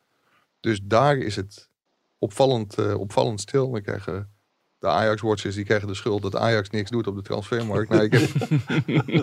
Dus 0.60 0.80
daar 0.82 1.16
is 1.16 1.36
het 1.36 1.68
opvallend, 2.18 2.78
eh, 2.78 3.00
opvallend 3.00 3.40
stil. 3.40 3.70
Dan 3.70 3.82
krijgen 3.82 4.34
de 4.78 4.90
Ajax-watchers 4.90 5.54
die 5.54 5.64
krijgen 5.64 5.88
de 5.88 5.94
schuld 5.94 6.22
dat 6.22 6.36
Ajax 6.36 6.70
niks 6.70 6.90
doet 6.90 7.06
op 7.06 7.16
de 7.16 7.22
transfermarkt. 7.22 7.90
Nou, 7.90 8.02
ik 8.02 8.12
heb 8.12 8.30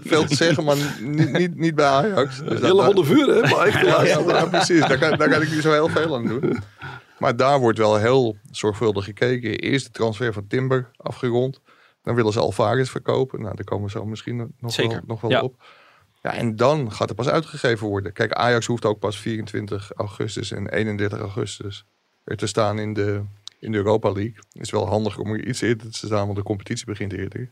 veel 0.13 0.25
te 0.25 0.35
zeggen, 0.35 0.63
maar 0.63 0.77
niet, 1.01 1.31
niet, 1.31 1.55
niet 1.55 1.75
bij 1.75 1.85
Ajax. 1.85 2.39
Dus 2.39 2.61
Hele 2.61 2.81
handen 2.81 3.05
vuur, 3.05 3.27
hè? 3.27 3.41
Maar 3.41 3.67
ja, 3.85 4.03
ja, 4.03 4.19
ja, 4.19 4.45
precies. 4.45 4.79
Daar 4.79 4.97
kan, 4.97 5.17
daar 5.17 5.29
kan 5.29 5.41
ik 5.41 5.51
niet 5.51 5.61
zo 5.61 5.71
heel 5.71 5.89
veel 5.89 6.15
aan 6.15 6.27
doen. 6.27 6.59
Maar 7.21 7.35
daar 7.35 7.59
wordt 7.59 7.77
wel 7.77 7.97
heel 7.97 8.37
zorgvuldig 8.51 9.05
gekeken. 9.05 9.59
Eerst 9.59 9.85
de 9.85 9.91
transfer 9.91 10.33
van 10.33 10.47
Timber 10.47 10.91
afgerond. 10.97 11.61
Dan 12.03 12.15
willen 12.15 12.33
ze 12.33 12.39
Alvarez 12.39 12.89
verkopen. 12.89 13.41
Nou, 13.41 13.55
daar 13.55 13.65
komen 13.65 13.85
we 13.85 13.91
zo 13.91 14.05
misschien 14.05 14.53
nog 14.59 14.75
wel, 14.75 14.99
nog 15.05 15.21
wel 15.21 15.29
ja. 15.29 15.41
op. 15.41 15.63
Ja, 16.21 16.33
en 16.33 16.55
dan 16.55 16.91
gaat 16.91 17.09
er 17.09 17.15
pas 17.15 17.27
uitgegeven 17.27 17.87
worden. 17.87 18.13
Kijk, 18.13 18.33
Ajax 18.33 18.65
hoeft 18.65 18.85
ook 18.85 18.99
pas 18.99 19.19
24 19.19 19.91
augustus 19.95 20.51
en 20.51 20.69
31 20.69 21.19
augustus 21.19 21.85
er 22.23 22.37
te 22.37 22.47
staan 22.47 22.79
in 22.79 22.93
de, 22.93 23.21
in 23.59 23.71
de 23.71 23.77
Europa 23.77 24.11
League. 24.11 24.35
Het 24.51 24.61
is 24.61 24.71
wel 24.71 24.87
handig 24.87 25.17
om 25.17 25.31
er 25.31 25.47
iets 25.47 25.61
eerder 25.61 25.91
te 25.91 26.05
staan, 26.05 26.25
want 26.25 26.37
de 26.37 26.43
competitie 26.43 26.85
begint 26.85 27.13
eerder. 27.13 27.49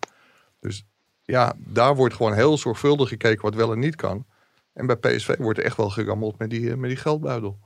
Dus 0.60 0.86
ja, 1.24 1.54
daar 1.58 1.96
wordt 1.96 2.16
gewoon 2.16 2.34
heel 2.34 2.58
zorgvuldig 2.58 3.10
gekeken 3.10 3.42
wat 3.42 3.56
wel 3.56 3.72
en 3.72 3.80
niet 3.80 3.96
kan. 3.96 4.26
En 4.74 4.86
bij 4.86 4.96
PSV 4.96 5.38
wordt 5.38 5.60
er 5.60 5.66
echt 5.66 5.78
wel 5.78 5.90
gerammeld 5.90 6.38
met 6.38 6.50
die, 6.50 6.72
eh, 6.72 6.78
met 6.78 6.90
die 6.90 7.00
geldbuidel. 7.00 7.60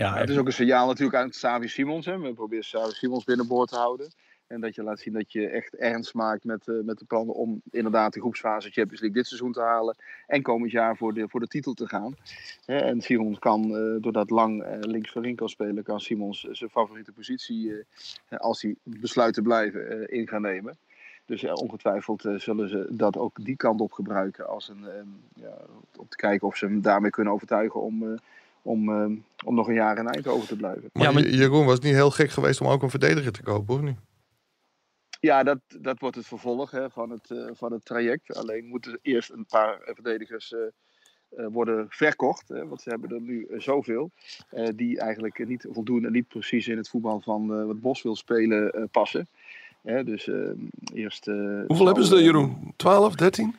Ja, 0.00 0.16
het 0.16 0.28
is 0.30 0.38
ook 0.38 0.46
een 0.46 0.52
signaal 0.52 0.86
natuurlijk 0.86 1.16
aan 1.16 1.32
Savi 1.32 1.68
Simons. 1.68 2.06
Hè. 2.06 2.18
We 2.18 2.34
proberen 2.34 2.64
Savi 2.64 2.92
Simons 2.92 3.24
binnenboord 3.24 3.68
te 3.68 3.76
houden. 3.76 4.12
En 4.46 4.60
dat 4.60 4.74
je 4.74 4.82
laat 4.82 4.98
zien 4.98 5.12
dat 5.12 5.32
je 5.32 5.48
echt 5.48 5.76
ernst 5.76 6.14
maakt 6.14 6.44
met, 6.44 6.68
eh, 6.68 6.74
met 6.84 6.98
de 6.98 7.04
plannen 7.04 7.34
om 7.34 7.60
inderdaad 7.70 8.12
de 8.12 8.20
groepsfase 8.20 8.70
Champions 8.70 9.00
League 9.00 9.18
dit 9.18 9.26
seizoen 9.26 9.52
te 9.52 9.60
halen. 9.60 9.96
En 10.26 10.42
komend 10.42 10.70
jaar 10.70 10.96
voor 10.96 11.14
de, 11.14 11.28
voor 11.28 11.40
de 11.40 11.46
titel 11.46 11.72
te 11.72 11.88
gaan. 11.88 12.16
Hè, 12.64 12.76
en 12.76 13.00
Simons 13.00 13.38
kan, 13.38 13.76
eh, 13.76 14.02
doordat 14.02 14.30
Lang 14.30 14.62
eh, 14.62 14.78
links 14.80 15.10
voorin 15.10 15.36
kan 15.36 15.48
spelen, 15.48 15.82
kan 15.82 16.00
Simons 16.00 16.40
zijn 16.40 16.70
favoriete 16.70 17.12
positie, 17.12 17.84
als 18.28 18.62
hij 18.62 18.74
besluit 18.82 19.34
te 19.34 19.42
blijven, 19.42 20.08
in 20.08 20.28
gaan 20.28 20.42
nemen. 20.42 20.78
Dus 21.24 21.44
ongetwijfeld 21.44 22.28
zullen 22.36 22.68
ze 22.68 22.86
dat 22.90 23.16
ook 23.16 23.44
die 23.44 23.56
kant 23.56 23.80
op 23.80 23.92
gebruiken. 23.92 24.48
Als 24.48 24.68
een, 24.68 24.84
ja, 25.34 25.56
om 25.96 26.08
te 26.08 26.16
kijken 26.16 26.46
of 26.46 26.56
ze 26.56 26.66
hem 26.66 26.82
daarmee 26.82 27.10
kunnen 27.10 27.32
overtuigen 27.32 27.80
om, 27.80 28.18
om, 28.62 28.88
eh, 28.88 29.06
om 29.44 29.54
nog 29.54 29.68
een 29.68 29.74
jaar 29.74 29.98
in 29.98 30.06
Eindhoven 30.08 30.46
te 30.48 30.56
blijven. 30.56 30.90
Maar, 30.92 31.02
Ja, 31.02 31.10
maar- 31.12 31.22
Je- 31.22 31.36
Jeroen 31.36 31.66
was 31.66 31.78
niet 31.80 31.94
heel 31.94 32.10
gek 32.10 32.30
geweest 32.30 32.60
om 32.60 32.66
ook 32.66 32.82
een 32.82 32.90
verdediger 32.90 33.32
te 33.32 33.42
kopen, 33.42 33.74
of 33.74 33.80
niet? 33.80 33.96
Ja, 35.20 35.42
dat, 35.42 35.58
dat 35.80 35.98
wordt 36.00 36.16
het 36.16 36.26
vervolg 36.26 36.70
hè, 36.70 36.90
van, 36.90 37.10
het, 37.10 37.30
eh, 37.30 37.44
van 37.52 37.72
het 37.72 37.84
traject. 37.84 38.34
Alleen 38.36 38.64
moeten 38.66 38.98
eerst 39.02 39.30
een 39.30 39.46
paar 39.46 39.78
verdedigers 39.84 40.52
eh, 40.52 40.60
eh, 41.36 41.46
worden 41.52 41.86
verkocht. 41.88 42.48
Hè, 42.48 42.66
want 42.68 42.80
ze 42.82 42.88
hebben 42.90 43.10
er 43.10 43.20
nu 43.20 43.46
zoveel. 43.56 44.10
eh, 44.50 44.68
die 44.76 44.98
eigenlijk 45.00 45.46
niet 45.48 45.66
voldoen 45.70 46.04
en 46.04 46.12
niet 46.12 46.28
precies 46.28 46.68
in 46.68 46.76
het 46.76 46.88
voetbal 46.88 47.20
van 47.20 47.54
eh, 47.60 47.64
wat 47.66 47.80
Bos 47.80 48.02
wil 48.02 48.16
spelen 48.16 48.70
eh, 48.72 48.82
passen. 48.90 49.28
Hè, 49.82 50.04
dus 50.04 50.28
eh, 50.28 50.50
eerst. 50.94 51.28
eh, 51.28 51.34
Hoeveel 51.66 51.86
hebben 51.86 52.04
ze 52.04 52.16
er, 52.16 52.22
Jeroen? 52.22 52.72
12, 52.76 53.14
13? 53.14 53.54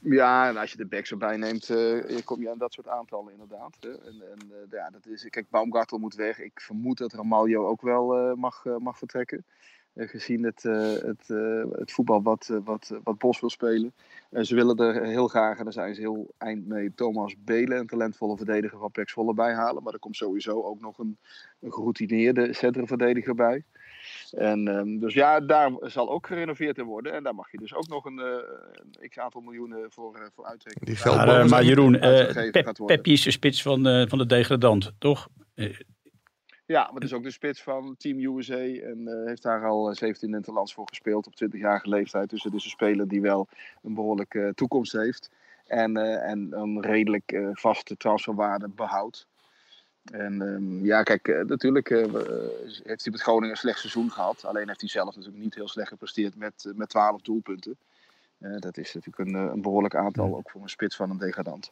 Ja, 0.00 0.48
en 0.48 0.56
als 0.56 0.70
je 0.70 0.76
de 0.76 0.86
backs 0.86 1.10
erbij 1.10 1.36
neemt, 1.36 1.70
eh, 1.70 2.24
kom 2.24 2.40
je 2.40 2.50
aan 2.50 2.58
dat 2.58 2.72
soort 2.72 2.88
aantallen 2.88 3.32
inderdaad. 3.32 3.76
hè. 3.80 3.90
En, 3.90 4.22
en 4.32 4.52
eh, 4.52 4.70
ja, 4.70 4.90
dat 4.90 5.06
is, 5.06 5.28
kijk, 5.30 5.50
Baumgartel 5.50 5.98
moet 5.98 6.14
weg. 6.14 6.40
Ik 6.40 6.60
vermoed 6.60 6.98
dat 6.98 7.12
Ramaljo 7.12 7.66
ook 7.66 7.82
wel 7.82 8.16
eh, 8.16 8.34
mag, 8.34 8.64
eh, 8.66 8.76
mag 8.76 8.98
vertrekken. 8.98 9.44
Eh, 9.92 10.08
gezien 10.08 10.44
het, 10.44 10.64
eh, 10.64 10.92
het, 10.92 11.30
eh, 11.30 11.64
het 11.70 11.92
voetbal 11.92 12.22
wat, 12.22 12.48
eh, 12.50 12.58
wat, 12.64 12.98
wat 13.02 13.18
Bos 13.18 13.40
wil 13.40 13.50
spelen. 13.50 13.92
Eh, 14.30 14.42
ze 14.42 14.54
willen 14.54 14.76
er 14.76 15.04
heel 15.04 15.28
graag, 15.28 15.58
en 15.58 15.64
daar 15.64 15.72
zijn 15.72 15.94
ze 15.94 16.00
heel 16.00 16.34
eind 16.38 16.66
mee, 16.66 16.94
Thomas 16.94 17.34
Belen, 17.44 17.78
een 17.78 17.86
talentvolle 17.86 18.36
verdediger 18.36 18.78
van 18.78 18.90
Pek 18.90 19.08
Zwolle, 19.08 19.34
bij 19.34 19.54
halen. 19.54 19.82
Maar 19.82 19.92
er 19.92 19.98
komt 19.98 20.16
sowieso 20.16 20.62
ook 20.62 20.80
nog 20.80 20.98
een, 20.98 21.18
een 21.60 21.72
geroutineerde 21.72 22.52
centrumverdediger 22.52 23.34
bij. 23.34 23.64
En, 24.32 24.68
ehm, 24.68 24.98
dus 24.98 25.14
ja, 25.14 25.40
daar 25.40 25.70
zal 25.80 26.10
ook 26.10 26.26
gerenoveerd 26.26 26.78
in 26.78 26.84
worden. 26.84 27.12
En 27.12 27.22
daar 27.22 27.34
mag 27.34 27.50
je 27.50 27.58
dus 27.58 27.74
ook 27.74 27.88
nog 27.88 28.04
een, 28.04 28.18
eh, 28.18 28.26
een 29.00 29.08
x-aantal 29.08 29.40
miljoenen 29.40 29.90
voor, 29.90 30.14
eh, 30.16 30.26
voor 30.34 30.44
uitrekenen. 30.44 30.86
Die 30.86 30.96
geld- 30.96 31.16
Maar, 31.16 31.28
eh, 31.28 31.38
maar 31.38 31.48
zijn 31.48 31.64
Jeroen, 31.64 31.94
eh. 31.94 32.74
Peppi 32.86 33.12
is 33.12 33.22
de 33.22 33.30
spits 33.30 33.62
van, 33.62 33.86
eh, 33.86 34.06
van 34.08 34.18
de 34.18 34.26
degradant, 34.26 34.92
toch? 34.98 35.28
Ja, 36.66 36.82
maar 36.84 36.94
het 36.94 37.04
is 37.04 37.12
ook 37.12 37.22
de 37.22 37.30
spits 37.30 37.62
van 37.62 37.94
Team 37.98 38.18
USA. 38.18 38.54
En 38.58 39.06
eh, 39.08 39.26
heeft 39.26 39.42
daar 39.42 39.66
al 39.66 39.88
eh, 39.90 39.94
17 39.96 40.34
interlands 40.34 40.74
voor 40.74 40.86
gespeeld 40.88 41.26
op 41.26 41.34
20-jarige 41.34 41.88
leeftijd. 41.88 42.30
Dus 42.30 42.42
het 42.44 42.54
is 42.54 42.64
een 42.64 42.70
speler 42.70 43.08
die 43.08 43.20
wel 43.20 43.48
een 43.82 43.94
behoorlijke 43.94 44.40
eh, 44.40 44.48
toekomst 44.54 44.92
heeft. 44.92 45.30
En, 45.66 45.96
eh, 45.96 46.30
en 46.30 46.48
een 46.50 46.82
redelijk 46.82 47.32
eh, 47.32 47.48
vaste 47.52 47.96
transferwaarde 47.96 48.68
behoudt. 48.68 49.26
En 50.04 50.42
ehm, 50.42 50.84
ja, 50.84 51.02
kijk, 51.02 51.28
eh, 51.28 51.44
natuurlijk 51.44 51.90
eh, 51.90 52.04
eh, 52.04 52.10
heeft 52.82 53.04
hij 53.04 53.12
met 53.12 53.22
Groningen 53.22 53.50
een 53.50 53.56
slecht 53.56 53.78
seizoen 53.78 54.10
gehad. 54.10 54.44
Alleen 54.44 54.68
heeft 54.68 54.80
hij 54.80 54.88
zelf 54.88 55.16
natuurlijk 55.16 55.42
niet 55.42 55.54
heel 55.54 55.68
slecht 55.68 55.88
gepresteerd 55.88 56.36
met, 56.36 56.72
met 56.74 56.88
12 56.88 57.22
doelpunten. 57.22 57.78
Dat 58.58 58.76
is 58.78 58.94
natuurlijk 58.94 59.28
een, 59.28 59.34
een 59.34 59.62
behoorlijk 59.62 59.94
aantal, 59.94 60.36
ook 60.36 60.50
voor 60.50 60.62
een 60.62 60.68
spits 60.68 60.96
van 60.96 61.10
een 61.10 61.18
degradant. 61.18 61.70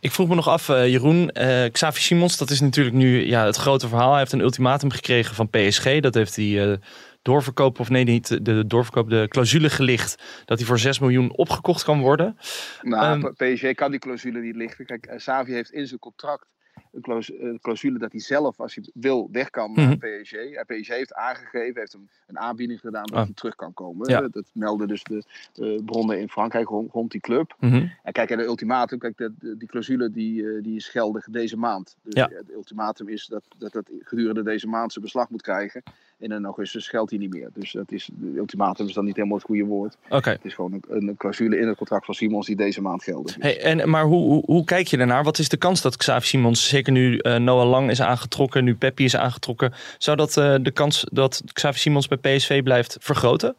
Ik 0.00 0.10
vroeg 0.10 0.28
me 0.28 0.34
nog 0.34 0.48
af, 0.48 0.66
Jeroen. 0.66 1.30
eh 1.30 1.70
Xavi 1.72 2.00
Simons, 2.00 2.36
dat 2.36 2.50
is 2.50 2.60
natuurlijk 2.60 2.96
nu 2.96 3.26
ja, 3.26 3.44
het 3.44 3.56
grote 3.56 3.88
verhaal. 3.88 4.10
Hij 4.10 4.18
heeft 4.18 4.32
een 4.32 4.40
ultimatum 4.40 4.90
gekregen 4.90 5.34
van 5.34 5.50
PSG. 5.50 6.00
Dat 6.00 6.14
heeft 6.14 6.36
hij 6.36 6.70
eh, 6.70 6.78
doorverkoop, 7.22 7.80
of 7.80 7.88
nee, 7.88 8.04
niet 8.04 8.44
de 8.44 8.66
doorverkoop, 8.66 9.10
de 9.10 9.26
clausule 9.28 9.70
gelicht. 9.70 10.22
Dat 10.44 10.58
hij 10.58 10.66
voor 10.66 10.78
6 10.78 10.98
miljoen 10.98 11.36
opgekocht 11.36 11.84
kan 11.84 12.00
worden. 12.00 12.38
Nou, 12.82 13.32
Ehm, 13.36 13.56
PSG 13.56 13.74
kan 13.74 13.90
die 13.90 14.00
clausule 14.00 14.40
niet 14.40 14.56
lichten. 14.56 14.86
Kijk, 14.86 15.12
Xavi 15.16 15.52
heeft 15.52 15.72
in 15.72 15.86
zijn 15.86 16.00
contract 16.00 16.46
een 16.92 17.00
claus- 17.00 17.32
een 17.32 17.58
clausule 17.62 17.98
dat 17.98 18.12
hij 18.12 18.20
zelf, 18.20 18.60
als 18.60 18.74
hij 18.74 18.84
wil, 18.94 19.28
weg 19.32 19.50
kan 19.50 19.72
naar 19.72 19.86
Mhm. 19.88 19.96
PSG. 19.98 20.34
PSG 20.66 20.88
heeft 20.88 21.14
aangegeven, 21.14 21.80
heeft 21.80 21.92
hem 21.92 22.08
een 22.26 22.38
aanbieding 22.38 22.80
gedaan 22.80 23.06
dat 23.06 23.18
Ah. 23.18 23.24
hij 23.24 23.32
terug 23.34 23.54
kan 23.54 23.74
komen. 23.74 24.10
Ja. 24.10 24.20
Dat 24.28 24.44
melden 24.52 24.88
dus 24.88 25.02
de 25.02 25.22
eh, 25.54 25.84
bronnen 25.84 26.20
in 26.20 26.28
Frankrijk 26.28 26.68
rond, 26.68 26.92
rond 26.92 27.10
die 27.10 27.20
club. 27.20 27.56
Mhm. 27.60 27.86
En 28.02 28.12
kijk, 28.12 28.30
en 28.30 28.38
de 28.38 28.44
ultimatum, 28.44 28.98
kijk, 28.98 29.16
de, 29.16 29.32
de- 29.38 29.56
die 29.56 29.68
clausule 29.68 30.10
die, 30.10 30.48
eh, 30.56 30.62
die 30.62 30.76
is 30.76 30.88
geldig 30.88 31.26
deze 31.30 31.56
maand. 31.56 31.96
Dus 32.02 32.14
ja, 32.14 32.28
het 32.32 32.50
ultimatum 32.52 33.08
is 33.08 33.26
dat, 33.26 33.44
dat 33.58 33.72
dat 33.72 33.90
gedurende 34.00 34.42
deze 34.42 34.66
maand 34.66 34.92
zijn 34.92 35.04
beslag 35.04 35.30
moet 35.30 35.42
krijgen. 35.42 35.82
En 36.18 36.32
in 36.32 36.44
augustus 36.44 36.88
geldt 36.88 37.10
hij 37.10 37.18
niet 37.18 37.30
meer. 37.30 37.48
Dus 37.54 37.72
dat 37.72 37.92
is, 37.92 38.10
de 38.12 38.36
ultimatum 38.36 38.86
is 38.86 38.94
dan 38.94 39.04
niet 39.04 39.16
helemaal 39.16 39.36
het 39.36 39.46
goede 39.46 39.64
woord. 39.64 39.96
Oké. 40.08 40.30
Het 40.30 40.44
is 40.44 40.54
gewoon 40.54 40.72
een, 40.72 41.08
een 41.08 41.16
clausule 41.16 41.58
in 41.58 41.68
het 41.68 41.76
contract 41.76 42.04
van 42.04 42.14
Simons 42.14 42.46
die 42.46 42.56
deze 42.56 42.80
maand 42.80 43.02
geldig 43.02 43.36
is. 43.36 43.42
Hey, 43.42 43.60
en, 43.60 43.90
maar 43.90 44.04
hoe, 44.04 44.24
hoe, 44.24 44.42
hoe 44.46 44.64
kijk 44.64 44.86
je 44.86 44.96
daarnaar? 44.96 45.24
Wat 45.24 45.38
is 45.38 45.48
de 45.48 45.56
kans 45.56 45.82
dat 45.82 45.96
Xavi 45.96 46.26
Simons, 46.26 46.68
zeker 46.68 46.92
nu 46.92 47.18
eh, 47.18 47.36
Noah 47.36 47.68
Lang 47.68 47.90
is 47.90 48.00
aangetrokken, 48.00 48.64
nu 48.64 48.76
Peppi 48.76 49.04
is 49.04 49.16
aangetrokken, 49.16 49.72
zou 49.98 50.16
dat 50.16 50.36
eh, 50.36 50.54
de 50.60 50.70
kans 50.70 51.06
dat 51.12 51.42
Xavi 51.52 51.78
Simons 51.78 52.08
bij 52.08 52.18
PSV 52.18 52.62
blijft 52.62 52.96
vergroten? 53.00 53.54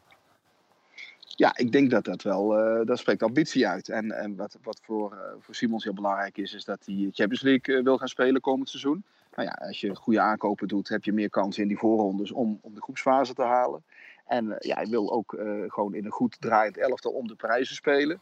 Ja, 1.24 1.56
ik 1.56 1.72
denk 1.72 1.90
dat 1.90 2.04
dat 2.04 2.22
wel, 2.22 2.58
eh 2.58 2.86
dat 2.86 2.98
spreekt 2.98 3.22
ambitie 3.22 3.66
uit. 3.66 3.88
En, 3.88 4.12
en 4.12 4.36
wat, 4.36 4.58
wat 4.62 4.80
voor, 4.82 5.16
voor 5.40 5.54
Simons 5.54 5.84
heel 5.84 5.94
belangrijk 5.94 6.38
is, 6.38 6.54
is 6.54 6.64
dat 6.64 6.78
hij 6.84 7.08
Champions 7.12 7.42
League 7.42 7.82
wil 7.82 7.98
gaan 7.98 8.08
spelen 8.08 8.40
komend 8.40 8.68
seizoen. 8.68 9.04
Nou 9.36 9.48
ja, 9.48 9.66
als 9.66 9.80
je 9.80 9.94
goede 9.94 10.20
aankopen 10.20 10.68
doet, 10.68 10.88
heb 10.88 11.04
je 11.04 11.12
meer 11.12 11.30
kans 11.30 11.58
in 11.58 11.68
die 11.68 11.78
voorrondes 11.78 12.32
om, 12.32 12.58
om 12.62 12.74
de 12.74 12.82
groepsfase 12.82 13.34
te 13.34 13.42
halen. 13.42 13.84
En 14.26 14.52
eh, 14.52 14.68
ja, 14.68 14.74
hij 14.74 14.86
wil 14.86 15.12
ook 15.12 15.34
eh, 15.34 15.62
gewoon 15.66 15.94
in 15.94 16.04
een 16.04 16.10
goed 16.10 16.40
draaiend 16.40 16.76
elftal 16.76 17.12
om 17.12 17.28
de 17.28 17.34
prijzen 17.34 17.74
spelen. 17.74 18.20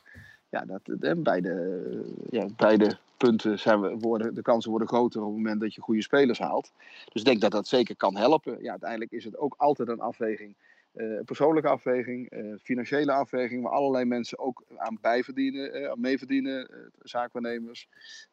Ja, 0.48 0.64
dat, 0.64 0.80
en 1.00 1.22
beide, 1.22 1.50
eh, 1.50 2.40
ja, 2.40 2.46
beide 2.56 2.98
punten 3.16 3.58
zijn 3.58 3.80
we, 3.80 3.96
worden, 3.98 4.34
de 4.34 4.42
kansen 4.42 4.70
worden 4.70 4.88
groter 4.88 5.20
op 5.20 5.26
het 5.26 5.36
moment 5.36 5.60
dat 5.60 5.74
je 5.74 5.80
goede 5.80 6.02
spelers 6.02 6.38
haalt. 6.38 6.72
Dus 7.12 7.22
ik 7.22 7.24
denk 7.24 7.40
dat 7.40 7.50
dat 7.50 7.66
zeker 7.66 7.96
kan 7.96 8.16
helpen. 8.16 8.62
Ja, 8.62 8.70
uiteindelijk 8.70 9.10
is 9.10 9.24
het 9.24 9.38
ook 9.38 9.54
altijd 9.58 9.88
een 9.88 10.00
afweging 10.00 10.54
eh, 10.94 11.06
persoonlijke 11.24 11.68
afweging, 11.68 12.30
eh, 12.30 12.44
financiële 12.62 13.12
afweging, 13.12 13.62
waar 13.62 13.72
allerlei 13.72 14.04
mensen 14.04 14.38
ook 14.38 14.64
aan 14.76 14.98
bijverdienen, 15.00 15.72
eh, 15.72 15.90
aan 15.90 16.00
meeverdienen, 16.00 16.68
eh, 16.68 16.76
zaakwaarnemers, 17.02 17.88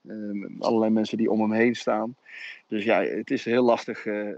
eh, 0.08 0.16
allerlei 0.60 0.92
mensen 0.92 1.18
die 1.18 1.32
om 1.32 1.42
hem 1.42 1.52
heen 1.52 1.76
staan. 1.76 2.16
Dus 2.72 2.84
ja, 2.84 3.04
het 3.04 3.32
is 3.32 3.46
heel 3.46 3.64
lastig 3.64 4.06
eh, 4.06 4.30
eh, 4.30 4.36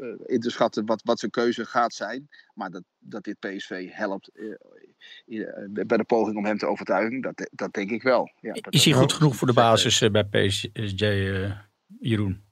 eh, 0.00 0.08
in 0.26 0.40
te 0.40 0.50
schatten 0.50 0.86
wat, 0.86 1.02
wat 1.04 1.18
zijn 1.18 1.30
keuze 1.30 1.64
gaat 1.64 1.94
zijn. 1.94 2.28
Maar 2.54 2.70
dat, 2.70 2.82
dat 2.98 3.24
dit 3.24 3.38
PSV 3.38 3.88
helpt 3.90 4.30
bij 5.86 5.96
de 5.96 6.04
poging 6.06 6.36
om 6.36 6.44
hem 6.44 6.58
te 6.58 6.66
overtuigen, 6.66 7.20
dat, 7.20 7.48
dat 7.52 7.72
denk 7.72 7.90
ik 7.90 8.02
wel. 8.02 8.30
Ja, 8.40 8.52
dat 8.52 8.74
Is 8.74 8.84
hij 8.84 8.94
goed 8.94 9.12
genoeg 9.12 9.36
voor 9.36 9.46
de 9.46 9.52
basis 9.52 10.00
eh, 10.00 10.10
bij 10.10 10.24
PSG, 10.24 10.64
eh, 10.74 11.50
Jeroen? 12.00 12.45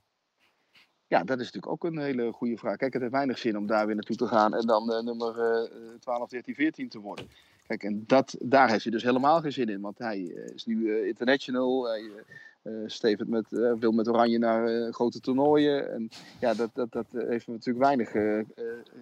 Ja, 1.07 1.25
dat 1.25 1.41
is 1.41 1.45
natuurlijk 1.45 1.73
ook 1.73 1.85
een 1.85 1.99
hele 1.99 2.33
goede 2.33 2.57
vraag. 2.57 2.77
Kijk, 2.77 2.93
het 2.93 3.03
heeft 3.03 3.15
weinig 3.15 3.39
zin 3.39 3.59
om 3.59 3.67
daar 3.67 3.87
weer 3.87 3.95
naartoe 3.95 4.17
te 4.17 4.27
gaan 4.27 4.55
en 4.55 4.67
dan 4.67 4.93
eh, 4.93 5.03
nummer 5.03 5.41
eh 5.41 5.71
12, 6.01 6.29
13, 6.29 6.55
14 6.55 6.89
te 6.89 6.99
worden. 6.99 7.29
Kijk, 7.67 7.83
en 7.83 8.05
dat, 8.07 8.37
daar 8.41 8.71
heeft 8.71 8.83
hij 8.83 8.93
dus 8.93 9.03
helemaal 9.03 9.41
geen 9.41 9.53
zin 9.53 9.69
in. 9.69 9.81
Want 9.81 9.99
hij 9.99 10.33
eh, 10.37 10.55
is 10.55 10.65
nu 10.65 10.91
eh, 10.91 11.07
international. 11.07 11.85
Hij 11.89 12.01
eh, 12.01 12.35
eh, 12.65 12.73
stevend 12.87 13.29
met, 13.29 13.53
eh, 13.53 13.73
wil 13.79 13.93
met 13.93 14.09
Oranje 14.09 14.39
naar 14.39 14.67
eh, 14.67 14.93
grote 14.93 15.21
toernooien. 15.21 15.93
En 15.93 16.09
ja, 16.41 16.55
dat, 16.55 16.71
dat, 16.75 16.93
dat 16.93 17.07
heeft 17.11 17.47
natuurlijk 17.47 17.85
weinig 17.85 18.11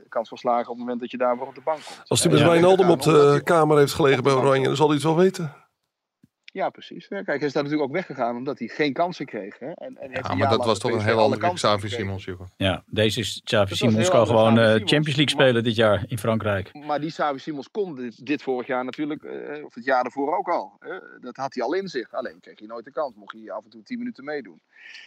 kans 0.09 0.29
van 0.29 0.39
slagen 0.39 0.63
op 0.63 0.77
het 0.77 0.79
moment 0.79 1.01
dat 1.01 1.11
je 1.11 1.17
daar 1.17 1.39
weer 1.39 1.47
op 1.47 1.55
de 1.55 1.61
bank 1.65 1.81
komt. 1.85 2.09
Als 2.09 2.23
hij 2.23 2.33
met. 2.33 2.43
Wijnaldum 2.43 2.91
op 2.91 3.03
de 3.03 3.41
kamer 3.45 3.79
heeft 3.79 3.93
gelegen 3.93 4.23
bij 4.23 4.33
Oranje, 4.33 4.67
dan 4.67 4.77
zal 4.77 4.87
hij 4.87 4.95
het 4.95 5.05
wel 5.05 5.17
weten. 5.17 5.55
Ja, 6.53 6.71
precies. 6.71 7.07
Ja, 7.09 7.23
kijk, 7.23 7.39
hij 7.39 7.47
is 7.47 7.53
daar 7.53 7.63
natuurlijk 7.63 7.91
ook 7.91 7.97
weggegaan 7.97 8.37
omdat 8.37 8.59
hij 8.59 8.69
geen 8.69 8.93
kansen 8.93 9.27
kreeg. 9.27 9.59
Hè? 9.59 9.71
En, 9.71 9.97
en 10.01 10.11
Ja, 10.11 10.35
maar 10.35 10.49
dat 10.49 10.65
was 10.65 10.79
toch 10.79 10.93
een 10.93 11.01
heel 11.05 11.19
andere 11.19 11.53
Xavi. 11.53 11.89
Simons. 11.89 12.29
Ja, 12.57 12.83
deze 12.87 13.21
is 13.21 13.41
Xavi 13.45 13.75
Simons 13.75 14.11
kan 14.11 14.27
gewoon 14.27 14.59
eh. 14.59 14.65
Champions 14.65 15.17
League 15.17 15.25
Maar- 15.25 15.29
spelen 15.47 15.65
dit 15.65 15.77
jaar 15.77 16.05
in 16.07 16.19
Frankrijk. 16.19 16.75
Maar 16.87 17.01
die 17.01 17.11
Xavi 17.11 17.39
Simons 17.39 17.71
kon 17.71 17.95
dit, 17.95 18.27
dit 18.27 18.43
vorig 18.43 18.67
jaar 18.67 18.85
natuurlijk, 18.85 19.23
eh, 19.23 19.65
of 19.65 19.75
het 19.75 19.85
jaar 19.85 20.03
daarvoor 20.03 20.37
ook 20.37 20.49
al. 20.49 20.77
Hè? 20.81 20.99
Dat 21.21 21.37
had 21.37 21.55
hij 21.55 21.65
al 21.65 21.75
in 21.75 21.89
zich. 21.89 22.15
Alleen 22.15 22.41
kreeg 22.41 22.59
hij 22.59 22.69
nooit 22.69 22.85
de 22.85 22.93
kans, 22.93 23.15
mocht 23.15 23.33
hij 23.33 23.51
af 23.51 23.65
en 23.65 23.71
toe 23.71 23.83
10 23.83 23.99
minuten 23.99 24.25
meedoen. 24.25 24.61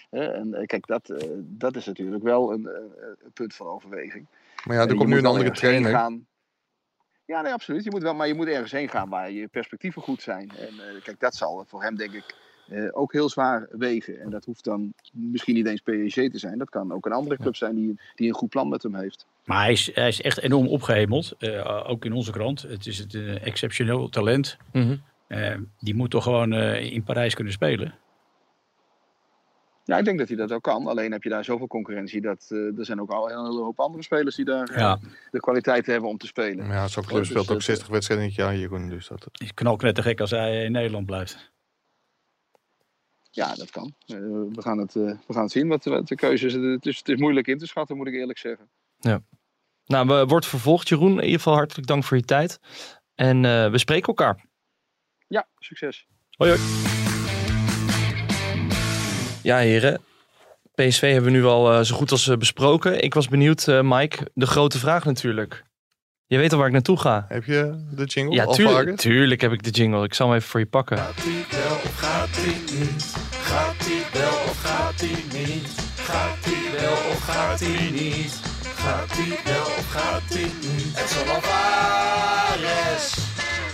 Hè? 0.09 0.25
En 0.25 0.53
eh, 0.53 0.65
kijk, 0.65 0.87
dat, 0.87 1.09
eh, 1.09 1.27
dat 1.37 1.75
is 1.75 1.85
natuurlijk 1.85 2.23
wel 2.23 2.51
een, 2.53 2.67
eh, 2.67 3.03
punt 3.33 3.53
van 3.55 3.67
overweging. 3.67 4.25
Maar 4.65 4.75
ja, 4.75 4.87
er 4.87 4.95
komt 4.95 5.09
nu 5.09 5.17
een 5.17 5.25
andere 5.25 5.51
trainer. 5.51 5.91
Gaan. 5.91 6.25
Ja, 7.25 7.41
nee, 7.41 7.53
absoluut. 7.53 7.83
Je 7.83 7.91
moet 7.91 8.01
wel, 8.01 8.13
maar 8.13 8.27
je 8.27 8.33
moet 8.33 8.47
ergens 8.47 8.71
heen 8.71 8.89
gaan 8.89 9.09
waar 9.09 9.31
je 9.31 9.47
perspectieven 9.47 10.01
goed 10.01 10.21
zijn. 10.21 10.51
En 10.59 10.67
eh, 10.67 11.01
kijk, 11.03 11.19
dat 11.19 11.35
zal 11.35 11.65
voor 11.67 11.83
hem 11.83 11.95
denk 11.95 12.11
ik 12.11 12.35
eh, 12.69 12.87
ook 12.91 13.13
heel 13.13 13.29
zwaar 13.29 13.67
wegen. 13.71 14.19
En 14.21 14.29
dat 14.29 14.45
hoeft 14.45 14.63
dan 14.63 14.93
misschien 15.11 15.55
niet 15.55 15.67
eens 15.67 15.81
PSG 15.81 16.15
te 16.15 16.39
zijn. 16.39 16.57
Dat 16.57 16.69
kan 16.69 16.91
ook 16.91 17.05
een 17.05 17.11
andere 17.11 17.37
club 17.37 17.55
zijn 17.55 17.75
die, 17.75 17.99
die 18.15 18.27
een 18.27 18.33
goed 18.33 18.49
plan 18.49 18.69
met 18.69 18.83
hem 18.83 18.95
heeft. 18.95 19.25
Maar 19.45 19.61
hij 19.61 19.71
is, 19.71 19.91
hij 19.93 20.07
is 20.07 20.21
echt 20.21 20.39
enorm 20.41 20.67
opgehemeld. 20.67 21.31
eh, 21.39 21.83
ook 21.89 22.05
in 22.05 22.13
onze 22.13 22.31
krant. 22.31 22.61
Het 22.61 22.85
is 22.85 22.97
het 22.97 23.13
een 23.13 23.39
exceptioneel 23.39 24.09
talent. 24.09 24.57
Mhm. 24.71 24.95
Eh, 25.27 25.55
die 25.79 25.95
moet 25.95 26.11
toch 26.11 26.23
gewoon 26.23 26.53
eh, 26.53 26.91
in 26.91 27.03
Parijs 27.03 27.33
kunnen 27.33 27.53
spelen. 27.53 27.93
Ja, 29.87 29.97
ik 29.97 30.05
denk 30.05 30.19
dat 30.19 30.27
hij 30.27 30.37
dat 30.37 30.51
ook 30.51 30.63
kan. 30.63 30.87
Alleen 30.87 31.11
heb 31.11 31.23
je 31.23 31.29
daar 31.29 31.43
zoveel 31.43 31.67
concurrentie. 31.67 32.21
Dat, 32.21 32.45
eh, 32.49 32.77
er 32.77 32.85
zijn 32.85 33.01
ook 33.01 33.11
al 33.11 33.31
een 33.31 33.45
hele 33.45 33.61
hoop 33.63 33.79
andere 33.79 34.03
spelers 34.03 34.35
die 34.35 34.45
daar 34.45 34.67
eh, 34.69 34.77
Ja, 34.77 34.99
de 35.31 35.39
kwaliteit 35.39 35.85
hebben 35.85 36.09
om 36.09 36.17
te 36.17 36.27
spelen. 36.27 36.67
Ja, 36.67 36.87
zo'n 36.87 37.03
club 37.03 37.17
dus 37.17 37.27
speelt 37.27 37.49
ook 37.49 37.55
het- 37.55 37.63
60 37.63 37.87
wedstrijden 37.87 38.25
in 38.25 38.31
het 38.31 38.41
jaar, 38.41 38.55
Jeroen. 38.55 38.89
Dus 38.89 39.07
dat, 39.07 39.27
is 39.31 39.53
knalknettergek 39.53 40.19
als 40.19 40.31
hij 40.31 40.63
in 40.63 40.71
Nederland 40.71 41.05
blijft. 41.05 41.53
Ja, 43.31 43.55
dat 43.55 43.71
kan. 43.71 43.93
Eh, 44.05 44.15
we, 44.51 44.61
gaan 44.61 44.77
het, 44.77 44.95
eh, 44.95 45.01
we 45.27 45.33
gaan 45.33 45.43
het 45.43 45.51
zien 45.51 45.67
wat, 45.67 45.85
wat 45.85 46.07
de 46.07 46.15
keuze 46.15 46.45
is. 46.45 46.53
Het, 46.53 46.85
is. 46.85 46.97
het 46.97 47.09
is 47.09 47.19
moeilijk 47.19 47.47
in 47.47 47.57
te 47.57 47.67
schatten, 47.67 47.97
moet 47.97 48.07
ik 48.07 48.13
eerlijk 48.13 48.37
zeggen. 48.39 48.69
Nou, 49.85 50.07
we 50.07 50.25
wordt 50.25 50.45
vervolgd, 50.45 50.89
Jeroen. 50.89 51.11
In 51.11 51.23
ieder 51.23 51.37
geval 51.37 51.53
hartelijk 51.53 51.87
dank 51.87 52.03
voor 52.03 52.17
je 52.17 52.23
tijd. 52.23 52.59
En 53.15 53.45
eh, 53.45 53.71
we 53.71 53.77
spreken 53.77 54.07
elkaar. 54.07 54.45
Ja, 55.27 55.47
succes. 55.59 56.07
Hoi 56.37 56.49
hoi. 56.49 56.94
Ja, 59.45 59.57
heren. 59.57 60.01
PSV 60.75 61.11
hebben 61.11 61.31
we 61.31 61.37
nu 61.37 61.45
al 61.45 61.73
eh, 61.73 61.81
zo 61.81 61.95
goed 61.95 62.11
als 62.11 62.27
eh, 62.27 62.37
besproken. 62.37 63.03
Ik 63.03 63.13
was 63.13 63.27
benieuwd, 63.27 63.67
eh, 63.67 63.79
Mike. 63.83 64.31
De 64.33 64.45
grote 64.45 64.79
vraag 64.79 65.05
natuurlijk. 65.05 65.63
Je 66.25 66.37
weet 66.37 66.51
al 66.51 66.57
waar 66.57 66.67
ik 66.67 66.73
naartoe 66.73 66.99
ga. 66.99 67.25
heb 67.29 67.43
je 67.43 67.85
de 67.91 68.03
jingle 68.03 68.35
Ja, 68.35 68.43
al 68.43 68.53
tuurlijk, 68.53 68.97
tuurlijk 68.97 69.41
heb 69.41 69.51
ik 69.51 69.63
de 69.63 69.69
jingle. 69.69 70.03
Ik 70.03 70.13
zal 70.13 70.27
hem 70.27 70.35
even 70.35 70.49
voor 70.49 70.59
je 70.59 70.65
pakken. 70.65 70.97
Gaat 70.97 71.15
hij 71.15 71.45
wel 71.51 71.75
of 71.75 71.95
gaat 71.97 72.29
gaat 72.29 72.35
hij 72.35 72.79
niet? 72.79 73.13
Gaat 73.31 73.75
hij 73.85 74.19
wel 74.19 74.49
of 74.49 74.61
gaat 74.63 74.99
hij 74.99 75.23
niet? 75.39 75.69
Gaat 75.95 76.45
hij 76.45 76.79
wel 76.81 76.93
of 77.11 77.23
gaat 77.29 77.59
hij 77.59 77.91
niet? 77.91 78.39
Gaat 78.75 79.11
hij 79.11 79.39
wel 79.53 79.65
of 79.65 79.87
gaat 79.91 80.33
hij 80.33 80.51
niet? 80.61 80.99
Edson 80.99 81.29
Alvarez. 81.35 83.13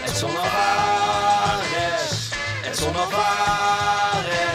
Edson 0.05 0.37
Alvarez. 0.37 2.29
Edson 2.69 2.95
Alvarez. 2.95 4.50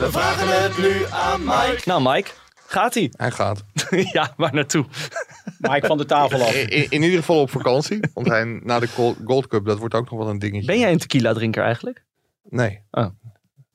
We 0.00 0.08
vragen 0.10 0.62
het 0.62 0.78
nu 0.78 1.04
aan 1.10 1.40
Mike. 1.44 1.80
Nou 1.84 2.02
Mike, 2.14 2.30
gaat 2.66 2.94
hij? 2.94 3.12
Hij 3.16 3.30
gaat. 3.30 3.64
ja, 4.12 4.32
waar 4.36 4.54
naartoe? 4.54 4.84
Mike 5.58 5.86
van 5.86 5.98
de 5.98 6.04
tafel 6.04 6.42
af. 6.42 6.54
In, 6.54 6.68
in- 6.68 6.86
in 6.90 7.02
ieder 7.02 7.18
geval 7.18 7.40
op 7.40 7.50
vakantie. 7.50 8.00
Want 8.14 8.26
hij, 8.28 8.44
na 8.44 8.78
de 8.78 8.88
Gold- 9.24 9.46
Cup, 9.46 9.64
dat 9.64 9.78
wordt 9.78 9.94
ook 9.94 10.10
nog 10.10 10.18
wel 10.18 10.28
een 10.28 10.38
dingetje. 10.38 10.66
Ben 10.66 10.78
jij 10.78 10.92
een 10.92 10.98
tequila 10.98 11.32
drinker 11.32 11.62
eigenlijk? 11.62 12.04
Nee. 12.48 12.82
Oh. 12.90 13.06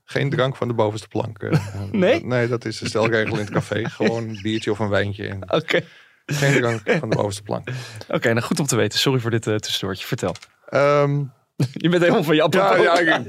Geen 0.03 0.29
drank 0.29 0.55
van 0.55 0.67
de 0.67 0.73
bovenste 0.73 1.07
plank. 1.07 1.37
eh. 1.39 1.59
Nee? 1.91 2.25
Nee, 2.25 2.47
dat 2.47 2.65
is 2.65 2.77
de 2.77 2.87
stelregel 2.87 3.33
in 3.33 3.39
het 3.45 3.49
café. 3.49 3.89
Gewoon 3.89 4.23
een 4.29 4.39
biertje 4.41 4.71
of 4.71 4.79
een 4.79 4.89
wijntje. 4.89 5.37
Oké. 5.47 5.81
geen 6.25 6.53
drank 6.61 6.81
van 6.99 7.09
de 7.09 7.15
bovenste 7.15 7.41
plank. 7.43 7.67
Oké, 8.07 8.33
nou 8.33 8.45
goed 8.45 8.59
om 8.59 8.65
te 8.65 8.75
weten. 8.75 8.99
Sorry 8.99 9.19
voor 9.19 9.31
dit 9.31 9.47
eh 9.47 9.55
tussendoortje. 9.55 10.05
Vertel. 10.07 10.35
Ehm, 10.69 11.23
Je 11.83 11.89
bent 11.89 12.01
helemaal 12.01 12.23
van 12.23 12.35
je 12.35 12.47
ja, 12.49 12.75
ja, 12.75 12.99
ik, 12.99 13.07
ik 13.07 13.27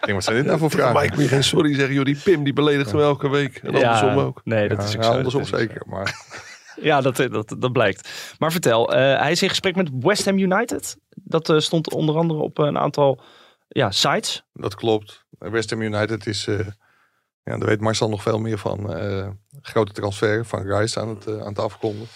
denk, 0.00 0.12
wat 0.12 0.24
zijn 0.24 0.36
dit 0.36 0.46
nou 0.46 0.58
voor 0.58 0.70
vragen? 0.70 1.00
Mike, 1.02 1.14
moet 1.14 1.22
je 1.22 1.28
geen 1.28 1.44
sorry 1.44 1.74
zeggen. 1.74 1.94
Joh, 1.94 2.04
die 2.04 2.16
Pim 2.24 2.44
die 2.44 2.52
beledigt 2.52 2.90
hem 2.90 3.00
elke 3.00 3.28
week. 3.30 3.56
En 3.56 3.74
andersom 3.74 4.18
ook. 4.18 4.40
Nee, 4.44 4.68
dat 4.68 4.78
Ja, 4.78 4.84
is 4.84 4.96
ook 4.96 5.02
ja, 5.02 5.08
zo. 5.10 5.16
andersom 5.16 5.44
zeker. 5.44 5.82
Maar. 5.86 6.14
Ja, 6.80 7.00
dat, 7.00 7.16
dat, 7.16 7.54
dat 7.58 7.72
blijkt. 7.72 8.34
Maar 8.38 8.52
vertel, 8.52 8.94
eh, 8.94 9.18
hij 9.20 9.30
is 9.30 9.42
in 9.42 9.48
gesprek 9.48 9.76
met 9.76 9.88
West 10.00 10.24
Ham 10.24 10.38
United. 10.38 10.96
Dat 11.10 11.48
eh, 11.48 11.58
stond 11.58 11.92
onder 11.92 12.16
andere 12.16 12.40
op 12.40 12.58
een 12.58 12.78
aantal 12.78 13.20
ja, 13.68 13.90
sites. 13.90 14.44
dat 14.52 14.74
klopt. 14.74 15.24
West 15.38 15.70
Ham 15.70 15.82
United 15.82 16.26
is, 16.26 16.46
eh, 16.46 16.58
ja, 17.42 17.58
daar 17.58 17.68
weet 17.68 17.80
Marcel 17.80 18.08
nog 18.08 18.22
veel 18.22 18.38
meer 18.38 18.58
van. 18.58 18.94
eh, 18.94 19.28
grote 19.62 19.92
transfer 19.92 20.44
van 20.46 20.62
Rice 20.66 21.00
aan 21.00 21.08
het, 21.08 21.26
aan 21.28 21.46
het 21.48 21.58
afkonden. 21.58 22.06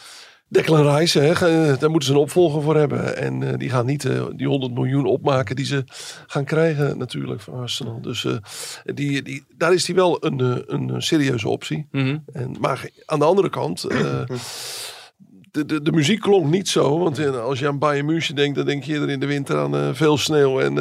Declan 0.48 0.96
Rice, 0.96 1.18
hè, 1.18 1.76
daar 1.76 1.90
moeten 1.90 2.08
ze 2.08 2.14
een 2.14 2.20
opvolger 2.20 2.62
voor 2.62 2.76
hebben. 2.76 3.16
En 3.16 3.42
eh, 3.42 3.58
die 3.58 3.70
gaan 3.70 3.86
niet 3.86 4.04
eh, 4.04 4.26
die 4.36 4.46
100 4.46 4.74
miljoen 4.74 5.06
opmaken 5.06 5.56
die 5.56 5.64
ze 5.64 5.84
gaan 6.26 6.44
krijgen 6.44 6.98
natuurlijk 6.98 7.40
van 7.40 7.54
Arsenal. 7.54 8.00
Dus 8.00 8.24
eh, 8.24 8.36
die, 8.84 9.22
die, 9.22 9.44
daar 9.56 9.72
is 9.72 9.86
hij 9.86 9.96
wel 9.96 10.24
een, 10.24 10.64
een 10.66 11.02
serieuze 11.02 11.48
optie. 11.48 11.86
En, 12.32 12.56
maar 12.60 12.88
aan 13.04 13.18
de 13.18 13.24
andere 13.24 13.50
kant, 13.50 13.82
de, 15.50 15.64
de, 15.64 15.82
de 15.82 15.92
muziek 15.92 16.20
klonk 16.20 16.50
niet 16.50 16.68
zo. 16.68 16.98
Want 16.98 17.26
als 17.36 17.58
je 17.58 17.68
aan 17.68 17.78
Bayern 17.78 18.06
München 18.06 18.34
denkt, 18.34 18.56
dan 18.56 18.66
denk 18.66 18.84
je 18.84 18.92
eerder 18.92 19.10
in 19.10 19.20
de 19.20 19.26
winter 19.26 19.58
aan 19.58 19.94
veel 19.94 20.16
sneeuw 20.16 20.60
en 20.60 20.74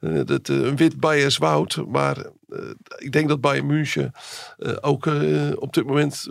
dat, 0.00 0.48
eh, 0.48 0.56
een 0.56 0.76
wit 0.76 1.00
Bayers 1.00 1.36
woud. 1.36 1.82
Maar 1.88 2.26
ik 2.96 3.12
denk 3.12 3.28
dat 3.28 3.40
Bayern 3.40 3.66
München 3.66 4.12
ook 4.80 5.06
op 5.54 5.72
dit 5.72 5.86
moment 5.86 6.28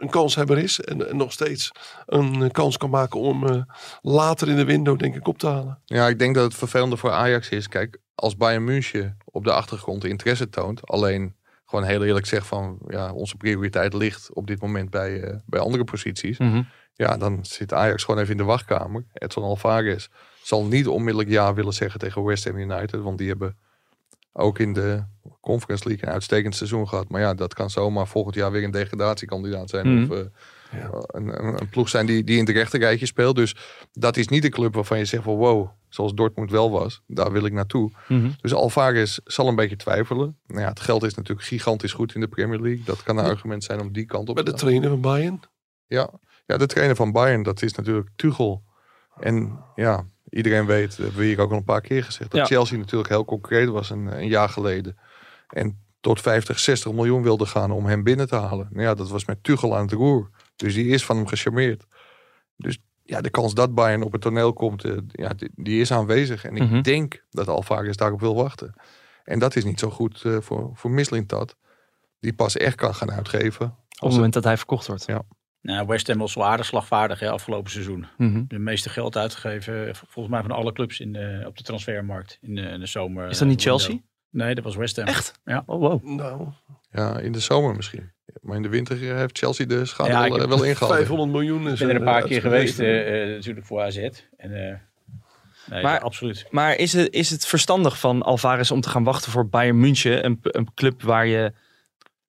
een 0.00 0.10
kanshebber 0.10 0.58
is. 0.58 0.80
En, 0.80 1.08
en 1.08 1.16
nog 1.16 1.32
steeds 1.32 1.70
een 2.06 2.42
eh, 2.42 2.50
kans 2.50 2.76
kan 2.76 2.90
maken 2.90 3.20
om 3.20 3.44
hem 3.44 3.54
eh, 3.54 3.62
later 4.02 4.48
in 4.48 4.56
de 4.56 4.64
window 4.64 4.98
denk 4.98 5.14
ik 5.14 5.28
op 5.28 5.38
te 5.38 5.46
halen. 5.46 5.78
Ja, 5.84 6.08
ik 6.08 6.18
denk 6.18 6.34
dat 6.34 6.44
het 6.44 6.54
vervelende 6.54 6.96
voor 6.96 7.10
Ajax 7.10 7.48
is. 7.48 7.68
Kijk, 7.68 7.98
als 8.14 8.36
Bayern 8.36 8.64
München 8.64 9.16
op 9.24 9.44
de 9.44 9.52
achtergrond 9.52 10.04
interesse 10.04 10.48
toont. 10.48 10.86
Alleen 10.86 11.36
gewoon 11.64 11.84
heel 11.84 12.04
eerlijk 12.04 12.26
zegt 12.26 12.46
van 12.46 12.78
ja, 12.88 13.12
onze 13.12 13.36
prioriteit 13.36 13.94
ligt 13.94 14.34
op 14.34 14.46
dit 14.46 14.60
moment 14.60 14.90
bij, 14.90 15.22
eh, 15.22 15.36
bij 15.46 15.60
andere 15.60 15.84
posities. 15.84 16.38
Mhm. 16.38 16.62
Ja, 16.94 17.16
dan 17.16 17.44
zit 17.44 17.72
Ajax 17.72 18.04
gewoon 18.04 18.20
even 18.20 18.32
in 18.32 18.38
de 18.38 18.44
wachtkamer. 18.44 19.04
Edson 19.12 19.42
Alvarez 19.42 20.08
zal 20.42 20.64
niet 20.64 20.88
onmiddellijk 20.88 21.30
ja 21.30 21.54
willen 21.54 21.72
zeggen 21.72 22.00
tegen 22.00 22.24
West 22.24 22.44
Ham 22.44 22.58
United. 22.58 23.00
Want 23.00 23.18
die 23.18 23.28
hebben 23.28 23.56
ook 24.32 24.58
in 24.58 24.72
de 24.72 25.04
Conference 25.40 25.88
League 25.88 26.06
een 26.08 26.12
uitstekend 26.14 26.54
seizoen 26.54 26.88
gehad. 26.88 27.08
Maar 27.08 27.20
ja, 27.20 27.34
dat 27.34 27.54
kan 27.54 27.70
zomaar 27.70 28.06
volgend 28.06 28.34
jaar 28.34 28.50
weer 28.50 28.64
een 28.64 28.70
degradatiekandidaat 28.70 29.70
zijn. 29.70 29.94
Mhm. 29.94 30.12
Of 30.12 30.18
eh, 30.18 30.24
een, 31.06 31.44
een, 31.44 31.60
een 31.60 31.68
ploeg 31.68 31.88
zijn 31.88 32.06
die, 32.06 32.24
die 32.24 32.38
in 32.38 32.46
het 32.46 32.54
rechterrijtje 32.56 33.06
speelt. 33.06 33.36
Dus 33.36 33.56
dat 33.92 34.16
is 34.16 34.28
niet 34.28 34.42
de 34.42 34.48
club 34.48 34.74
waarvan 34.74 34.98
je 34.98 35.04
zegt 35.04 35.22
van 35.22 35.34
wow, 35.36 35.68
zoals 35.88 36.14
Dortmund 36.14 36.50
wel 36.50 36.70
was. 36.70 37.02
Daar 37.06 37.32
wil 37.32 37.44
ik 37.44 37.52
naartoe. 37.52 37.90
Mhm. 38.08 38.30
Dus 38.40 38.54
Alvarez 38.54 39.18
zal 39.24 39.48
een 39.48 39.54
beetje 39.54 39.76
twijfelen. 39.76 40.38
Nou 40.46 40.60
ja, 40.60 40.68
het 40.68 40.80
geld 40.80 41.02
is 41.02 41.14
natuurlijk 41.14 41.46
gigantisch 41.46 41.92
goed 41.92 42.14
in 42.14 42.20
de 42.20 42.28
Premier 42.28 42.60
League. 42.60 42.84
Dat 42.84 43.02
kan 43.02 43.18
een 43.18 43.24
argument 43.24 43.64
zijn 43.64 43.80
om 43.80 43.92
die 43.92 44.06
kant 44.06 44.28
op 44.28 44.34
Bij 44.34 44.44
te 44.44 44.50
de 44.50 44.56
gaan. 44.56 44.66
trainer 44.66 44.88
van 44.90 45.00
Bayern. 45.00 45.40
Ja. 45.86 46.10
ja, 46.46 46.56
de 46.56 46.66
trainer 46.66 46.96
van 46.96 47.12
Bayern, 47.12 47.42
dat 47.42 47.62
is 47.62 47.74
natuurlijk 47.74 48.08
Tuchel. 48.16 48.62
En 49.20 49.58
ja, 49.74 50.06
iedereen 50.30 50.66
weet, 50.66 50.96
hebben 50.96 51.16
we 51.16 51.24
hier 51.24 51.40
ook 51.40 51.50
al 51.50 51.56
een 51.56 51.64
paar 51.64 51.80
keer 51.80 52.04
gezegd, 52.04 52.30
dat 52.30 52.40
Ja. 52.40 52.46
Chelsea 52.46 52.78
natuurlijk 52.78 53.08
heel 53.10 53.24
concreet 53.24 53.68
was 53.68 53.90
een, 53.90 54.06
een 54.18 54.28
jaar 54.28 54.48
geleden. 54.48 54.98
En 55.48 55.82
tot 56.00 56.20
50, 56.20 56.58
60 56.58 56.92
miljoen 56.92 57.22
wilde 57.22 57.46
gaan 57.46 57.70
om 57.70 57.86
hem 57.86 58.02
binnen 58.02 58.28
te 58.28 58.34
halen. 58.36 58.68
Nou 58.70 58.82
ja, 58.86 58.94
dat 58.94 59.08
was 59.08 59.24
met 59.24 59.42
Tuchel 59.42 59.76
aan 59.76 59.82
het 59.82 59.92
roer. 59.92 60.30
Dus 60.56 60.74
die 60.74 60.86
is 60.86 61.04
van 61.04 61.16
hem 61.16 61.26
gecharmeerd. 61.26 61.84
Dus 62.56 62.78
ja, 63.02 63.20
de 63.20 63.30
kans 63.30 63.54
dat 63.54 63.74
Bayern 63.74 64.02
op 64.02 64.12
het 64.12 64.20
toneel 64.20 64.52
komt, 64.52 64.84
eh, 64.84 64.96
ja, 65.06 65.28
die, 65.28 65.50
die 65.54 65.80
is 65.80 65.92
aanwezig. 65.92 66.44
En 66.44 66.56
ik 66.56 66.62
Mhm. 66.62 66.82
denk 66.82 67.24
dat 67.30 67.48
Alvarez 67.48 67.96
daarop 67.96 68.20
wil 68.20 68.34
wachten. 68.34 68.74
En 69.24 69.38
dat 69.38 69.56
is 69.56 69.64
niet 69.64 69.78
zo 69.78 69.90
goed 69.90 70.22
eh, 70.24 70.36
voor, 70.40 70.70
voor 70.74 70.90
Mislintat. 70.90 71.56
Die 72.20 72.32
pas 72.32 72.56
echt 72.56 72.74
kan 72.74 72.94
gaan 72.94 73.10
uitgeven. 73.12 73.66
Op 73.66 74.06
het 74.08 74.12
moment 74.12 74.32
dat 74.32 74.44
hij 74.44 74.56
verkocht 74.56 74.86
wordt. 74.86 75.04
Ja. 75.06 75.22
Nou, 75.62 75.86
West 75.86 76.06
Ham 76.06 76.18
was 76.18 76.34
wel 76.34 76.46
aardig 76.46 76.66
slagvaardig 76.66 77.20
hè, 77.20 77.30
afgelopen 77.30 77.70
seizoen. 77.70 78.06
Mhm. 78.16 78.42
De 78.48 78.58
meeste 78.58 78.88
geld 78.88 79.16
uitgegeven, 79.16 79.94
volgens 79.96 80.34
mij 80.34 80.42
van 80.42 80.50
alle 80.50 80.72
clubs 80.72 81.00
in 81.00 81.12
de, 81.12 81.42
op 81.46 81.56
de 81.56 81.62
transfermarkt 81.62 82.38
in 82.40 82.54
de, 82.54 82.60
in 82.62 82.80
de 82.80 82.86
zomer. 82.86 83.28
Is 83.28 83.38
dat 83.38 83.48
niet 83.48 83.58
eh, 83.58 83.64
window. 83.64 83.84
Chelsea? 83.86 84.02
Nee, 84.30 84.54
dat 84.54 84.64
was 84.64 84.76
West 84.76 84.96
Ham. 84.96 85.06
Echt? 85.06 85.40
Ja. 85.44 85.62
Oh, 85.66 85.80
wow. 85.80 86.04
Nou, 86.04 86.48
Ja, 86.92 87.18
in 87.18 87.32
de 87.32 87.40
zomer 87.40 87.76
misschien. 87.76 88.12
Maar 88.40 88.56
in 88.56 88.62
de 88.62 88.68
winter 88.68 89.10
eh, 89.10 89.16
heeft 89.16 89.38
Chelsea 89.38 89.66
de 89.66 89.84
schade 89.84 90.10
Ja, 90.10 90.28
wel, 90.28 90.40
eh, 90.42 90.48
wel 90.48 90.64
ingehaald. 90.64 90.92
500 90.94 91.30
miljoen 91.30 91.66
is 91.66 91.72
Ik 91.72 91.78
ben 91.78 91.88
er 91.88 91.96
een 91.96 92.04
paar 92.04 92.22
keer 92.22 92.40
geweest 92.40 92.78
natuurlijk 92.78 93.66
voor 93.66 93.80
AZ. 93.82 93.96
En, 93.96 94.20
eh, 94.68 94.74
nee, 95.70 95.82
Maar- 95.82 96.00
absoluut. 96.00 96.46
Maar 96.50 96.76
is 96.76 96.92
het, 96.92 97.12
is 97.12 97.30
het 97.30 97.46
verstandig 97.46 97.98
van 97.98 98.22
Alvarez 98.22 98.70
om 98.70 98.80
te 98.80 98.88
gaan 98.88 99.04
wachten 99.04 99.32
voor 99.32 99.48
Bayern 99.48 99.80
München? 99.80 100.24
Een, 100.24 100.38
een 100.42 100.74
club 100.74 101.02
waar 101.02 101.26
je 101.26 101.52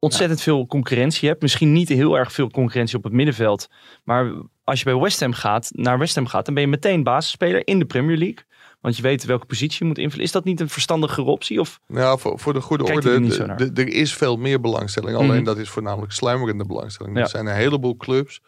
ontzettend 0.02 0.42
veel 0.42 0.66
concurrentie 0.66 1.30
hebt. 1.30 1.42
Misschien 1.42 1.72
niet 1.72 1.90
heel 1.90 2.18
erg 2.18 2.32
veel 2.32 2.50
concurrentie 2.50 2.98
op 2.98 3.04
het 3.04 3.14
middenveld. 3.14 3.68
Maar 4.04 4.34
als 4.64 4.80
je 4.80 4.86
bij 4.86 4.96
West 4.96 5.20
Ham 5.20 5.34
gaat, 5.34 5.70
naar 5.74 5.98
West 6.00 6.16
Ham 6.16 6.28
gaat, 6.28 6.46
dan 6.46 6.54
ben 6.54 6.64
je 6.64 6.70
meteen 6.70 7.04
basisspeler 7.04 7.68
in 7.68 7.80
de 7.80 7.86
Premier 7.86 8.18
League. 8.18 8.44
Want 8.80 8.96
je 8.96 9.02
weet 9.02 9.26
welke 9.26 9.46
positie 9.46 9.78
je 9.80 9.86
moet 9.86 9.98
invullen. 9.98 10.26
Is 10.26 10.32
dat 10.32 10.44
niet 10.44 10.60
een 10.60 10.70
verstandigere 10.70 11.28
optie? 11.28 11.60
Of 11.60 11.80
Nou, 11.88 12.20
voor, 12.20 12.40
voor 12.40 12.54
de 12.54 12.62
goede 12.62 12.84
er 12.84 12.94
orde, 12.94 13.72
er 13.74 13.88
is 13.88 14.14
veel 14.14 14.38
meer 14.38 14.62
belangstelling. 14.62 15.18
Alleen 15.18 15.36
Mhm. 15.36 15.44
dat 15.44 15.58
is 15.58 15.70
voornamelijk 15.70 16.12
sluimerende 16.12 16.66
belangstelling. 16.66 17.16
Ja. 17.16 17.22
Er 17.24 17.30
zijn 17.30 17.48
een 17.48 17.56
heleboel 17.56 17.98
clubs. 17.98 18.42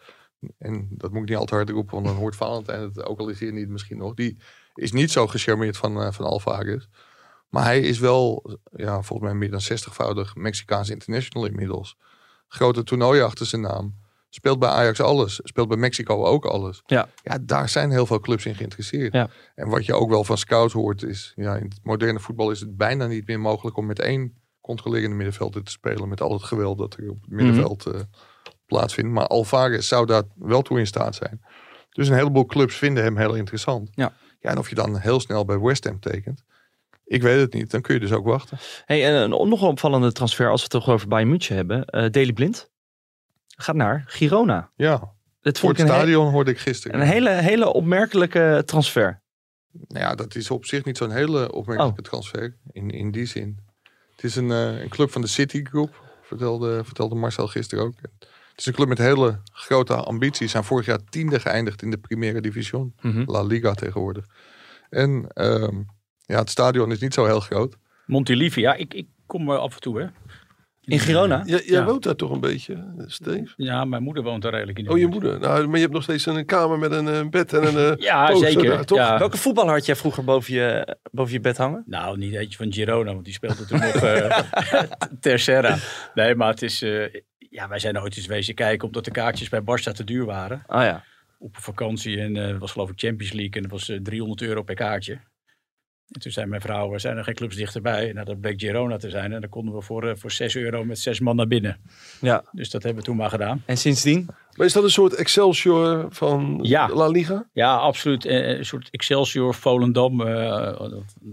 En 0.58 0.88
dat 0.90 1.10
moet 1.12 1.22
ik 1.22 1.28
niet 1.28 1.38
al 1.38 1.44
te 1.44 1.54
hard 1.54 1.70
roepen, 1.70 1.94
want 1.94 2.06
dan 2.06 2.16
hoort 2.16 2.36
Valentijn 2.36 2.80
het 2.80 3.04
ook 3.06 3.18
al 3.18 3.28
is 3.28 3.40
hier 3.40 3.52
niet 3.52 3.68
misschien 3.68 3.98
nog. 3.98 4.14
Die 4.14 4.36
is 4.74 4.92
niet 4.92 5.10
zo 5.10 5.26
gecharmeerd 5.26 5.76
van, 5.76 6.00
eh 6.02 6.12
van 6.12 6.24
Alvarez. 6.24 6.84
Maar 7.54 7.64
hij 7.64 7.80
is 7.80 7.98
wel, 7.98 8.58
ja, 8.76 9.02
volgens 9.02 9.28
mij 9.30 9.38
meer 9.38 9.50
dan 9.50 9.60
60-voudig 9.62 10.34
Mexicaans 10.34 10.90
international 10.90 11.46
inmiddels. 11.46 11.96
Grote 12.48 12.82
toernooien 12.82 13.24
achter 13.24 13.46
zijn 13.46 13.62
naam. 13.62 13.94
Speelt 14.28 14.58
bij 14.58 14.68
Ajax 14.68 15.00
alles. 15.00 15.40
Speelt 15.42 15.68
bij 15.68 15.76
Mexico 15.76 16.24
ook 16.24 16.44
alles. 16.44 16.82
Ja. 16.86 17.08
ja, 17.22 17.38
daar 17.40 17.68
zijn 17.68 17.90
heel 17.90 18.06
veel 18.06 18.20
clubs 18.20 18.46
in 18.46 18.54
geïnteresseerd. 18.54 19.12
Ja. 19.12 19.28
En 19.54 19.68
wat 19.68 19.86
je 19.86 19.94
ook 19.94 20.08
wel 20.10 20.24
van 20.24 20.38
scouts 20.38 20.72
hoort 20.72 21.02
is, 21.02 21.32
ja, 21.36 21.56
in 21.56 21.64
het 21.64 21.78
moderne 21.82 22.20
voetbal 22.20 22.50
is 22.50 22.60
het 22.60 22.76
bijna 22.76 23.06
niet 23.06 23.26
meer 23.26 23.40
mogelijk 23.40 23.76
om 23.76 23.86
met 23.86 23.98
één 23.98 24.42
controlerende 24.60 25.16
middenvelder 25.16 25.62
te 25.62 25.70
spelen. 25.70 26.08
Met 26.08 26.20
al 26.20 26.32
het 26.32 26.42
geweld 26.42 26.78
dat 26.78 26.96
er 26.96 27.10
op 27.10 27.20
het 27.20 27.30
middenveld 27.30 27.86
eh, 27.86 28.00
plaatsvindt. 28.66 29.10
Maar 29.10 29.26
Alvarez 29.26 29.88
zou 29.88 30.06
daar 30.06 30.22
wel 30.34 30.62
toe 30.62 30.78
in 30.78 30.86
staat 30.86 31.14
zijn. 31.14 31.44
Dus 31.90 32.08
een 32.08 32.16
heleboel 32.16 32.46
clubs 32.46 32.76
vinden 32.76 33.02
hem 33.04 33.16
heel 33.16 33.34
interessant. 33.34 33.88
Ja. 33.92 34.12
ja 34.40 34.50
en 34.50 34.58
of 34.58 34.68
je 34.68 34.74
dan 34.74 34.98
heel 34.98 35.20
snel 35.20 35.44
bij 35.44 35.58
West 35.58 35.84
Ham 35.84 36.00
tekent, 36.00 36.44
ik 37.04 37.22
weet 37.22 37.40
het 37.40 37.52
niet. 37.52 37.70
Dan 37.70 37.80
kun 37.80 37.94
je 37.94 38.00
dus 38.00 38.12
ook 38.12 38.26
wachten. 38.26 38.58
hey, 38.84 39.06
en 39.06 39.22
een 39.22 39.30
nog 39.48 39.62
een 39.62 39.68
opvallende 39.68 40.12
transfer 40.12 40.50
als 40.50 40.56
we 40.62 40.68
het 40.70 40.82
toch 40.84 40.94
over 40.94 41.08
Bayern 41.08 41.28
München 41.30 41.56
hebben. 41.56 41.84
eh 41.84 42.10
Daley 42.10 42.32
Blind 42.32 42.70
gaat 43.56 43.76
naar 43.76 44.04
Girona. 44.06 44.70
Ja, 44.76 45.12
Dat 45.40 45.58
voor 45.58 45.68
het 45.68 45.78
he- 45.78 45.86
stadion 45.86 46.30
hoorde 46.32 46.50
ik 46.50 46.58
gisteren. 46.58 47.00
een 47.00 47.06
hele, 47.06 47.30
hele 47.30 47.72
opmerkelijke 47.72 48.62
transfer. 48.66 49.22
Nou 49.70 50.00
ja, 50.04 50.14
dat 50.14 50.34
is 50.34 50.50
op 50.50 50.64
zich 50.64 50.84
niet 50.84 50.96
zo'n 50.96 51.10
hele 51.10 51.52
opmerkelijke 51.52 52.00
Oh. 52.00 52.06
transfer. 52.06 52.56
In, 52.72 52.90
in 52.90 53.10
die 53.10 53.26
zin. 53.26 53.58
Het 54.16 54.24
is 54.24 54.36
een, 54.36 54.50
eh, 54.50 54.80
een 54.80 54.88
club 54.88 55.10
van 55.10 55.20
de 55.20 55.26
City 55.26 55.64
Group, 55.64 56.02
vertelde, 56.22 56.84
vertelde 56.84 57.14
Marcel 57.14 57.46
gisteren 57.46 57.84
ook. 57.84 57.94
Het 58.00 58.62
is 58.62 58.66
een 58.66 58.72
club 58.72 58.88
met 58.88 58.98
hele 58.98 59.40
grote 59.52 59.94
ambities. 59.94 60.50
Zijn 60.50 60.64
vorig 60.64 60.86
jaar 60.86 61.04
tiende 61.08 61.40
geëindigd 61.40 61.82
in 61.82 61.90
de 61.90 61.98
Primera 61.98 62.40
Division. 62.40 62.94
Mhm. 63.00 63.22
La 63.30 63.42
Liga 63.42 63.72
tegenwoordig. 63.74 64.26
En 64.90 65.26
ehm, 65.32 65.82
ja, 66.26 66.38
het 66.38 66.50
stadion 66.50 66.90
is 66.92 66.98
niet 67.00 67.14
zo 67.14 67.24
heel 67.24 67.40
groot. 67.40 67.76
Montilivi, 68.06 68.60
ja, 68.60 68.74
ik, 68.74 68.94
ik 68.94 69.06
kom 69.26 69.50
er 69.50 69.58
af 69.58 69.74
en 69.74 69.80
toe 69.80 70.00
hè. 70.00 70.06
In 70.86 70.98
Girona? 70.98 71.42
Jij, 71.46 71.62
jij 71.64 71.78
Ja. 71.78 71.84
woont 71.84 72.02
daar 72.02 72.14
toch 72.16 72.30
een 72.30 72.40
beetje, 72.40 72.94
Steve? 73.06 73.52
Ja, 73.56 73.84
mijn 73.84 74.02
moeder 74.02 74.22
woont 74.22 74.42
daar 74.42 74.52
redelijk 74.52 74.78
in 74.78 74.88
Oh, 74.90 74.98
je 74.98 75.06
moeder. 75.06 75.38
Nou, 75.40 75.66
maar 75.66 75.74
je 75.74 75.80
hebt 75.80 75.92
nog 75.92 76.02
steeds 76.02 76.26
een 76.26 76.44
kamer 76.46 76.78
met 76.78 76.92
een 76.92 77.08
eh, 77.08 77.28
bed 77.28 77.52
en 77.52 77.62
een 77.76 77.92
eh, 77.98 78.04
Ja, 78.08 78.26
poster 78.26 78.50
zeker. 78.50 78.70
daar, 78.70 78.84
toch? 78.84 78.98
Ja. 78.98 79.18
Welke 79.18 79.36
voetballer 79.36 79.72
had 79.72 79.86
jij 79.86 79.96
vroeger 79.96 80.24
boven 80.24 80.54
je, 80.54 80.96
boven 81.12 81.32
je 81.32 81.40
bed 81.40 81.56
hangen? 81.56 81.82
Nou, 81.86 82.18
niet 82.18 82.34
eentje 82.34 82.56
van 82.56 82.72
Girona, 82.72 83.12
want 83.12 83.24
die 83.24 83.34
speelde 83.34 83.64
toen 83.64 83.78
nog 83.80 83.94
eh 83.94 84.40
Tercera. 85.20 85.76
Nee, 86.14 86.34
maar 86.34 86.48
het 86.48 86.62
is... 86.62 86.82
eh, 86.82 87.14
ja, 87.38 87.68
wij 87.68 87.78
zijn 87.78 88.00
ooit 88.00 88.16
eens 88.16 88.26
wezen 88.26 88.54
kijken 88.54 88.86
omdat 88.86 89.04
de 89.04 89.10
kaartjes 89.10 89.48
bij 89.48 89.60
Barça 89.60 89.92
te 89.92 90.04
duur 90.04 90.24
waren. 90.24 90.62
Ah 90.66 90.82
ja. 90.82 91.04
Op 91.38 91.56
een 91.56 91.62
vakantie 91.62 92.20
en 92.20 92.36
eh, 92.36 92.46
het 92.46 92.58
was 92.58 92.72
geloof 92.72 92.90
ik 92.90 92.98
Champions 93.00 93.32
League 93.32 93.54
en 93.54 93.62
dat 93.62 93.70
was 93.70 93.88
eh, 93.88 93.98
300 94.02 94.42
euro 94.42 94.62
per 94.62 94.74
kaartje. 94.74 95.18
En 96.14 96.20
toen 96.20 96.32
zei 96.32 96.46
mijn 96.46 96.60
vrouw, 96.60 96.92
er 96.92 97.00
zijn 97.00 97.16
er 97.16 97.24
geen 97.24 97.34
clubs 97.34 97.56
dichterbij? 97.56 98.12
Nou, 98.12 98.26
dat 98.26 98.40
bleek 98.40 98.60
Girona 98.60 98.96
te 98.96 99.10
zijn 99.10 99.32
en 99.32 99.40
dan 99.40 99.50
konden 99.50 99.74
we 99.74 99.80
voor, 99.82 100.08
eh, 100.08 100.14
voor 100.16 100.30
6 100.30 100.56
euro 100.56 100.84
met 100.84 100.98
zes 100.98 101.20
man 101.20 101.36
naar 101.36 101.46
binnen. 101.46 101.76
ja. 102.20 102.44
Dus 102.52 102.70
dat 102.70 102.82
hebben 102.82 103.00
we 103.02 103.08
toen 103.08 103.16
maar 103.16 103.30
gedaan. 103.30 103.62
En 103.66 103.76
sindsdien? 103.76 104.28
Maar 104.56 104.66
is 104.66 104.72
dat 104.72 104.82
een 104.84 104.90
soort 104.90 105.14
Excelsior 105.14 106.06
van 106.10 106.58
Ja. 106.62 106.88
La 106.88 107.06
Liga? 107.08 107.46
Ja, 107.52 107.76
absoluut. 107.76 108.24
Eh, 108.24 108.48
Een 108.58 108.64
soort 108.66 108.88
Excelsior, 108.90 109.54
Volendam, 109.54 110.20
eh, 110.26 110.80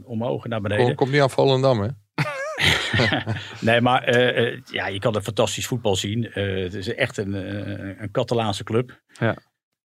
omhoog 0.03 0.43
en 0.43 0.49
naar 0.49 0.61
beneden. 0.61 0.85
Kom, 0.85 0.95
komt 0.95 1.11
niet 1.11 1.21
aan 1.21 1.29
Volendam, 1.29 1.81
hè? 1.81 1.87
Nee, 3.61 3.81
maar 3.81 4.03
eh, 4.03 4.47
eh, 4.47 4.59
ja, 4.71 4.87
je 4.87 4.99
kan 4.99 5.15
er 5.15 5.21
fantastisch 5.21 5.67
voetbal 5.67 5.95
zien. 5.95 6.31
Eh, 6.31 6.63
het 6.63 6.73
is 6.73 6.93
echt 6.95 7.17
een, 7.17 7.33
eh, 7.35 8.01
een 8.01 8.11
Catalaanse 8.11 8.63
club. 8.63 9.01
Ja. 9.19 9.35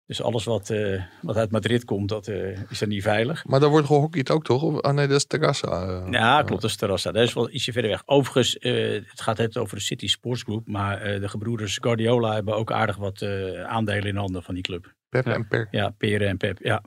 Dus 0.06 0.22
alles 0.22 0.44
wat, 0.44 0.70
eh, 0.70 1.02
wat 1.22 1.36
uit 1.36 1.50
Madrid 1.50 1.84
komt, 1.84 2.08
dat 2.08 2.28
eh, 2.28 2.70
is 2.70 2.80
er 2.80 2.86
niet 2.86 3.02
veilig. 3.02 3.44
Maar 3.44 3.60
daar 3.60 3.68
wordt 3.70 3.86
gehockeyd 3.86 4.30
ook, 4.30 4.44
toch? 4.44 4.62
Of- 4.62 4.80
Ah 4.80 4.94
nee, 4.94 5.06
dat 5.06 5.16
is 5.16 5.26
Terrassa. 5.26 5.66
eh. 6.04 6.06
Ja, 6.12 6.42
klopt, 6.42 6.62
dat 6.62 6.70
is 6.70 6.76
Terrassa. 6.76 7.12
Dat 7.12 7.22
is 7.22 7.32
wel 7.32 7.50
ietsje 7.50 7.72
verder 7.72 7.90
weg. 7.90 8.02
Overigens, 8.06 8.58
eh, 8.58 8.92
het 9.10 9.20
gaat 9.20 9.38
het 9.38 9.56
over 9.58 9.76
de 9.76 9.82
City 9.82 10.06
Sports 10.08 10.42
Group. 10.42 10.66
Maar 10.68 11.00
eh, 11.00 11.20
de 11.20 11.28
gebroeders 11.28 11.78
Guardiola 11.80 12.34
hebben 12.34 12.54
ook 12.56 12.72
aardig 12.72 12.96
wat 12.96 13.22
eh, 13.22 13.62
aandelen 13.64 14.06
in 14.08 14.16
handen 14.16 14.42
van 14.42 14.54
die 14.54 14.62
club. 14.62 14.94
Pep 15.08 15.24
Ja. 15.26 15.34
en 15.34 15.48
Per. 15.48 15.68
Ja, 15.70 15.90
Peren 15.90 16.28
en 16.28 16.36
Pep, 16.36 16.58
ja. 16.62 16.82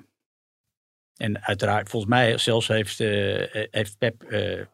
En 1.15 1.43
uiteraard, 1.43 1.89
volgens 1.89 2.11
mij 2.11 2.37
zelfs 2.37 2.67
heeft, 2.67 2.99
eh, 2.99 3.65
heeft 3.71 3.97
Pep 3.97 4.23
eh, 4.23 4.65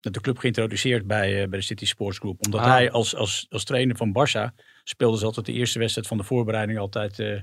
de 0.00 0.20
club 0.20 0.38
geïntroduceerd 0.38 1.06
bij, 1.06 1.42
eh, 1.42 1.48
bij 1.48 1.58
de 1.58 1.64
City 1.64 1.86
Sports 1.86 2.18
Group. 2.18 2.44
Omdat 2.44 2.60
Ah. 2.60 2.66
hij 2.66 2.90
als, 2.90 3.14
als, 3.14 3.46
als 3.50 3.64
trainer 3.64 3.96
van 3.96 4.08
Barça 4.18 4.54
speelde 4.84 5.18
ze 5.18 5.24
altijd 5.24 5.46
de 5.46 5.52
eerste 5.52 5.78
wedstrijd 5.78 6.06
van 6.06 6.16
de 6.16 6.24
voorbereiding 6.24 6.78
altijd 6.78 7.18
eh, 7.18 7.40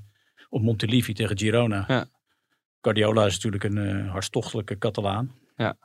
op 0.51 0.61
Montelivi 0.61 1.13
tegen 1.13 1.37
Girona. 1.37 1.85
Ja. 1.87 2.05
Guardiola 2.81 3.25
is 3.25 3.33
natuurlijk 3.33 3.63
een 3.63 3.77
eh, 3.77 4.11
hartstochtelijke 4.11 4.77
Catalaan. 4.77 5.31
Ja. 5.55 5.77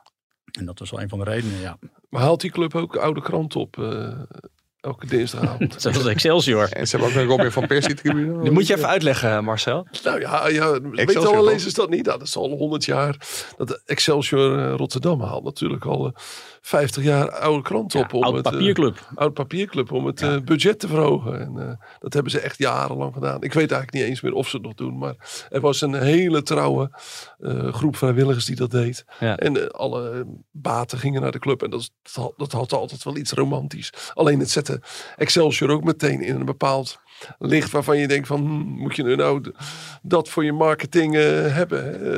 En 0.51 0.65
dat 0.65 0.79
was 0.79 0.91
wel 0.91 1.01
een 1.01 1.09
van 1.09 1.19
de 1.19 1.25
redenen, 1.25 1.59
ja. 1.59 1.77
Maar 2.09 2.21
haalt 2.21 2.41
die 2.41 2.51
club 2.51 2.75
ook 2.75 2.95
oude 2.95 3.21
krant 3.21 3.55
op 3.55 3.79
eh, 3.79 4.21
elke 4.79 5.07
dinsdagavond? 5.07 5.75
Zoals 5.81 6.05
Excelsior. 6.05 6.71
En 6.71 6.87
ze 6.87 6.97
hebben 6.97 7.15
ook 7.15 7.21
een 7.21 7.29
Robin 7.29 7.51
van 7.51 7.67
Persie 7.67 7.93
tribune. 7.93 8.43
Dat 8.43 8.53
moet 8.53 8.67
je 8.67 8.75
even 8.75 8.87
uitleggen, 8.87 9.43
Marcel. 9.43 9.87
nou 10.03 10.19
ja, 10.19 10.47
ja 10.47 10.65
alle 10.65 11.13
toch? 11.13 11.45
lezers 11.45 11.73
dat 11.73 11.89
niet? 11.89 12.05
Nou, 12.05 12.17
dat 12.17 12.27
is 12.27 12.35
al 12.35 12.49
100 12.49 12.85
jaar. 12.85 13.17
Dat 13.57 13.67
de 13.67 13.81
Excelsior 13.85 14.59
eh, 14.59 14.75
Rotterdam 14.75 15.21
haalt 15.21 15.43
natuurlijk 15.43 15.85
al 15.85 16.05
eh, 16.05 16.13
50 16.67 17.03
jaar 17.03 17.31
oude 17.31 17.61
krant 17.61 17.95
op. 17.95 18.13
om 18.13 18.23
Oud 18.23 18.35
het, 18.35 18.45
eh, 18.45 18.51
papierclub. 18.51 19.09
oud 19.15 19.33
papierclub 19.33 19.91
om 19.91 20.05
het 20.05 20.21
eh, 20.21 20.37
budget 20.45 20.79
te 20.79 20.87
verhogen. 20.87 21.39
En 21.39 21.69
eh, 21.69 21.85
dat 21.99 22.13
hebben 22.13 22.31
ze 22.31 22.39
echt 22.39 22.57
jarenlang 22.57 23.13
gedaan. 23.13 23.35
Ik 23.43 23.53
weet 23.53 23.71
eigenlijk 23.71 23.91
niet 23.93 24.03
eens 24.03 24.21
meer 24.21 24.33
of 24.33 24.47
ze 24.49 24.55
het 24.55 24.65
nog 24.65 24.73
doen. 24.73 24.97
Maar 24.97 25.45
er 25.49 25.61
was 25.61 25.81
een 25.81 25.93
hele 25.93 26.43
trouwe 26.43 26.89
groep 27.71 27.95
vrijwilligers 27.95 28.45
die 28.45 28.55
dat 28.55 28.71
deed. 28.71 29.05
Ja. 29.19 29.37
En 29.37 29.71
alle 29.71 30.25
baten 30.51 30.97
gingen 30.97 31.21
naar 31.21 31.31
de 31.31 31.39
club. 31.39 31.63
En 31.63 31.69
dat, 31.69 31.79
is- 31.79 31.91
dat, 32.03 32.13
had- 32.23 32.33
dat 32.37 32.51
had 32.51 32.73
altijd 32.73 33.03
wel 33.03 33.17
iets 33.17 33.31
romantisch. 33.31 33.93
Alleen 34.13 34.39
het 34.39 34.49
zette 34.49 34.81
Excelsior 35.15 35.69
ook 35.69 35.83
meteen 35.83 36.21
in 36.21 36.35
een 36.35 36.45
bepaald 36.45 36.99
licht 37.39 37.71
waarvan 37.71 37.97
je 37.97 38.07
denkt 38.07 38.27
van... 38.27 38.39
hmm, 38.39 38.63
moet 38.63 38.95
je 38.95 39.03
nu 39.03 39.15
nou 39.15 39.51
dat 40.01 40.29
voor 40.29 40.43
je 40.45 40.53
marketing 40.53 41.15
eh, 41.15 41.23
hebben? 41.55 42.01
eh, 42.13 42.17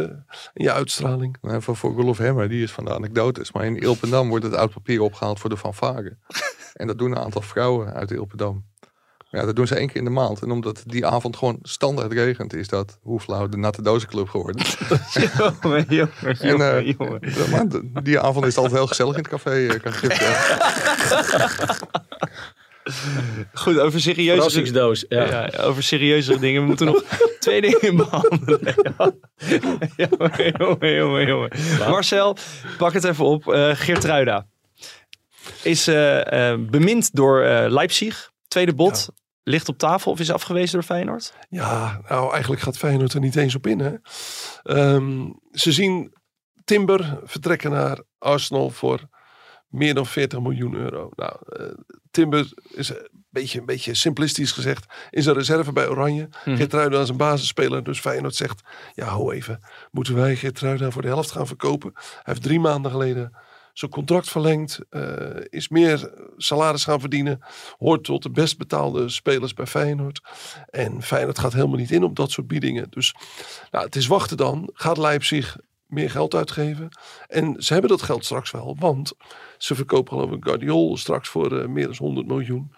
en 0.54 0.64
je 0.64 0.72
uitstraling. 0.72 1.38
Nee, 1.42 1.60
voor, 1.60 1.76
voor 1.76 1.94
Rolf 1.94 2.18
Hemmer, 2.18 2.50
die 2.50 2.64
is 2.64 2.72
van 2.72 2.86
de 2.86 2.94
anekdotes. 2.94 3.52
Maar 3.52 3.66
in 3.66 3.78
Ilpendam 3.78 4.30
wordt 4.30 4.46
het 4.46 4.54
oud 4.56 4.74
papier 4.74 5.02
opgehaald 5.02 5.40
voor 5.40 5.50
de 5.50 5.58
fanfare. 5.58 6.18
en 6.74 6.88
dat 6.88 6.98
doen 6.98 7.12
een 7.12 7.18
aantal 7.24 7.42
vrouwen 7.42 7.94
uit 7.94 8.12
Ilpendam. 8.12 8.66
Ja, 9.32 9.46
dat 9.46 9.56
doen 9.56 9.68
ze 9.68 9.76
één 9.76 9.88
keer 9.88 9.96
in 9.96 10.04
de 10.04 10.10
maand. 10.10 10.42
En 10.42 10.52
omdat 10.52 10.84
die 10.86 11.06
avond 11.06 11.36
gewoon 11.38 11.60
standaard 11.62 12.12
regent, 12.12 12.54
is 12.54 12.68
dat 12.68 13.00
hoe 13.02 13.20
flauw 13.20 13.48
de 13.48 13.58
Natte 13.58 13.82
Dozenclub 13.82 14.30
geworden. 14.30 14.66
jongen, 15.62 15.86
jongen, 15.90 16.40
En, 16.40 16.62
eh, 16.62 16.96
jongen, 16.98 17.20
jongen. 17.20 18.04
die 18.04 18.20
avond 18.20 18.46
is 18.46 18.56
het 18.56 18.64
altijd 18.64 18.80
heel 18.80 18.88
gezellig 18.88 19.16
in 19.16 19.26
het 19.30 19.32
café. 19.32 19.80
kan. 19.80 19.94
Goed, 23.54 23.80
over 23.80 24.02
serieuze, 24.02 24.34
Verrassingsdoos. 24.36 25.06
Ja. 25.10 25.24
ja. 25.26 25.64
over 25.64 25.84
serieuze 25.84 26.40
dingen. 26.40 26.62
We 26.62 26.68
moeten 26.68 26.86
nog 26.86 27.04
twee 27.40 27.62
dingen 27.62 27.96
behandelen. 27.96 28.60
Ja. 29.96 30.08
jongen, 30.18 30.58
jongen, 30.58 30.96
jongen, 30.96 31.28
jongen. 31.28 31.50
Marcel, 31.78 32.38
pak 32.78 32.94
het 32.94 33.04
even 33.04 33.26
op. 33.26 33.54
Eh 33.54 33.72
Geertruida 33.74 34.48
is 35.64 35.88
eh, 35.88 36.52
eh, 36.52 36.60
bemind 36.60 37.16
door 37.16 37.42
eh, 37.42 37.72
Leipzig. 37.72 38.32
Tweede 38.48 38.74
bot. 38.74 39.10
Ligt 39.44 39.70
op 39.70 39.78
tafel 39.78 40.12
of 40.12 40.20
is 40.20 40.32
afgewezen 40.32 40.74
door 40.74 40.84
Feyenoord? 40.84 41.34
Ja, 41.50 42.02
nou 42.10 42.32
eigenlijk 42.32 42.62
gaat 42.62 42.78
Feyenoord 42.78 43.14
er 43.14 43.20
niet 43.20 43.36
eens 43.36 43.56
op 43.56 43.68
in. 43.68 43.80
Hè? 43.80 43.94
Ehm, 44.64 45.32
ze 45.52 45.72
zien 45.72 46.14
Timber 46.64 47.20
vertrekken 47.24 47.72
naar 47.72 48.04
Arsenal 48.18 48.70
voor 48.70 49.10
meer 49.68 49.94
dan 49.94 50.06
40 50.06 50.40
miljoen 50.40 50.76
euro. 50.76 51.10
Nou, 51.16 51.36
eh, 51.46 51.66
Timber 52.12 52.52
is 52.74 52.90
een 52.90 53.10
beetje, 53.30 53.60
een 53.60 53.66
beetje 53.66 53.96
simplistisch 53.96 54.52
gezegd, 54.52 54.86
is 55.10 55.26
een 55.26 55.34
reserve 55.34 55.72
bij 55.72 55.88
Oranje. 55.88 56.30
Mhm. 56.46 56.56
Geertruida 56.56 57.02
is 57.02 57.10
een 57.10 57.18
basisspeler, 57.18 57.84
dus 57.84 58.00
Feyenoord 58.00 58.36
zegt, 58.36 58.62
ja 58.94 59.08
ho 59.08 59.32
even, 59.32 59.60
moeten 59.92 60.16
wij 60.16 60.36
Geertruida 60.36 60.92
voor 60.92 61.02
de 61.02 61.08
helft 61.08 61.32
gaan 61.32 61.48
verkopen? 61.48 61.92
Hij 61.94 62.22
heeft 62.24 62.44
drie 62.44 62.60
maanden 62.60 62.92
geleden 62.92 63.32
zijn 63.80 63.92
contract 63.92 64.30
verlengd, 64.30 64.80
eh, 64.90 65.04
is 65.50 65.70
meer 65.70 66.14
salaris 66.38 66.84
gaan 66.84 67.00
verdienen, 67.00 67.40
hoort 67.78 68.04
tot 68.04 68.24
de 68.24 68.30
best 68.30 68.58
betaalde 68.58 69.10
spelers 69.10 69.54
bij 69.54 69.66
Feyenoord. 69.66 70.22
En 70.70 71.02
Feyenoord 71.02 71.40
gaat 71.40 71.54
helemaal 71.54 71.78
niet 71.78 71.92
in 71.92 72.04
op 72.04 72.16
dat 72.16 72.32
soort 72.32 72.48
biedingen. 72.48 72.88
Dus 72.90 73.16
nou, 73.72 73.86
het 73.86 73.96
is 73.96 74.08
wachten 74.08 74.38
dan. 74.38 74.70
Gaat 74.74 74.98
Leipzig 74.98 75.58
meer 75.90 76.10
geld 76.10 76.36
uitgeven? 76.36 76.90
En 77.28 77.56
ze 77.58 77.74
hebben 77.74 77.92
dat 77.92 78.02
geld 78.02 78.26
straks 78.26 78.52
wel, 78.52 78.76
want 78.80 79.14
ze 79.58 79.76
verkopen 79.76 80.14
geloof 80.14 80.32
ik 80.32 80.44
Guardiol 80.44 80.98
straks 80.98 81.30
voor 81.30 81.60
eh, 81.60 81.68
meer 81.68 81.86
dan 81.86 81.96
100 81.98 82.28
miljoen. 82.28 82.72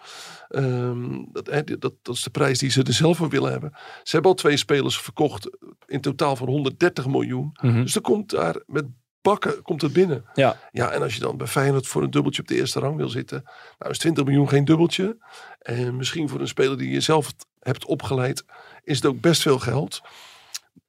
Ehm, 0.48 1.24
dat, 1.32 1.46
dat, 1.80 1.92
dat 2.02 2.14
is 2.14 2.22
de 2.22 2.30
prijs 2.30 2.58
die 2.58 2.70
ze 2.70 2.82
er 2.82 2.92
zelf 2.92 3.16
voor 3.16 3.28
willen 3.28 3.50
hebben. 3.50 3.72
Ze 4.02 4.10
hebben 4.10 4.30
al 4.30 4.36
twee 4.36 4.56
spelers 4.56 4.98
verkocht 4.98 5.50
in 5.86 6.00
totaal 6.00 6.36
voor 6.36 6.48
130 6.48 7.06
miljoen. 7.06 7.56
Dus 7.62 7.94
er 7.94 8.00
komt 8.00 8.30
daar 8.30 8.62
met 8.66 8.84
bakken 9.22 9.62
komt 9.62 9.82
het 9.82 9.92
binnen. 9.92 10.24
Ja. 10.34 10.56
Ja, 10.70 10.90
en 10.90 11.02
als 11.02 11.14
je 11.14 11.20
dan 11.20 11.36
bij 11.36 11.46
Feyenoord 11.46 11.86
voor 11.86 12.02
een 12.02 12.10
dubbeltje 12.10 12.42
op 12.42 12.48
de 12.48 12.54
eerste 12.54 12.80
rang 12.80 12.96
wil 12.96 13.08
zitten, 13.08 13.42
nou 13.78 13.90
is 13.90 13.98
20 13.98 14.24
miljoen 14.24 14.48
geen 14.48 14.64
dubbeltje. 14.64 15.16
En 15.58 15.96
misschien 15.96 16.28
voor 16.28 16.40
een 16.40 16.48
speler 16.48 16.78
die 16.78 16.90
je 16.90 17.00
zelf 17.00 17.32
hebt 17.60 17.84
opgeleid, 17.84 18.44
is 18.84 18.96
het 18.96 19.06
ook 19.06 19.20
best 19.20 19.42
veel 19.42 19.58
geld. 19.58 20.00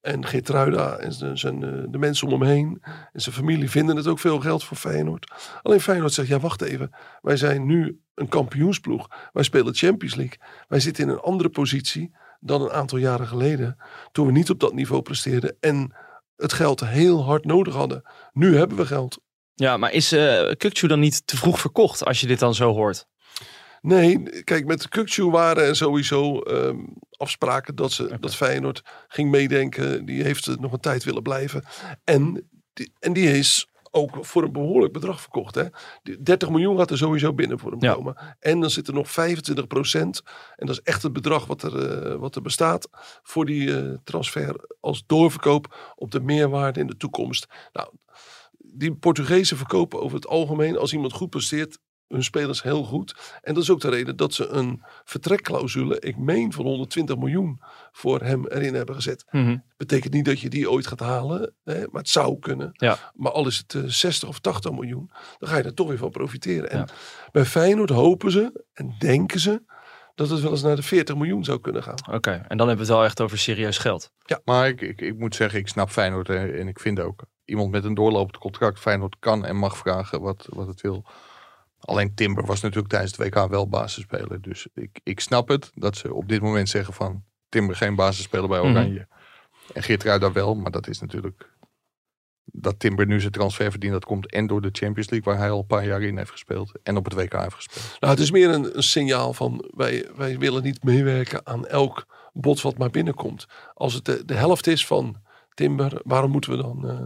En 0.01 0.25
Geertruida 0.25 0.97
en 0.97 1.13
zijn, 1.13 1.37
zijn, 1.37 1.63
eh, 1.63 1.83
de 1.89 1.97
mensen 1.97 2.27
om 2.27 2.41
hem 2.41 2.49
heen 2.49 2.83
en 3.13 3.21
zijn 3.21 3.35
familie 3.35 3.69
vinden 3.69 3.95
het 3.95 4.07
ook 4.07 4.19
veel 4.19 4.39
geld 4.39 4.63
voor 4.63 4.77
Feyenoord. 4.77 5.31
Alleen 5.61 5.81
Feyenoord 5.81 6.13
zegt, 6.13 6.27
ja 6.27 6.39
wacht 6.39 6.61
even, 6.61 6.91
wij 7.21 7.37
zijn 7.37 7.65
nu 7.65 8.01
een 8.15 8.27
kampioensploeg. 8.27 9.07
Wij 9.33 9.43
spelen 9.43 9.75
Champions 9.75 10.15
League. 10.15 10.37
Wij 10.67 10.79
zitten 10.79 11.03
in 11.03 11.09
een 11.09 11.19
andere 11.19 11.49
positie 11.49 12.15
dan 12.39 12.61
een 12.61 12.71
aantal 12.71 12.97
jaren 12.97 13.27
geleden. 13.27 13.77
Toen 14.11 14.25
we 14.25 14.31
niet 14.31 14.49
op 14.49 14.59
dat 14.59 14.73
niveau 14.73 15.01
presteerden 15.01 15.57
en 15.59 15.95
het 16.35 16.53
geld 16.53 16.79
heel 16.79 17.23
hard 17.23 17.45
nodig 17.45 17.73
hadden. 17.73 18.01
Nu 18.31 18.57
hebben 18.57 18.77
we 18.77 18.85
geld. 18.85 19.21
Ja, 19.53 19.77
maar 19.77 19.91
is 19.91 20.15
Kukçu 20.57 20.87
dan 20.87 20.99
niet 20.99 21.27
te 21.27 21.37
vroeg 21.37 21.59
verkocht 21.59 22.05
als 22.05 22.21
je 22.21 22.27
dit 22.27 22.39
dan 22.39 22.55
zo 22.55 22.73
hoort? 22.73 23.07
Nee, 23.83 24.43
kijk, 24.43 24.65
met 24.65 24.87
Kukçu 24.89 25.23
waren 25.23 25.63
er 25.63 25.75
sowieso 25.75 26.39
ehm, 26.39 26.77
afspraken 27.17 27.75
dat, 27.75 27.91
ze, 27.91 28.17
dat 28.19 28.35
Feyenoord 28.35 28.81
ging 29.07 29.31
meedenken. 29.31 30.05
Die 30.05 30.23
heeft 30.23 30.59
nog 30.59 30.71
een 30.71 30.79
tijd 30.79 31.03
willen 31.03 31.21
blijven. 31.23 31.63
En 32.03 32.49
die, 32.73 32.91
en 32.99 33.13
die 33.13 33.27
is 33.37 33.67
ook 33.91 34.25
voor 34.25 34.43
een 34.43 34.51
behoorlijk 34.51 34.93
bedrag 34.93 35.21
verkocht. 35.21 35.55
Hè? 35.55 35.63
Die 36.03 36.21
30 36.21 36.49
miljoen 36.49 36.77
gaat 36.77 36.91
er 36.91 36.97
sowieso 36.97 37.33
binnen 37.33 37.59
voor 37.59 37.71
hem 37.71 37.81
Ja. 37.81 37.93
komen. 37.93 38.35
En 38.39 38.59
dan 38.59 38.69
zit 38.69 38.87
er 38.87 38.93
nog 38.93 39.11
25 39.11 39.67
procent. 39.67 40.21
En 40.55 40.65
dat 40.67 40.75
is 40.75 40.81
echt 40.81 41.03
het 41.03 41.13
bedrag 41.13 41.45
wat 41.45 41.63
er, 41.63 41.89
eh, 41.91 42.15
wat 42.19 42.35
er 42.35 42.41
bestaat 42.41 42.89
voor 43.23 43.45
die 43.45 43.77
eh, 43.77 43.97
transfer 44.03 44.75
als 44.79 45.03
doorverkoop 45.05 45.93
op 45.95 46.11
de 46.11 46.19
meerwaarde 46.19 46.79
in 46.79 46.87
de 46.87 46.97
toekomst. 46.97 47.47
Nou, 47.73 47.89
die 48.57 48.95
Portugezen 48.95 49.57
verkopen 49.57 50.01
over 50.01 50.15
het 50.15 50.27
algemeen, 50.27 50.77
als 50.77 50.93
iemand 50.93 51.13
goed 51.13 51.29
presteert, 51.29 51.79
hun 52.13 52.23
spelers 52.23 52.63
heel 52.63 52.83
goed. 52.83 53.15
En 53.41 53.53
dat 53.53 53.63
is 53.63 53.69
ook 53.69 53.81
de 53.81 53.89
reden 53.89 54.15
dat 54.15 54.33
ze 54.33 54.47
een 54.47 54.83
vertrekclausule, 55.03 55.99
ik 55.99 56.17
meen 56.17 56.53
van 56.53 56.65
120 56.65 57.17
miljoen, 57.17 57.61
voor 57.91 58.21
hem 58.21 58.47
erin 58.47 58.73
hebben 58.73 58.95
gezet. 58.95 59.25
Mhm. 59.31 59.57
Betekent 59.77 60.13
niet 60.13 60.25
dat 60.25 60.39
je 60.39 60.49
die 60.49 60.71
ooit 60.71 60.87
gaat 60.87 60.99
halen, 60.99 61.53
hè, 61.63 61.79
maar 61.79 62.01
het 62.01 62.09
zou 62.09 62.39
kunnen. 62.39 62.69
Ja. 62.73 62.97
Maar 63.15 63.31
al 63.31 63.47
is 63.47 63.57
het 63.57 63.73
eh, 63.73 63.81
60 63.85 64.29
of 64.29 64.39
80 64.39 64.71
miljoen, 64.71 65.11
dan 65.37 65.49
ga 65.49 65.57
je 65.57 65.63
er 65.63 65.73
toch 65.73 65.87
weer 65.87 65.97
van 65.97 66.09
profiteren. 66.09 66.69
En 66.69 66.77
Ja. 66.77 66.87
bij 67.31 67.45
Feyenoord 67.45 67.89
hopen 67.89 68.31
ze 68.31 68.63
en 68.73 68.95
denken 68.99 69.39
ze 69.39 69.63
dat 70.15 70.29
het 70.29 70.41
wel 70.41 70.51
eens 70.51 70.61
naar 70.61 70.75
de 70.75 70.83
40 70.83 71.15
miljoen 71.15 71.43
zou 71.43 71.59
kunnen 71.59 71.83
gaan. 71.83 71.97
Oké, 72.11 72.31
en 72.47 72.57
dan 72.57 72.67
hebben 72.67 72.85
we 72.85 72.91
het 72.91 72.99
wel 72.99 73.03
echt 73.03 73.21
over 73.21 73.37
serieus 73.37 73.77
geld. 73.77 74.11
Maar 74.45 74.67
ik, 74.67 74.81
ik, 74.81 75.01
ik 75.01 75.17
moet 75.17 75.35
zeggen, 75.35 75.59
ik 75.59 75.67
snap 75.67 75.89
Feyenoord 75.89 76.27
hè, 76.27 76.47
en 76.59 76.67
ik 76.67 76.79
vind 76.79 76.99
ook 76.99 77.23
iemand 77.45 77.71
met 77.71 77.83
een 77.83 77.93
doorlopend 77.93 78.37
contract 78.37 78.79
Feyenoord 78.79 79.15
kan 79.19 79.45
en 79.45 79.55
mag 79.55 79.77
vragen 79.77 80.21
wat, 80.21 80.47
wat 80.49 80.67
het 80.67 80.81
wil. 80.81 81.05
Alleen 81.85 82.13
Timber 82.13 82.45
was 82.45 82.61
natuurlijk 82.61 82.89
tijdens 82.89 83.17
het 83.17 83.33
WK 83.33 83.49
wel 83.49 83.69
basisspeler. 83.69 84.41
Dus 84.41 84.67
ik, 84.73 84.99
ik 85.03 85.19
snap 85.19 85.47
het 85.47 85.71
dat 85.75 85.97
ze 85.97 86.13
op 86.13 86.27
dit 86.29 86.41
moment 86.41 86.69
zeggen 86.69 86.93
van 86.93 87.23
Timber 87.49 87.75
geen 87.75 87.95
basisspeler 87.95 88.49
bij 88.49 88.59
Mhm. 88.59 88.69
Oranje. 88.69 89.07
En 89.73 89.83
Geert 89.83 90.03
daar 90.03 90.33
wel, 90.33 90.55
maar 90.55 90.71
dat 90.71 90.87
is 90.87 90.99
natuurlijk 90.99 91.51
dat 92.45 92.79
Timber 92.79 93.05
nu 93.05 93.19
zijn 93.19 93.31
transfer 93.31 93.71
verdient. 93.71 93.93
Dat 93.93 94.05
komt 94.05 94.31
en 94.31 94.47
door 94.47 94.61
de 94.61 94.69
Champions 94.71 95.09
League 95.09 95.33
waar 95.33 95.41
hij 95.41 95.51
al 95.51 95.59
een 95.59 95.65
paar 95.65 95.85
jaar 95.85 96.01
in 96.01 96.17
heeft 96.17 96.31
gespeeld. 96.31 96.71
En 96.83 96.97
op 96.97 97.05
het 97.05 97.13
WK 97.13 97.33
heeft 97.33 97.53
gespeeld. 97.53 97.97
Nou, 97.99 98.13
het 98.13 98.21
is 98.21 98.31
meer 98.31 98.49
een, 98.49 98.77
een 98.77 98.83
signaal 98.83 99.33
van 99.33 99.69
wij, 99.75 100.09
wij 100.15 100.37
willen 100.39 100.63
niet 100.63 100.83
meewerken 100.83 101.45
aan 101.45 101.67
elk 101.67 102.05
bod 102.33 102.61
wat 102.61 102.77
maar 102.77 102.89
binnenkomt. 102.89 103.45
Als 103.73 103.93
het 103.93 104.05
de, 104.05 104.25
de 104.25 104.33
helft 104.33 104.67
is 104.67 104.85
van 104.87 105.21
Timber, 105.53 106.01
waarom 106.03 106.31
moeten 106.31 106.51
we 106.51 106.57
dan 106.57 106.89
eh, 106.89 107.01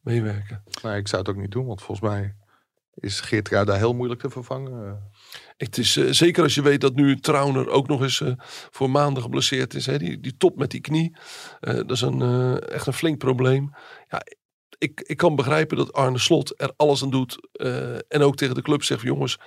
meewerken? 0.00 0.62
Nou, 0.82 0.96
ik 0.96 1.08
zou 1.08 1.22
het 1.22 1.30
ook 1.30 1.40
niet 1.40 1.50
doen, 1.50 1.66
want 1.66 1.82
volgens 1.82 2.08
mij 2.08 2.34
is 3.00 3.20
Geert 3.20 3.48
daar 3.50 3.76
heel 3.76 3.94
moeilijk 3.94 4.20
te 4.20 4.30
vervangen. 4.30 5.02
Het 5.56 5.78
is 5.78 5.96
eh, 5.96 6.04
zeker 6.10 6.42
als 6.42 6.54
je 6.54 6.62
weet 6.62 6.80
dat 6.80 6.94
nu 6.94 7.16
Trauner 7.20 7.68
ook 7.68 7.88
nog 7.88 8.02
eens 8.02 8.20
eh, 8.20 8.32
voor 8.70 8.90
maanden 8.90 9.22
geblesseerd 9.22 9.74
is. 9.74 9.86
Hè? 9.86 9.98
Die, 9.98 10.20
die 10.20 10.36
top 10.36 10.56
met 10.58 10.70
die 10.70 10.80
knie. 10.80 11.16
Eh, 11.60 11.74
dat 11.74 11.90
is 11.90 12.00
een, 12.00 12.22
eh, 12.22 12.70
echt 12.74 12.86
een 12.86 12.92
flink 12.92 13.18
probleem. 13.18 13.70
Ja, 14.08 14.22
ik, 14.78 15.00
ik 15.00 15.16
kan 15.16 15.36
begrijpen 15.36 15.76
dat 15.76 15.92
Arne 15.92 16.18
Slot 16.18 16.60
er 16.60 16.72
alles 16.76 17.02
aan 17.02 17.10
doet. 17.10 17.48
eh, 17.52 17.94
en 17.94 18.20
ook 18.22 18.36
tegen 18.36 18.54
de 18.54 18.62
club 18.62 18.82
zegt: 18.82 19.02
jongens, 19.02 19.38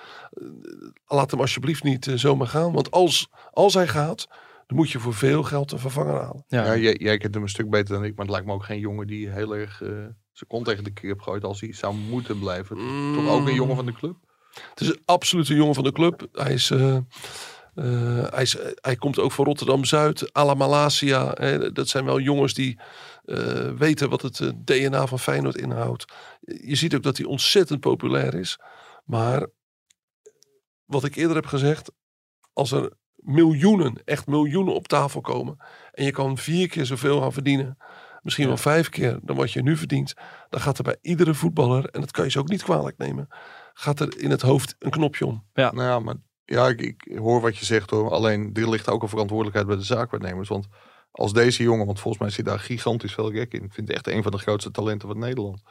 laat 1.06 1.30
hem 1.30 1.40
alsjeblieft 1.40 1.82
niet 1.82 2.10
zomaar 2.14 2.46
gaan. 2.48 2.72
Want 2.72 2.90
als, 2.90 3.28
als 3.50 3.74
hij 3.74 3.88
gaat, 3.88 4.26
dan 4.66 4.76
moet 4.76 4.90
je 4.90 4.98
voor 4.98 5.14
veel 5.14 5.42
geld 5.42 5.72
een 5.72 5.78
vervanger 5.78 6.20
halen. 6.20 6.44
Ja, 6.48 6.64
Ja, 6.64 6.76
jij, 6.76 6.96
jij 6.98 7.18
kent 7.18 7.34
hem 7.34 7.42
een 7.42 7.48
stuk 7.48 7.70
beter 7.70 7.94
dan 7.94 8.04
ik, 8.04 8.10
maar 8.16 8.24
het 8.24 8.30
lijkt 8.34 8.46
me 8.46 8.52
ook 8.52 8.64
geen 8.64 8.78
jongen 8.80 9.06
die 9.06 9.28
heel 9.30 9.56
erg 9.56 9.82
eh, 9.82 9.88
zijn 10.40 10.48
kont 10.48 10.64
tegen 10.64 10.84
de 10.84 10.92
krip 10.92 11.20
gooit 11.20 11.44
als 11.44 11.60
hij 11.60 11.72
zou 11.72 11.94
moeten 11.94 12.38
blijven. 12.38 12.76
Toch 13.14 13.28
ook 13.28 13.46
een 13.46 13.54
jongen 13.54 13.76
van 13.76 13.86
de 13.86 13.92
club? 13.92 14.16
Het 14.70 14.80
is 14.80 14.94
absoluut 15.04 15.48
een 15.48 15.56
jongen 15.56 15.74
van 15.74 15.84
de 15.84 15.92
club. 15.92 16.26
Hij, 16.32 16.52
is, 16.52 16.70
eh, 16.70 16.96
eh, 16.96 17.02
hij, 18.30 18.42
is, 18.42 18.56
hij 18.74 18.96
komt 18.96 19.18
ook 19.18 19.32
van 19.32 19.44
Rotterdam-Zuid, 19.44 20.30
Malasia. 20.32 21.32
Hè. 21.34 21.72
Dat 21.72 21.88
zijn 21.88 22.04
wel 22.04 22.20
jongens 22.20 22.54
die 22.54 22.78
eh, 23.24 23.70
weten 23.70 24.10
wat 24.10 24.22
het 24.22 24.52
DNA 24.64 25.06
van 25.06 25.18
Feyenoord 25.18 25.56
inhoudt. 25.56 26.04
Je 26.40 26.74
ziet 26.74 26.94
ook 26.94 27.02
dat 27.02 27.16
hij 27.16 27.26
ontzettend 27.26 27.80
populair 27.80 28.34
is. 28.34 28.58
Maar 29.04 29.46
wat 30.84 31.04
ik 31.04 31.16
eerder 31.16 31.36
heb 31.36 31.46
gezegd, 31.46 31.92
als 32.52 32.72
er 32.72 32.92
miljoenen, 33.14 34.02
echt 34.04 34.26
miljoenen 34.26 34.74
op 34.74 34.88
tafel 34.88 35.20
komen. 35.20 35.56
En 35.92 36.04
je 36.04 36.10
kan 36.10 36.38
vier 36.38 36.68
keer 36.68 36.86
zoveel 36.86 37.20
gaan 37.20 37.32
verdienen. 37.32 37.76
Misschien 38.22 38.46
wel 38.46 38.56
vijf 38.56 38.88
keer 38.88 39.18
dan 39.22 39.36
wat 39.36 39.52
je 39.52 39.62
nu 39.62 39.76
verdient. 39.76 40.14
Dan 40.48 40.60
gaat 40.60 40.78
er 40.78 40.84
bij 40.84 40.96
iedere 41.02 41.34
voetballer, 41.34 41.84
en 41.84 42.00
dat 42.00 42.10
kan 42.10 42.24
je 42.24 42.30
ze 42.30 42.38
ook 42.38 42.48
niet 42.48 42.62
kwalijk 42.62 42.98
nemen. 42.98 43.28
Gaat 43.74 44.00
er 44.00 44.18
in 44.18 44.30
het 44.30 44.42
hoofd 44.42 44.76
een 44.78 44.90
knopje 44.90 45.26
om. 45.26 45.44
Nou 45.54 45.82
ja, 45.82 45.98
maar 45.98 46.16
ja, 46.44 46.68
ik, 46.68 46.80
ik 46.80 47.18
hoor 47.18 47.40
wat 47.40 47.56
je 47.56 47.64
zegt 47.64 47.90
hoor. 47.90 48.10
Alleen 48.10 48.50
er 48.52 48.70
ligt 48.70 48.88
ook 48.88 49.02
een 49.02 49.08
verantwoordelijkheid 49.08 49.66
bij 49.66 49.76
de 49.76 49.82
zaakwaarnemers. 49.82 50.48
Want 50.48 50.68
als 51.10 51.32
deze 51.32 51.62
jongen, 51.62 51.86
want 51.86 52.00
volgens 52.00 52.22
mij 52.22 52.32
zit 52.32 52.44
daar 52.44 52.58
gigantisch 52.58 53.14
veel 53.14 53.30
gek 53.30 53.52
in. 53.52 53.64
Ik 53.64 53.72
vind 53.72 53.88
het 53.88 53.96
echt 53.96 54.14
een 54.14 54.22
van 54.22 54.32
de 54.32 54.38
grootste 54.38 54.70
talenten 54.70 55.08
van 55.08 55.18
Nederland. 55.18 55.62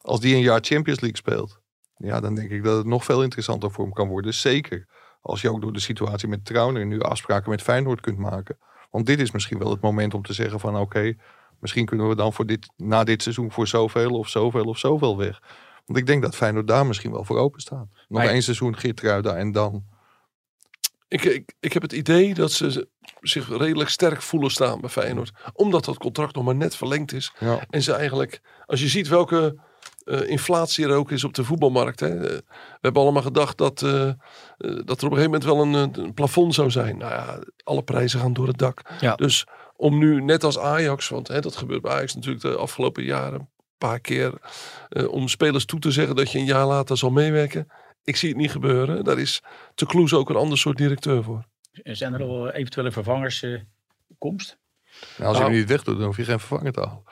Als 0.00 0.20
die 0.20 0.34
een 0.34 0.40
jaar 0.40 0.60
Champions 0.62 1.00
League 1.00 1.18
speelt, 1.18 1.60
ja, 1.96 2.20
dan 2.20 2.34
denk 2.34 2.50
ik 2.50 2.64
dat 2.64 2.76
het 2.76 2.86
nog 2.86 3.04
veel 3.04 3.22
interessanter 3.22 3.70
voor 3.70 3.84
hem 3.84 3.92
kan 3.92 4.08
worden. 4.08 4.34
Zeker 4.34 4.86
als 5.20 5.40
je 5.40 5.50
ook 5.50 5.60
door 5.60 5.72
de 5.72 5.80
situatie 5.80 6.28
met 6.28 6.44
Trauner 6.44 6.86
nu 6.86 7.00
afspraken 7.00 7.50
met 7.50 7.62
Feyenoord 7.62 8.00
kunt 8.00 8.18
maken. 8.18 8.58
Want 8.90 9.06
dit 9.06 9.20
is 9.20 9.30
misschien 9.30 9.58
wel 9.58 9.70
het 9.70 9.80
moment 9.80 10.14
om 10.14 10.22
te 10.22 10.32
zeggen 10.32 10.60
van 10.60 10.76
oké, 10.76 11.16
misschien 11.62 11.86
kunnen 11.86 12.08
we 12.08 12.14
dan 12.14 12.32
voor 12.32 12.46
dit, 12.46 12.72
na 12.76 13.04
dit 13.04 13.22
seizoen 13.22 13.52
voor 13.52 13.68
zoveel 13.68 14.10
of 14.10 14.28
zoveel 14.28 14.64
of 14.64 14.78
zoveel 14.78 15.16
weg. 15.16 15.40
Want 15.86 15.98
ik 15.98 16.06
denk 16.06 16.22
dat 16.22 16.34
Feyenoord 16.36 16.66
daar 16.66 16.86
misschien 16.86 17.12
wel 17.12 17.24
voor 17.24 17.38
open 17.38 17.60
staat. 17.60 17.86
Nog 18.08 18.22
Maar- 18.22 18.26
één 18.28 18.42
seizoen 18.42 18.76
Geertruida 18.76 19.36
en 19.36 19.52
dan 19.52 19.84
Ik, 21.08 21.24
ik, 21.24 21.54
ik 21.60 21.72
heb 21.72 21.82
het 21.82 21.92
idee 21.92 22.34
dat 22.34 22.52
ze 22.52 22.88
zich 23.20 23.48
redelijk 23.58 23.90
sterk 23.90 24.22
voelen 24.22 24.50
staan 24.50 24.80
bij 24.80 24.90
Feyenoord. 24.90 25.32
Omdat 25.52 25.84
dat 25.84 25.98
contract 25.98 26.34
nog 26.34 26.44
maar 26.44 26.54
net 26.54 26.76
verlengd 26.76 27.12
is. 27.12 27.32
Ja. 27.38 27.60
En 27.70 27.82
ze 27.82 27.92
eigenlijk, 27.92 28.40
als 28.66 28.80
je 28.80 28.88
ziet 28.88 29.08
welke 29.08 29.60
eh, 30.04 30.28
inflatie 30.28 30.84
er 30.84 30.94
ook 30.94 31.10
is 31.10 31.24
op 31.24 31.34
de 31.34 31.44
voetbalmarkt. 31.44 32.00
Hè. 32.00 32.08
eh, 32.08 32.38
we 32.38 32.78
hebben 32.80 33.02
allemaal 33.02 33.22
gedacht 33.22 33.58
dat, 33.58 33.82
eh, 33.82 33.90
dat 34.58 35.00
er 35.00 35.06
op 35.06 35.12
een 35.12 35.18
gegeven 35.18 35.22
moment 35.22 35.44
wel 35.44 35.62
een, 35.62 36.04
een 36.04 36.14
plafond 36.14 36.54
zou 36.54 36.70
zijn. 36.70 36.98
Nou 36.98 37.12
ja, 37.12 37.38
alle 37.64 37.82
prijzen 37.82 38.20
gaan 38.20 38.32
door 38.32 38.46
het 38.46 38.58
dak. 38.58 38.80
Ja. 39.00 39.14
Dus 39.14 39.46
om 39.82 39.98
nu, 39.98 40.20
net 40.22 40.44
als 40.44 40.58
Ajax, 40.58 41.08
want 41.08 41.28
hè, 41.28 41.40
dat 41.40 41.56
gebeurt 41.56 41.82
bij 41.82 41.92
Ajax 41.92 42.14
natuurlijk 42.14 42.42
de 42.42 42.56
afgelopen 42.56 43.04
jaren 43.04 43.40
een 43.40 43.48
paar 43.78 44.00
keer. 44.00 44.32
eh, 44.88 45.08
om 45.08 45.28
spelers 45.28 45.64
toe 45.64 45.78
te 45.80 45.90
zeggen 45.90 46.16
dat 46.16 46.32
je 46.32 46.38
een 46.38 46.44
jaar 46.44 46.66
later 46.66 46.96
zal 46.98 47.10
meewerken. 47.10 47.68
Ik 48.04 48.16
zie 48.16 48.28
het 48.28 48.38
niet 48.38 48.50
gebeuren. 48.50 49.04
Daar 49.04 49.18
is 49.18 49.42
te 49.74 49.86
Kloes 49.86 50.14
ook 50.14 50.30
een 50.30 50.36
ander 50.36 50.58
soort 50.58 50.76
directeur 50.76 51.22
voor. 51.22 51.44
Zijn 51.72 52.14
er 52.14 52.22
al 52.22 52.50
eventuele 52.50 52.92
vervangers 52.92 53.42
eh, 53.42 53.60
komst? 54.18 54.58
Nou, 55.16 55.28
als 55.28 55.36
je 55.36 55.42
Nou. 55.42 55.44
hem 55.44 55.52
niet 55.60 55.68
wegdoet, 55.68 55.96
dan 55.96 56.06
hoef 56.06 56.16
je 56.16 56.24
geen 56.24 56.38
vervanger 56.40 56.72
te 56.72 56.80
halen. 56.80 57.02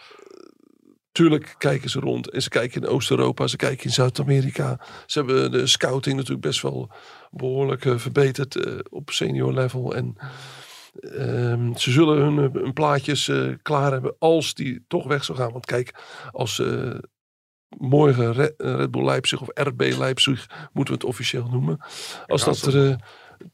Tuurlijk 1.12 1.54
kijken 1.58 1.90
ze 1.90 2.00
rond. 2.00 2.30
En 2.30 2.42
ze 2.42 2.48
kijken 2.48 2.82
in 2.82 2.88
Oost-Europa, 2.88 3.46
ze 3.46 3.56
kijken 3.56 3.84
in 3.84 3.90
Zuid-Amerika. 3.92 4.80
Ze 5.06 5.18
hebben 5.18 5.50
de 5.52 5.66
scouting 5.66 6.14
natuurlijk 6.16 6.46
best 6.46 6.62
wel 6.62 6.90
behoorlijk 7.30 7.84
eh, 7.84 7.98
verbeterd 7.98 8.56
eh, 8.56 8.78
op 8.90 9.10
senior 9.10 9.52
level. 9.52 9.94
En 9.94 10.16
ehm, 11.01 11.74
ze 11.74 11.91
zullen 11.91 12.16
hun, 12.16 12.38
eh, 12.38 12.62
hun 12.62 12.72
plaatjes 12.72 13.28
eh, 13.28 13.49
klaar 13.62 13.93
hebben 13.93 14.16
als 14.18 14.55
die 14.55 14.84
toch 14.88 15.07
weg 15.07 15.24
zou 15.24 15.38
gaan. 15.38 15.53
Want 15.53 15.66
kijk, 15.66 15.95
als 16.30 16.59
eh, 16.59 16.99
morgen 17.78 18.32
Red, 18.32 18.55
Red 18.57 18.91
Bull 18.91 19.05
Leipzig 19.05 19.41
of 19.41 19.49
RB 19.55 19.80
Leipzig, 19.80 20.68
moeten 20.72 20.95
we 20.95 21.01
het 21.01 21.09
officieel 21.09 21.49
noemen. 21.49 21.80
Als 22.26 22.45
dat 22.45 22.62
er 22.62 22.91
eh, 22.91 22.97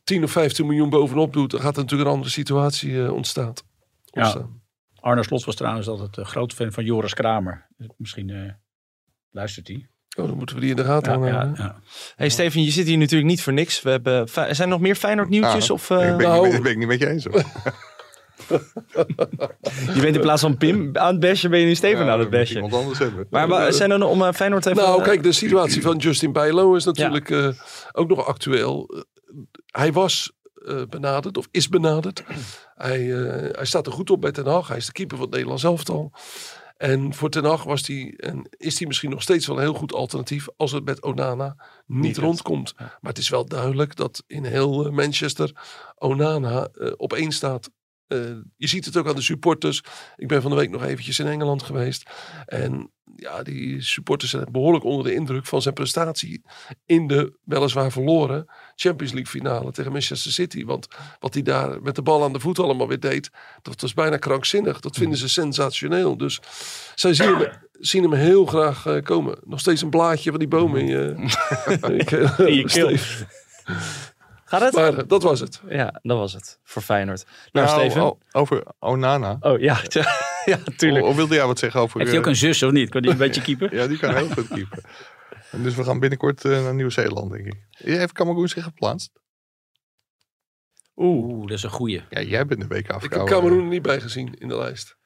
10 0.05 0.24
of 0.24 0.30
15 0.30 0.66
miljoen 0.66 0.91
bovenop 0.91 1.32
doet, 1.32 1.51
dan 1.51 1.61
gaat 1.61 1.76
er 1.76 1.82
natuurlijk 1.82 2.09
een 2.09 2.14
andere 2.14 2.32
situatie 2.32 3.12
ontstaan. 3.12 3.53
Ja. 4.05 4.22
ontstaan. 4.22 4.64
Arne 4.95 5.22
Slot 5.22 5.45
was 5.45 5.55
trouwens 5.55 5.89
altijd 5.89 6.16
een 6.16 6.26
groot 6.26 6.53
fan 6.53 6.72
van 6.72 6.84
Joris 6.84 7.14
Kramer. 7.14 7.66
Misschien 7.97 8.57
luistert 9.30 9.68
hij. 9.68 9.89
Oh, 10.16 10.26
dan 10.26 10.36
moeten 10.36 10.54
we 10.56 10.60
die 10.62 10.70
in 10.70 10.76
de 10.76 10.84
gaten 10.84 11.12
Ja, 11.12 11.18
houden. 11.18 11.54
ja, 11.58 11.62
ja. 11.64 11.80
Hey 12.16 12.28
Steven, 12.28 12.62
je 12.64 12.70
zit 12.70 12.86
hier 12.86 12.98
natuurlijk 12.98 13.30
niet 13.30 13.42
voor 13.42 13.52
niks. 13.52 13.82
We 13.82 13.90
hebben, 13.90 14.28
zijn 14.28 14.56
er 14.58 14.68
nog 14.68 14.80
meer 14.80 14.94
Feyenoord 14.94 15.28
nieuwtjes? 15.28 15.64
Ah, 15.70 15.74
of, 15.76 15.90
eh, 15.90 16.10
ik 16.10 16.16
ben, 16.16 16.26
nou- 16.28 16.42
niet, 16.44 16.52
met- 16.52 16.62
ben 16.62 16.72
ik 16.72 16.78
niet 16.78 16.86
met 16.88 16.98
je 16.98 17.08
eens 17.08 17.24
hoor. 17.24 17.42
je 19.94 20.00
bent 20.00 20.14
in 20.14 20.20
plaats 20.20 20.42
van 20.42 20.56
Pim 20.56 20.90
aan 20.96 21.06
het 21.10 21.20
bashen, 21.20 21.50
ben 21.50 21.58
je 21.60 21.66
nu 21.66 21.74
Steven 21.74 22.04
Ja, 22.06 22.12
aan 22.12 22.18
het 22.20 22.30
bashen. 22.30 22.54
Iemand 22.56 22.74
anders 22.74 22.98
hebben. 22.98 23.26
Maar 23.30 23.48
wa- 23.48 23.70
zijn 23.70 23.90
er 23.90 23.98
nog 23.98 24.10
om 24.10 24.22
eh, 24.22 24.32
Feyenoord 24.32 24.66
even... 24.66 24.82
Nou, 24.82 24.98
eh, 24.98 25.04
kijk, 25.04 25.22
de 25.22 25.32
situatie 25.32 25.82
van 25.82 25.96
Justin 25.96 26.32
Bijlo 26.32 26.74
is 26.74 26.84
natuurlijk 26.84 27.30
eh, 27.30 27.48
ook 27.92 28.08
nog 28.08 28.26
actueel. 28.26 28.90
Eh, 28.94 29.00
hij 29.66 29.92
was 29.92 30.32
eh, 30.66 30.82
benaderd, 30.88 31.36
of 31.36 31.48
is 31.50 31.68
benaderd. 31.68 32.22
Hij, 32.74 33.12
eh, 33.24 33.48
hij 33.56 33.64
staat 33.66 33.86
er 33.86 33.92
goed 33.92 34.10
op 34.10 34.20
bij 34.20 34.32
Ten 34.32 34.46
Hag. 34.46 34.68
Hij 34.68 34.76
is 34.76 34.86
de 34.86 34.92
keeper 34.92 35.16
van 35.16 35.24
het 35.26 35.34
Nederlands 35.34 35.64
elftal. 35.64 36.12
En 36.76 37.14
voor 37.14 37.30
Ten 37.30 37.44
Hag 37.44 37.64
was 37.64 37.82
die, 37.82 38.16
en 38.16 38.48
is 38.50 38.78
hij 38.78 38.86
misschien 38.86 39.10
nog 39.10 39.22
steeds 39.22 39.46
wel 39.46 39.56
een 39.56 39.62
heel 39.62 39.74
goed 39.74 39.92
alternatief 39.92 40.46
als 40.56 40.72
het 40.72 40.84
met 40.84 41.02
Onana 41.02 41.56
niet, 41.86 42.02
Niet 42.02 42.16
rondkomt. 42.16 42.74
Maar 42.76 42.98
het 43.00 43.18
is 43.18 43.28
wel 43.28 43.46
duidelijk 43.46 43.96
dat 43.96 44.24
in 44.26 44.44
heel 44.44 44.86
eh, 44.86 44.92
Manchester 44.92 45.52
Onana 45.98 46.68
op 46.96 47.12
één 47.12 47.32
staat. 47.32 47.70
Eh, 48.07 48.18
je 48.57 48.66
ziet 48.66 48.84
het 48.84 48.96
ook 48.96 49.09
aan 49.09 49.14
de 49.14 49.22
supporters. 49.22 49.82
Ik 50.16 50.28
ben 50.28 50.42
van 50.42 50.50
de 50.50 50.57
week 50.57 50.70
nog 50.70 50.84
eventjes 50.84 51.18
in 51.18 51.26
Engeland 51.26 51.62
geweest. 51.62 52.11
En 52.46 52.90
ja, 53.16 53.42
die 53.42 53.82
supporters 53.82 54.30
zijn 54.30 54.46
behoorlijk 54.50 54.84
onder 54.84 55.04
de 55.04 55.14
indruk 55.14 55.46
van 55.46 55.62
zijn 55.62 55.74
prestatie 55.74 56.42
in 56.86 57.07
de 57.07 57.32
weliswaar 57.44 57.92
verloren 57.92 58.46
Champions 58.74 59.12
League 59.12 59.30
finale 59.30 59.72
tegen 59.72 59.92
Manchester 59.92 60.32
City. 60.32 60.64
Want 60.64 60.86
wat 61.18 61.34
hij 61.34 61.42
daar 61.42 61.82
met 61.82 61.94
de 61.94 62.02
bal 62.02 62.24
aan 62.24 62.32
de 62.32 62.40
voet 62.40 62.59
allemaal 62.59 62.88
weer 62.88 63.00
deed, 63.00 63.30
dat 63.62 63.80
was 63.80 63.94
bijna 63.94 64.16
krankzinnig. 64.16 64.80
Dat 64.80 64.96
vinden 64.96 65.18
ze 65.18 65.28
sensationeel. 65.28 66.16
Dus 66.16 66.40
zij 66.94 67.14
zien 67.14 67.36
hem, 67.36 67.50
zien 67.72 68.02
hem 68.02 68.12
heel 68.12 68.46
graag 68.46 68.86
eh, 68.86 69.02
komen. 69.02 69.38
Nog 69.44 69.61
steeds 69.61 69.82
een 69.82 69.90
blaadje 69.90 70.30
van 70.30 70.38
die 70.38 70.48
boom 70.48 70.76
in 70.82 70.86
je, 70.86 71.14
In 72.46 72.54
je 72.54 72.64
keel. 72.64 72.96
Gaat 74.49 74.61
het? 74.61 74.74
Maar 74.74 74.99
eh, 74.99 75.05
dat 75.07 75.22
was 75.22 75.40
het. 75.40 75.61
Ja, 75.68 76.01
dat 76.03 76.18
was 76.18 76.32
het. 76.32 76.59
Voor 76.62 76.82
Feyenoord. 76.82 77.26
Nou, 77.53 77.66
Nou, 77.66 77.80
Steven. 77.80 78.18
over 78.32 78.64
Onana. 78.78 79.36
Oh 79.40 79.61
ja, 79.61 79.80
ja, 80.44 80.59
tuurlijk. 80.76 81.05
Of, 81.05 81.16
wilde 81.16 81.34
jij 81.34 81.47
wat 81.47 81.59
zeggen 81.59 81.80
over... 81.80 81.99
Heeft 81.99 82.11
hij 82.11 82.18
ook 82.18 82.26
eh, 82.26 82.30
een 82.30 82.38
zus 82.38 82.62
of 82.62 82.72
niet? 82.72 82.88
Kan 82.90 83.03
die 83.03 83.11
een 83.11 83.16
beetje 83.16 83.42
keeper? 83.49 83.74
Ja, 83.74 83.86
die 83.86 83.99
kan 83.99 84.14
heel 84.14 84.28
goed 84.28 84.49
keeper. 84.49 84.84
En 85.51 85.62
dus 85.62 85.74
we 85.74 85.84
gaan 85.84 85.99
binnenkort 86.01 86.44
eh, 86.44 86.62
naar 86.62 86.74
Nieuw-Zeeland, 86.74 87.32
denk 87.32 87.47
ik. 87.47 87.55
Heeft 87.70 88.12
Cameroen 88.12 88.49
zich 88.49 88.64
geplaatst? 88.64 89.11
Oeh, 90.97 91.40
dat 91.40 91.57
is 91.57 91.62
een 91.62 91.70
goeie. 91.70 92.05
Ja, 92.11 92.20
jij 92.22 92.47
bent 92.47 92.61
de 92.61 92.66
WK 92.66 93.03
Ik 93.03 93.12
heb. 93.12 93.26
Cameroen 93.26 93.59
er 93.61 93.66
niet 93.68 93.82
bij 93.82 94.01
gezien 94.01 94.34
in 94.34 94.49
de 94.49 94.57
lijst. 94.57 94.97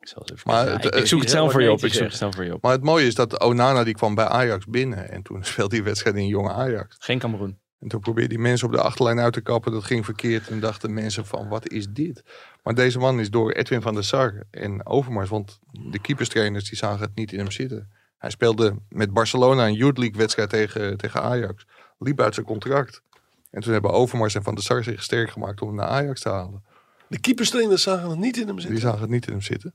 Ik, 0.00 0.08
zal 0.08 0.22
eens 0.22 0.32
even 0.32 0.50
Maar 0.50 0.64
kijken. 0.64 0.84
het, 0.84 0.94
ik 0.94 1.00
eh, 1.00 1.06
zoek 1.06 1.20
het 1.20 1.32
heel 1.32 1.50
voor 1.50 1.62
je 1.62 1.70
op. 1.72 1.84
Ik 1.84 1.92
zoek 1.92 2.02
het 2.02 2.14
snel 2.14 2.32
voor 2.32 2.44
je 2.44 2.54
op. 2.54 2.62
Maar 2.62 2.72
het 2.72 2.82
mooie 2.82 3.06
is 3.06 3.14
dat 3.14 3.40
Onana 3.40 3.84
die 3.84 3.94
kwam 3.94 4.14
bij 4.14 4.24
Ajax 4.26 4.64
binnen. 4.66 5.10
En 5.10 5.22
toen 5.22 5.44
speelde 5.44 5.74
die 5.74 5.84
wedstrijd 5.84 6.16
in 6.16 6.26
jonge 6.26 6.52
Ajax. 6.52 6.96
Geen 6.98 7.18
Cameroen. 7.18 7.58
En 7.80 7.88
toen 7.88 8.00
probeerde 8.00 8.28
die 8.28 8.38
mensen 8.38 8.66
op 8.66 8.72
de 8.72 8.80
achterlijn 8.80 9.20
uit 9.20 9.32
te 9.32 9.40
kappen. 9.40 9.72
Dat 9.72 9.84
ging 9.84 10.04
verkeerd. 10.04 10.48
En 10.48 10.60
dachten 10.60 10.94
mensen 10.94 11.26
van, 11.26 11.48
wat 11.48 11.68
is 11.68 11.86
dit? 11.90 12.24
Maar 12.62 12.74
deze 12.74 12.98
man 12.98 13.20
is 13.20 13.30
door 13.30 13.50
Edwin 13.50 13.82
van 13.82 13.94
der 13.94 14.04
Sar 14.04 14.42
en 14.50 14.86
Overmars. 14.86 15.28
Want 15.28 15.58
de 15.90 15.98
keeperstrainers 16.00 16.68
die 16.68 16.78
zagen 16.78 17.00
het 17.00 17.14
niet 17.14 17.32
in 17.32 17.38
hem 17.38 17.50
zitten. 17.50 17.90
Hij 18.18 18.30
speelde 18.30 18.76
met 18.88 19.12
Barcelona 19.12 19.66
een 19.66 19.74
Youth 19.74 19.98
League 19.98 20.16
wedstrijd 20.18 20.50
tegen, 20.50 20.96
tegen 20.96 21.22
Ajax. 21.22 21.66
Liep 21.98 22.20
uit 22.20 22.34
zijn 22.34 22.46
contract. 22.46 23.02
En 23.50 23.60
toen 23.60 23.72
hebben 23.72 23.90
Overmars 23.90 24.34
en 24.34 24.42
Van 24.42 24.54
der 24.54 24.64
Sar 24.64 24.82
zich 24.84 25.02
sterk 25.02 25.30
gemaakt 25.30 25.60
om 25.60 25.68
hem 25.68 25.76
naar 25.76 25.86
Ajax 25.86 26.20
te 26.20 26.28
halen. 26.28 26.64
De 27.08 27.20
keeperstrainers 27.20 27.82
zagen 27.82 28.10
het 28.10 28.18
niet 28.18 28.36
in 28.36 28.46
hem 28.46 28.56
Die 28.56 28.64
zitten. 28.64 28.80
zagen 28.80 29.00
het 29.00 29.10
niet 29.10 29.26
in 29.26 29.32
hem 29.32 29.42
zitten. 29.42 29.74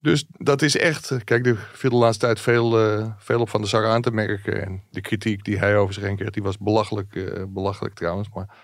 Dus 0.00 0.26
dat 0.30 0.62
is 0.62 0.76
echt. 0.76 1.10
eh, 1.10 1.18
Kijk, 1.24 1.46
er 1.46 1.68
viel 1.72 1.90
de 1.90 1.96
laatste 1.96 2.26
tijd 2.26 2.40
veel, 2.40 2.80
eh, 2.80 3.12
veel 3.18 3.40
op 3.40 3.48
Van 3.48 3.60
der 3.60 3.70
Sar 3.70 3.86
aan 3.86 4.02
te 4.02 4.10
merken. 4.10 4.62
En 4.62 4.84
de 4.90 5.00
kritiek 5.00 5.44
die 5.44 5.58
hij 5.58 5.76
over 5.76 5.94
zich 5.94 6.02
heen 6.02 6.16
kreeg, 6.16 6.30
die 6.30 6.42
was 6.42 6.58
belachelijk, 6.58 7.14
eh, 7.14 7.44
belachelijk 7.48 7.94
trouwens. 7.94 8.28
Maar 8.34 8.56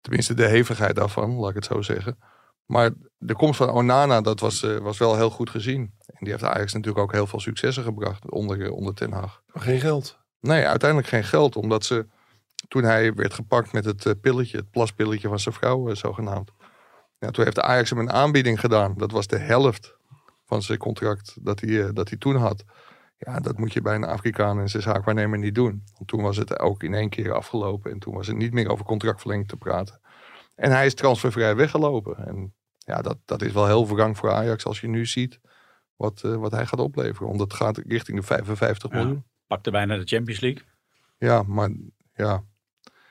tenminste, 0.00 0.34
de 0.34 0.46
hevigheid 0.46 0.94
daarvan, 0.94 1.30
laat 1.30 1.48
ik 1.48 1.54
het 1.54 1.64
zo 1.64 1.82
zeggen. 1.82 2.18
Maar 2.66 2.90
de 3.18 3.34
komst 3.34 3.56
van 3.56 3.70
Onana, 3.70 4.20
dat 4.20 4.40
was, 4.40 4.60
was 4.60 4.98
wel 4.98 5.16
heel 5.16 5.30
goed 5.30 5.50
gezien. 5.50 5.80
En 6.06 6.18
die 6.18 6.30
heeft 6.30 6.44
Ajax 6.44 6.72
natuurlijk 6.72 7.04
ook 7.04 7.12
heel 7.12 7.26
veel 7.26 7.40
successen 7.40 7.82
gebracht 7.82 8.30
onder, 8.30 8.70
onder 8.70 8.94
Ten 8.94 9.12
Hag. 9.12 9.42
Maar 9.52 9.62
geen 9.62 9.80
geld. 9.80 10.18
Nee, 10.40 10.66
uiteindelijk 10.66 11.08
geen 11.10 11.24
geld. 11.24 11.56
Omdat 11.56 11.84
ze, 11.84 12.06
toen 12.68 12.82
hij 12.82 13.14
werd 13.14 13.34
gepakt 13.34 13.72
met 13.72 13.84
het 13.84 14.20
pilletje, 14.20 14.56
het 14.56 14.70
plaspilletje 14.70 15.28
van 15.28 15.38
zijn 15.38 15.54
vrouw, 15.54 15.94
zogenaamd. 15.94 16.50
Ja, 17.18 17.30
toen 17.30 17.44
heeft 17.44 17.60
Ajax 17.60 17.90
hem 17.90 17.98
een 17.98 18.12
aanbieding 18.12 18.60
gedaan. 18.60 18.94
Dat 18.96 19.10
was 19.10 19.26
de 19.26 19.38
helft 19.38 19.97
van 20.48 20.62
zijn 20.62 20.78
contract 20.78 21.36
dat 21.40 21.60
hij, 21.60 21.84
eh, 21.84 21.88
dat 21.92 22.08
hij 22.08 22.18
toen 22.18 22.36
had. 22.36 22.64
Ja, 23.16 23.40
dat 23.40 23.58
moet 23.58 23.72
je 23.72 23.82
bij 23.82 23.94
een 23.94 24.04
Afrikaan 24.04 24.60
en 24.60 24.68
zijn 24.68 24.82
zaakwaarnemer 24.82 25.38
niet 25.38 25.54
doen. 25.54 25.82
Want 25.94 26.08
toen 26.08 26.22
was 26.22 26.36
het 26.36 26.58
ook 26.58 26.82
in 26.82 26.94
één 26.94 27.08
keer 27.08 27.32
afgelopen. 27.32 27.90
En 27.90 27.98
toen 27.98 28.14
was 28.14 28.26
het 28.26 28.36
niet 28.36 28.52
meer 28.52 28.68
over 28.68 28.84
contractverlenging 28.84 29.48
te 29.48 29.56
praten. 29.56 30.00
En 30.54 30.70
hij 30.70 30.86
is 30.86 30.94
transfervrij 30.94 31.56
weggelopen. 31.56 32.26
En 32.26 32.54
ja, 32.78 33.02
dat, 33.02 33.18
dat 33.24 33.42
is 33.42 33.52
wel 33.52 33.66
heel 33.66 33.86
wrang 33.88 34.16
voor 34.16 34.32
Ajax 34.32 34.64
als 34.64 34.80
je 34.80 34.88
nu 34.88 35.06
ziet 35.06 35.40
wat, 35.96 36.22
eh, 36.24 36.34
wat 36.34 36.52
hij 36.52 36.66
gaat 36.66 36.80
opleveren. 36.80 37.28
Want 37.28 37.40
het 37.40 37.54
gaat 37.54 37.78
richting 37.86 38.18
de 38.20 38.26
55 38.26 38.90
Ja. 38.90 38.96
miljoen. 38.96 39.24
Pakte 39.46 39.70
bijna 39.70 39.96
de 39.96 40.04
Champions 40.06 40.40
League. 40.40 40.62
Ja, 41.18 41.42
maar 41.42 41.70
ja. 42.14 42.44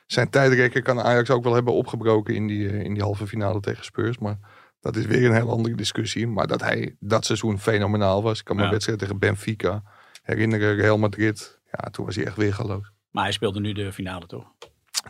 Zijn 0.06 0.30
tijdrekker 0.30 0.82
kan 0.82 1.00
Ajax 1.00 1.30
ook 1.30 1.44
wel 1.44 1.54
hebben 1.54 1.72
opgebroken 1.74 2.34
in 2.34 2.46
die, 2.46 2.68
eh, 2.68 2.80
in 2.80 2.94
die 2.94 3.02
halve 3.02 3.26
finale 3.26 3.60
tegen 3.60 3.84
Spurs. 3.84 4.18
Maar 4.18 4.38
dat 4.80 4.96
is 4.96 5.06
weer 5.06 5.24
een 5.28 5.34
heel 5.34 5.50
andere 5.50 5.74
discussie. 5.74 6.26
Maar 6.26 6.46
dat 6.46 6.60
hij 6.60 6.96
dat 7.00 7.24
seizoen 7.24 7.58
fenomenaal 7.60 8.22
was. 8.22 8.38
Ik 8.38 8.44
kan 8.44 8.56
me 8.56 8.62
Ja. 8.62 8.70
wedstrijd 8.70 8.98
tegen 8.98 9.18
Benfica 9.18 9.82
herinneren. 10.22 10.74
Real 10.76 10.98
Madrid. 10.98 11.60
Ja, 11.72 11.90
toen 11.90 12.04
was 12.04 12.16
hij 12.16 12.24
echt 12.24 12.36
weergaloos. 12.36 12.92
Maar 13.10 13.22
hij 13.24 13.32
speelde 13.32 13.60
nu 13.60 13.72
de 13.72 13.92
finale 13.92 14.26
toch? 14.26 14.52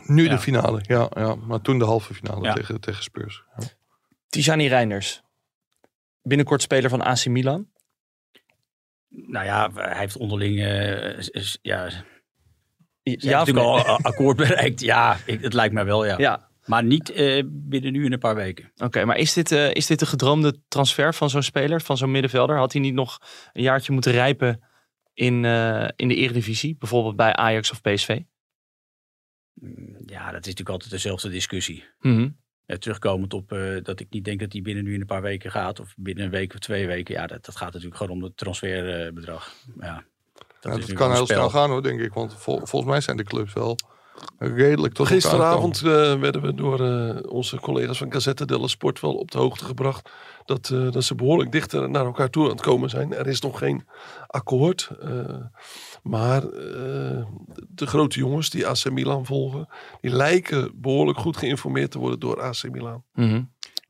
Nu 0.05 0.23
Ja. 0.23 0.29
de 0.29 0.39
finale, 0.39 0.79
ja, 0.83 1.09
ja. 1.13 1.35
Maar 1.35 1.61
toen 1.61 1.79
de 1.79 1.85
halve 1.85 2.13
finale 2.13 2.43
Ja. 2.43 2.53
tegen, 2.53 2.79
tegen 2.81 3.03
Spurs. 3.03 3.43
Ja. 3.57 3.65
Tijani 4.29 4.67
Reinders. 4.67 5.21
Binnenkort 6.21 6.61
speler 6.61 6.89
van 6.89 7.01
AC 7.01 7.25
Milan. 7.25 7.67
Nou 9.09 9.45
ja, 9.45 9.71
hij 9.73 9.97
heeft 9.99 10.17
onderling 10.17 10.59
is- 11.17 11.29
is- 11.29 11.59
ja, 11.61 11.89
natuurlijk 13.03 13.47
nee? 13.55 13.65
al 13.65 13.99
akkoord 14.01 14.37
bereikt. 14.37 14.79
Ja, 14.81 15.17
ik, 15.25 15.41
het 15.41 15.53
lijkt 15.53 15.73
mij 15.73 15.85
wel, 15.85 16.05
ja. 16.05 16.17
Ja, 16.17 16.48
Maar 16.69 16.83
niet 16.83 17.09
eh, 17.09 17.43
binnen 17.47 17.91
nu 17.91 18.05
in 18.05 18.13
een 18.13 18.19
paar 18.19 18.35
weken. 18.35 18.71
oké. 18.77 19.05
maar 19.05 19.17
is 19.17 19.33
dit, 19.33 19.51
eh, 19.51 19.73
is 19.73 19.85
dit 19.85 19.99
de 19.99 20.05
gedroomde 20.05 20.61
transfer 20.67 21.13
van 21.13 21.29
zo'n 21.29 21.43
speler, 21.43 21.81
van 21.81 21.97
zo'n 21.97 22.11
middenvelder? 22.11 22.57
Had 22.57 22.71
hij 22.73 22.81
niet 22.81 22.93
nog 22.93 23.19
een 23.53 23.61
jaartje 23.61 23.91
moeten 23.93 24.11
rijpen 24.11 24.61
in, 25.13 25.45
eh, 25.45 25.87
in 25.95 26.07
de 26.07 26.15
Eredivisie? 26.15 26.75
Bijvoorbeeld 26.79 27.15
bij 27.15 27.33
Ajax 27.33 27.71
of 27.71 27.81
PSV? 27.81 28.19
Ja, 30.05 30.25
dat 30.25 30.39
is 30.41 30.47
natuurlijk 30.47 30.69
altijd 30.69 30.91
dezelfde 30.91 31.29
discussie. 31.29 31.83
Mhm. 31.99 32.29
Terugkomend 32.65 33.33
op 33.33 33.51
eh, 33.51 33.83
dat 33.83 33.99
ik 33.99 34.07
niet 34.09 34.25
denk 34.25 34.39
dat 34.39 34.51
hij 34.53 34.61
binnen 34.61 34.83
nu 34.83 34.93
in 34.93 35.01
een 35.01 35.05
paar 35.07 35.21
weken 35.21 35.51
gaat. 35.51 35.79
Of 35.79 35.93
binnen 35.97 36.23
een 36.23 36.31
week 36.31 36.53
of 36.53 36.59
twee 36.59 36.87
weken. 36.87 37.13
Ja, 37.15 37.27
dat, 37.27 37.45
dat 37.45 37.55
gaat 37.55 37.73
natuurlijk 37.73 37.95
gewoon 37.97 38.17
om 38.17 38.23
het 38.23 38.37
transferbedrag. 38.37 39.53
ja, 39.79 40.03
Dat, 40.59 40.93
kan 40.93 41.11
heel 41.11 41.25
spel. 41.25 41.37
snel 41.37 41.49
gaan 41.49 41.69
hoor, 41.69 41.83
denk 41.83 41.99
ik. 41.99 42.13
Want 42.13 42.33
vol- 42.41 42.65
volgens 42.65 42.91
mij 42.91 43.01
zijn 43.01 43.17
de 43.17 43.23
clubs 43.23 43.53
wel 43.53 43.77
redelijk 44.37 44.93
tot 44.93 45.07
Gisteravond 45.07 45.77
eh, 45.77 46.19
werden 46.19 46.41
we 46.41 46.53
door 46.53 46.79
eh, 46.79 47.31
onze 47.31 47.59
collega's 47.59 47.97
van 47.97 48.11
Gazette 48.11 48.45
dello 48.45 48.67
Sport 48.67 48.99
wel 48.99 49.15
op 49.15 49.31
de 49.31 49.37
hoogte 49.37 49.65
gebracht 49.65 50.09
dat, 50.45 50.69
eh, 50.69 50.91
dat 50.91 51.03
ze 51.03 51.15
behoorlijk 51.15 51.51
dichter 51.51 51.89
naar 51.89 52.05
elkaar 52.05 52.29
toe 52.29 52.43
aan 52.43 52.49
het 52.49 52.61
komen 52.61 52.89
zijn. 52.89 53.13
Er 53.13 53.27
is 53.27 53.41
nog 53.41 53.57
geen 53.57 53.87
akkoord, 54.27 54.89
eh, 55.01 55.35
maar 56.03 56.43
eh, 56.43 57.25
de 57.67 57.85
grote 57.85 58.19
jongens 58.19 58.49
die 58.49 58.67
AC 58.67 58.89
Milan 58.91 59.25
volgen, 59.25 59.67
die 60.01 60.11
lijken 60.11 60.71
behoorlijk 60.81 61.19
goed 61.19 61.37
geïnformeerd 61.37 61.91
te 61.91 61.99
worden 61.99 62.19
door 62.19 62.41
AC 62.41 62.69
Milan. 62.69 63.03
Mhm. 63.13 63.41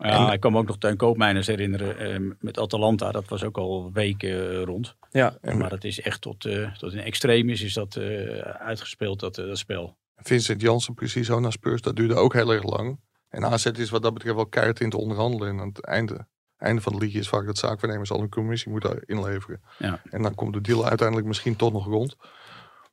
Ja, 0.07 0.33
ik 0.33 0.39
kan 0.39 0.51
me 0.51 0.57
ook 0.57 0.67
nog 0.67 0.77
Teun 0.77 0.97
Koopmeiners 0.97 1.47
herinneren 1.47 1.97
eh, 1.97 2.31
met 2.39 2.59
Atalanta. 2.59 3.11
Dat 3.11 3.27
was 3.27 3.43
ook 3.43 3.57
al 3.57 3.89
weken 3.93 4.63
rond. 4.63 4.95
Ja, 5.11 5.37
maar 5.41 5.71
het 5.71 5.83
is 5.83 6.01
echt 6.01 6.21
tot, 6.21 6.45
eh, 6.45 6.73
tot 6.73 6.93
in 6.93 6.99
extremis 6.99 7.61
is 7.61 7.73
dat 7.73 7.95
eh, 7.95 8.39
uitgespeeld, 8.39 9.19
dat, 9.19 9.35
dat 9.35 9.57
spel. 9.57 9.97
Vincent 10.21 10.61
Janssen 10.61 10.93
precies 10.93 11.27
zo 11.27 11.39
naar 11.39 11.51
Spurs. 11.51 11.81
Dat 11.81 11.95
duurde 11.95 12.15
ook 12.15 12.33
heel 12.33 12.53
erg 12.53 12.63
lang. 12.63 12.99
En 13.29 13.45
AZ 13.45 13.65
is 13.65 13.89
wat 13.89 14.01
dat 14.01 14.13
betreft 14.13 14.35
wel 14.35 14.45
keihard 14.47 14.79
in 14.79 14.89
te 14.89 14.97
onderhandelen. 14.97 15.47
En 15.49 15.59
aan 15.59 15.67
het 15.67 15.85
einde, 15.85 16.27
einde 16.57 16.81
van 16.81 16.93
het 16.93 17.01
liedje 17.01 17.19
is 17.19 17.29
vaak 17.29 17.45
dat 17.45 17.57
zaakwaarnemers 17.57 18.11
al 18.11 18.21
een 18.21 18.29
commissie 18.29 18.71
moeten 18.71 19.03
inleveren. 19.05 19.61
Ja. 19.77 20.01
En 20.09 20.21
dan 20.21 20.35
komt 20.35 20.53
de 20.53 20.61
deal 20.61 20.85
uiteindelijk 20.87 21.27
misschien 21.27 21.55
toch 21.55 21.71
nog 21.71 21.85
rond. 21.85 22.15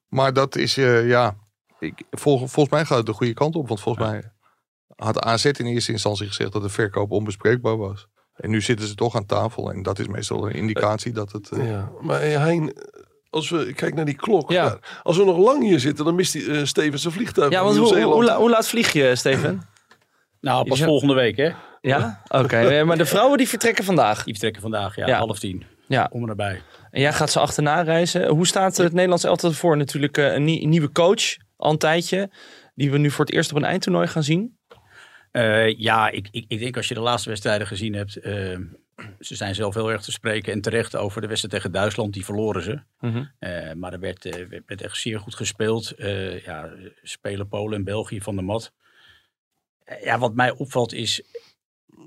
Maar 0.08 0.32
dat 0.32 0.56
is, 0.56 0.76
eh, 0.76 1.08
ja, 1.08 1.36
ik, 1.78 2.02
vol, 2.10 2.38
volgens 2.38 2.68
mij 2.70 2.84
gaat 2.84 2.96
het 2.96 3.06
de 3.06 3.12
goede 3.12 3.34
kant 3.34 3.56
op. 3.56 3.68
Want 3.68 3.80
volgens 3.80 4.06
mij 4.08 4.32
had 4.96 5.20
AZ 5.20 5.44
in 5.44 5.66
eerste 5.66 5.92
instantie 5.92 6.26
gezegd 6.26 6.52
dat 6.52 6.62
de 6.62 6.68
verkoop 6.68 7.10
onbespreekbaar 7.10 7.76
was. 7.76 8.06
En 8.36 8.50
nu 8.50 8.60
zitten 8.60 8.86
ze 8.86 8.94
toch 8.94 9.16
aan 9.16 9.26
tafel. 9.26 9.72
En 9.72 9.82
dat 9.82 9.98
is 9.98 10.06
meestal 10.06 10.46
een 10.46 10.54
indicatie 10.54 11.12
dat 11.12 11.32
het... 11.32 11.50
eh, 11.50 11.70
Ja, 11.70 11.90
maar 12.00 12.20
eh, 12.20 12.36
Hein, 12.36 12.72
als 13.36 13.50
we 13.50 13.64
kijken 13.72 13.96
naar 13.96 14.04
die 14.04 14.16
klok, 14.16 14.50
Ja. 14.50 14.78
als 15.02 15.16
we 15.16 15.24
nog 15.24 15.38
lang 15.38 15.62
hier 15.62 15.80
zitten, 15.80 16.04
dan 16.04 16.14
mist 16.14 16.32
die, 16.32 16.52
eh, 16.52 16.64
Steven 16.64 16.98
zijn 16.98 17.12
vliegtuig. 17.12 17.50
ja 17.52 17.64
want 17.64 17.76
hoe, 17.76 18.02
hoe, 18.34 18.50
laat 18.50 18.68
vlieg 18.68 18.92
je, 18.92 19.16
Steven? 19.16 19.62
Nou, 20.40 20.66
pas 20.68 20.78
Ja. 20.78 20.84
volgende 20.84 21.14
week 21.14 21.36
hè. 21.36 21.50
Ja? 21.80 22.22
Oké, 22.28 22.56
eh, 22.56 22.84
maar 22.84 22.96
de 22.98 23.06
vrouwen 23.06 23.38
die 23.38 23.48
vertrekken 23.48 23.84
vandaag. 23.84 24.16
Die 24.16 24.32
vertrekken 24.32 24.62
vandaag, 24.62 24.96
ja, 24.96 25.06
Ja. 25.06 25.18
half 25.18 25.38
tien. 25.38 25.64
Ja. 25.88 26.08
Om 26.12 26.20
en 26.20 26.26
nabij. 26.28 26.62
En 26.90 27.00
jij 27.00 27.12
gaat 27.12 27.30
ze 27.30 27.40
achterna 27.40 27.82
reizen. 27.82 28.28
Hoe 28.28 28.46
staat 28.46 28.76
het 28.76 28.92
Nederlands 28.92 29.24
elftal 29.24 29.50
ervoor? 29.50 29.76
Natuurlijk 29.76 30.18
eh, 30.18 30.32
een 30.34 30.44
nie- 30.44 30.66
nieuwe 30.66 30.92
coach, 30.92 31.36
al 31.56 31.70
een 31.70 31.78
tijdje. 31.78 32.30
Die 32.74 32.90
we 32.90 32.98
nu 32.98 33.10
voor 33.10 33.24
het 33.24 33.34
eerst 33.34 33.50
op 33.50 33.56
een 33.56 33.64
eindtoernooi 33.64 34.06
gaan 34.06 34.22
zien. 34.22 34.58
Eh, 35.30 35.78
ja, 35.78 36.10
ik, 36.10 36.28
ik, 36.30 36.44
ik 36.48 36.58
denk 36.58 36.76
als 36.76 36.88
je 36.88 36.94
de 36.94 37.00
laatste 37.00 37.28
wedstrijden 37.28 37.66
gezien 37.66 37.94
hebt. 37.94 38.16
Ze 39.20 39.34
zijn 39.36 39.54
zelf 39.54 39.74
heel 39.74 39.90
erg 39.90 40.02
te 40.02 40.12
spreken 40.12 40.52
en 40.52 40.60
terecht 40.60 40.96
over 40.96 41.20
de 41.20 41.26
wedstrijd 41.26 41.54
tegen 41.54 41.72
Duitsland. 41.72 42.12
Die 42.12 42.24
verloren 42.24 42.62
ze. 42.62 42.80
Eh, 43.38 43.72
maar 43.72 43.92
er 43.92 44.00
werd, 44.00 44.24
eh, 44.24 44.60
werd- 44.66 44.82
echt 44.82 44.96
zeer 44.96 45.20
goed 45.20 45.34
gespeeld. 45.34 45.90
Eh, 45.90 46.44
ja, 46.44 46.70
spelen 47.02 47.48
Polen 47.48 47.78
en 47.78 47.84
België 47.84 48.20
van 48.20 48.36
de 48.36 48.42
mat. 48.42 48.72
Ja, 50.02 50.18
wat 50.18 50.34
mij 50.34 50.50
opvalt 50.50 50.92
is. 50.92 51.22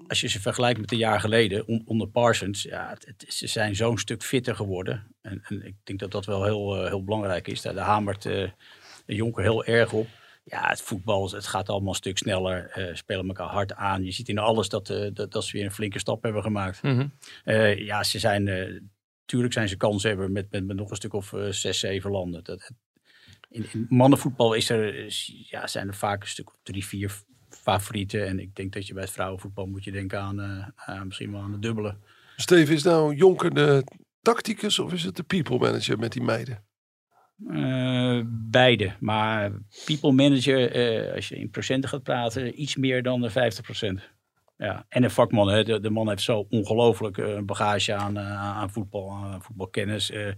Als 0.07 0.21
je 0.21 0.27
ze 0.27 0.41
vergelijkt 0.41 0.79
met 0.79 0.91
een 0.91 0.97
jaar 0.97 1.19
geleden 1.19 1.67
on- 1.67 1.81
onder 1.85 2.07
Parsons. 2.07 2.61
Ja, 2.63 2.89
het, 2.89 3.05
het- 3.05 3.33
ze 3.33 3.47
zijn 3.47 3.75
zo'n 3.75 3.97
stuk 3.97 4.23
fitter 4.23 4.55
geworden. 4.55 5.15
En, 5.21 5.41
en 5.47 5.65
ik 5.65 5.75
denk 5.83 5.99
dat 5.99 6.11
dat 6.11 6.25
wel 6.25 6.43
heel, 6.43 6.85
heel 6.87 7.03
belangrijk 7.03 7.47
is. 7.47 7.61
Daar, 7.61 7.73
daar 7.73 7.85
hamert 7.85 8.21
de 8.21 8.51
Jonker 9.05 9.43
heel 9.43 9.65
erg 9.65 9.93
op. 9.93 10.07
Ja, 10.49 10.69
het 10.69 10.81
voetbal, 10.81 11.31
het 11.31 11.47
gaat 11.47 11.69
allemaal 11.69 11.89
een 11.89 11.95
stuk 11.95 12.17
sneller. 12.17 12.69
eh 12.69 12.95
spelen 12.95 13.27
elkaar 13.27 13.47
hard 13.47 13.73
aan. 13.73 14.03
Je 14.03 14.11
ziet 14.11 14.29
in 14.29 14.37
alles 14.37 14.69
dat, 14.69 14.89
eh, 14.89 15.07
dat, 15.13 15.31
dat 15.31 15.43
ze 15.45 15.57
weer 15.57 15.65
een 15.65 15.71
flinke 15.71 15.99
stap 15.99 16.23
hebben 16.23 16.41
gemaakt. 16.41 16.81
Mhm. 16.83 17.07
Eh, 17.43 17.77
ja, 17.85 18.03
ze 18.03 18.19
zijn, 18.19 18.47
eh, 18.47 18.79
tuurlijk 19.25 19.53
zijn 19.53 19.69
ze 19.69 19.77
kans 19.77 20.03
hebben 20.03 20.31
met, 20.31 20.51
met, 20.51 20.65
met 20.65 20.75
nog 20.77 20.89
een 20.89 20.95
stuk 20.95 21.13
of 21.13 21.33
zes, 21.49 21.79
zeven 21.79 22.11
landen. 22.11 22.43
Dat, 22.43 22.71
in, 23.49 23.65
in 23.73 23.85
mannenvoetbal 23.89 24.53
is 24.53 24.69
er, 24.69 24.95
is- 24.95 25.45
ja, 25.49 25.67
zijn 25.67 25.87
er 25.87 25.95
vaak 25.95 26.21
een 26.21 26.27
stuk 26.27 26.47
of 26.49 26.59
drie, 26.63 26.85
vier 26.85 27.11
favorieten. 27.49 28.27
En 28.27 28.39
ik 28.39 28.55
denk 28.55 28.73
dat 28.73 28.87
je 28.87 28.93
bij 28.93 29.03
het 29.03 29.11
vrouwenvoetbal 29.11 29.65
moet 29.65 29.83
je 29.83 29.91
denken 29.91 30.19
aan, 30.19 30.39
eh, 30.41 30.67
aan 30.75 31.07
misschien 31.07 31.31
wel 31.31 31.41
aan 31.41 31.51
de 31.51 31.59
dubbele. 31.59 31.97
Steven, 32.35 32.73
is 32.75 32.83
nou 32.83 33.15
Jonker 33.15 33.53
de 33.53 33.83
tacticus 34.21 34.79
of 34.79 34.93
is 34.93 35.03
het 35.03 35.15
de 35.15 35.23
people 35.23 35.57
manager 35.57 35.99
met 35.99 36.11
die 36.11 36.21
meiden? 36.21 36.63
Eh, 37.47 38.21
beide. 38.27 38.93
Maar 38.99 39.51
people 39.85 40.11
manager, 40.11 40.71
eh, 40.71 41.13
als 41.15 41.29
je 41.29 41.35
in 41.35 41.49
procenten 41.49 41.89
gaat 41.89 42.03
praten, 42.03 42.61
iets 42.61 42.75
meer 42.75 43.03
dan 43.03 43.21
de 43.21 43.29
50% 43.29 44.11
Ja, 44.57 44.85
en 44.89 45.03
een 45.03 45.11
vakman. 45.11 45.49
Hè. 45.49 45.79
De, 45.79 45.89
man 45.89 46.09
heeft 46.09 46.21
zo 46.21 46.45
ongelooflijk 46.49 47.17
eh, 47.17 47.39
bagage 47.41 47.93
aan, 47.93 48.19
aan 48.19 48.71
voetbal, 48.71 49.11
aan 49.11 49.41
voetbalkennis. 49.41 50.11
Eh, 50.11 50.31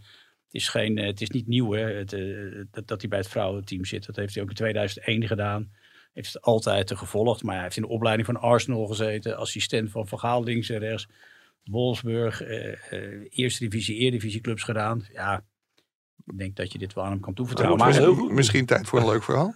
is, 0.51 0.67
geen, 0.67 0.97
het 0.97 1.21
is 1.21 1.29
niet 1.29 1.47
nieuw 1.47 1.71
hè, 1.71 1.81
het, 1.81 2.87
dat, 2.87 3.01
hij 3.01 3.09
bij 3.09 3.19
het 3.19 3.27
vrouwenteam 3.27 3.85
zit. 3.85 4.05
Dat 4.05 4.15
heeft 4.15 4.33
hij 4.33 4.43
ook 4.43 4.49
in 4.49 4.55
2001 4.55 5.27
gedaan. 5.27 5.71
Heeft 6.13 6.33
het 6.33 6.41
altijd 6.41 6.91
gevolgd. 6.97 7.43
Maar 7.43 7.53
hij 7.53 7.63
heeft 7.63 7.75
in 7.75 7.81
de 7.81 7.87
opleiding 7.87 8.27
van 8.27 8.37
Arsenal 8.37 8.85
gezeten. 8.85 9.37
Assistent 9.37 9.91
van 9.91 10.07
Van 10.07 10.19
Gaal 10.19 10.43
links 10.43 10.69
en 10.69 10.79
rechts. 10.79 11.07
Wolfsburg. 11.63 12.41
eerste 13.29 13.69
divisie, 13.69 13.97
Eredivisie 13.97 14.41
clubs 14.41 14.63
gedaan. 14.63 15.05
Ja, 15.13 15.43
ik 16.25 16.37
denk 16.37 16.55
dat 16.55 16.71
je 16.71 16.77
dit 16.77 16.93
wel 16.93 17.03
aan 17.03 17.11
hem 17.11 17.19
kan 17.19 17.33
toevertrouwen. 17.33 17.79
Maar 17.79 17.93
heel 17.93 18.15
goed. 18.15 18.31
Misschien 18.31 18.65
tijd 18.65 18.87
voor 18.87 18.99
een 18.99 19.05
leuk 19.05 19.23
verhaal. 19.23 19.55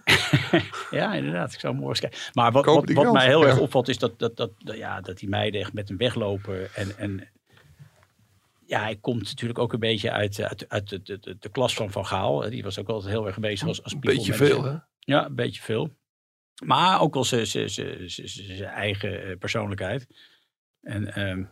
ja, 0.90 1.14
inderdaad. 1.14 1.52
Ik 1.52 1.60
zou 1.60 1.74
morgen 1.74 1.90
eens 1.90 2.00
kijken. 2.00 2.32
Maar 2.32 2.52
wat, 2.52 2.64
wat, 2.64 2.92
wat 2.92 3.12
mij 3.12 3.26
heel 3.26 3.42
ja. 3.42 3.46
erg 3.46 3.58
opvalt 3.58 3.88
is 3.88 3.98
dat, 3.98 4.18
dat, 4.18 4.36
dat, 4.36 4.50
ja, 4.58 5.00
dat 5.00 5.18
die 5.18 5.28
meiden 5.28 5.60
echt 5.60 5.72
met 5.72 5.88
hem 5.88 5.96
weglopen. 5.96 6.74
En, 6.74 6.98
en 6.98 7.28
ja, 8.66 8.80
hij 8.80 8.96
komt 8.96 9.24
natuurlijk 9.24 9.58
ook 9.58 9.72
een 9.72 9.80
beetje 9.80 10.10
uit, 10.10 10.40
uit, 10.40 10.68
uit 10.68 10.88
de, 10.88 11.02
de, 11.02 11.18
de, 11.18 11.36
de 11.38 11.48
klas 11.48 11.74
van 11.74 11.90
Van 11.90 12.06
Gaal. 12.06 12.50
Die 12.50 12.62
was 12.62 12.78
ook 12.78 12.88
altijd 12.88 13.12
heel 13.12 13.26
erg 13.26 13.38
bezig 13.38 13.68
als, 13.68 13.82
als 13.82 13.92
Een 13.92 14.00
beetje 14.00 14.34
veel, 14.34 14.64
hè? 14.64 14.76
Ja, 14.98 15.26
een 15.26 15.34
beetje 15.34 15.62
veel. 15.62 15.96
Maar 16.64 17.00
ook 17.00 17.14
wel 17.14 17.24
zijn- 17.24 17.46
eigen 18.74 19.22
eh, 19.22 19.36
persoonlijkheid. 19.38 20.06
En 20.80 21.14
ehm, 21.14 21.44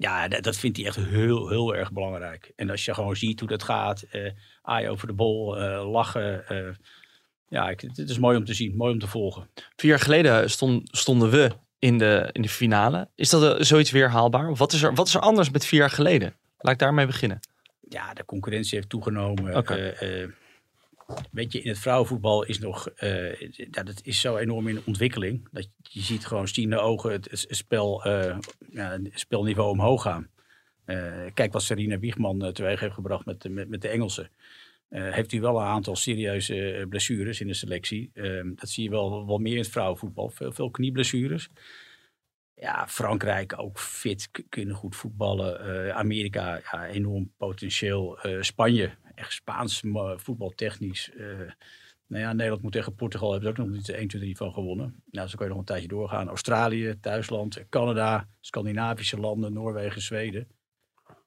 ja, 0.00 0.28
dat, 0.28 0.42
dat 0.42 0.56
vindt 0.56 0.76
hij 0.76 0.86
echt 0.86 0.96
heel, 0.96 1.48
heel 1.48 1.74
erg 1.74 1.92
belangrijk. 1.92 2.52
En 2.56 2.70
als 2.70 2.84
je 2.84 2.94
gewoon 2.94 3.16
ziet 3.16 3.40
hoe 3.40 3.48
dat 3.48 3.62
gaat, 3.62 4.02
eh 4.02 4.30
aai 4.62 4.88
over 4.88 5.06
de 5.06 5.12
bol, 5.12 5.58
eh, 5.58 5.90
lachen. 5.90 6.48
eh, 6.48 6.74
ja, 7.48 7.68
ik, 7.70 7.80
het 7.80 7.98
is 8.10 8.18
mooi 8.18 8.36
om 8.36 8.44
te 8.44 8.54
zien, 8.54 8.76
mooi 8.76 8.92
om 8.92 8.98
te 8.98 9.06
volgen. 9.06 9.48
Vier 9.76 9.90
jaar 9.90 10.00
geleden 10.00 10.50
stond, 10.50 10.88
stonden 10.96 11.30
we 11.30 11.50
in 11.78 11.98
de, 11.98 12.28
in 12.32 12.42
de 12.42 12.48
finale. 12.48 13.08
Is 13.14 13.30
dat 13.30 13.66
zoiets 13.66 13.90
weer 13.90 14.10
haalbaar? 14.10 14.48
Of 14.48 14.58
wat 14.58 14.72
is, 14.72 14.82
er, 14.82 14.94
wat 14.94 15.06
is 15.06 15.14
er 15.14 15.20
anders 15.20 15.50
met 15.50 15.66
vier 15.66 15.80
jaar 15.80 15.90
geleden? 15.90 16.34
Laat 16.58 16.72
ik 16.72 16.78
daarmee 16.78 17.06
beginnen. 17.06 17.40
Ja, 17.88 18.14
de 18.14 18.24
concurrentie 18.24 18.76
heeft 18.76 18.88
toegenomen. 18.88 19.56
Weet 21.30 21.52
je, 21.52 21.62
in 21.62 21.68
het 21.68 21.78
vrouwenvoetbal 21.78 22.44
is 22.44 22.58
nog, 22.58 22.88
eh, 22.88 23.40
ja, 23.50 23.82
dat 23.82 24.00
is 24.02 24.20
zo 24.20 24.36
enorm 24.36 24.68
in 24.68 24.82
ontwikkeling. 24.84 25.48
Dat 25.52 25.68
je 25.82 26.00
ziet 26.00 26.26
gewoon 26.26 26.48
stiende 26.48 26.78
ogen 26.78 27.12
het, 27.12 27.46
spel, 27.48 28.04
eh, 28.04 28.38
ja, 28.70 28.98
spelniveau 29.10 29.70
omhoog 29.70 30.02
gaan. 30.02 30.28
Eh, 30.84 31.26
kijk 31.34 31.52
wat 31.52 31.62
Serena 31.62 31.98
Wiegman 31.98 32.52
teweeg 32.52 32.80
heeft 32.80 32.94
gebracht 32.94 33.24
met, 33.24 33.48
met, 33.48 33.68
met 33.68 33.82
de 33.82 33.88
Engelsen. 33.88 34.30
Heeft 34.88 35.32
u 35.32 35.40
wel 35.40 35.56
een 35.56 35.66
aantal 35.66 35.96
serieuze 35.96 36.86
blessures 36.88 37.40
in 37.40 37.46
de 37.46 37.54
selectie. 37.54 38.10
Eh, 38.14 38.40
dat 38.54 38.68
zie 38.68 38.84
je 38.84 38.90
wel, 38.90 39.26
wel 39.26 39.38
meer 39.38 39.52
in 39.52 39.58
het 39.58 39.68
vrouwenvoetbal. 39.70 40.30
Veel, 40.30 40.52
veel 40.52 40.70
knieblessures. 40.70 41.48
Ja, 42.54 42.88
Frankrijk 42.88 43.58
ook 43.58 43.78
fit, 43.78 44.30
kunnen 44.48 44.74
goed 44.74 44.96
voetballen. 44.96 45.94
Amerika, 45.94 46.60
ja, 46.72 46.86
enorm 46.86 47.32
potentieel. 47.36 48.18
Spanje, 48.40 48.90
echt 49.20 49.32
Spaans 49.32 49.82
mo- 49.82 50.18
voetbaltechnisch. 50.18 51.10
Eh 51.16 51.26
nou 52.06 52.22
ja, 52.22 52.32
Nederland 52.32 52.62
moet 52.62 52.72
tegen 52.72 52.94
Portugal, 52.94 53.32
hebben 53.32 53.54
ze 53.54 53.60
ook 53.62 53.66
nog 53.66 53.76
niet 53.76 53.88
1, 53.88 54.08
2, 54.08 54.20
3 54.20 54.36
van 54.36 54.52
gewonnen. 54.52 55.02
Nou, 55.10 55.28
zo 55.28 55.36
kan 55.36 55.46
je 55.46 55.50
nog 55.52 55.60
een 55.60 55.66
tijdje 55.66 55.88
doorgaan. 55.88 56.28
Australië, 56.28 56.98
Thuisland, 57.00 57.68
Canada, 57.68 58.28
Scandinavische 58.40 59.16
landen, 59.20 59.52
Noorwegen, 59.52 60.02
Zweden. 60.02 60.48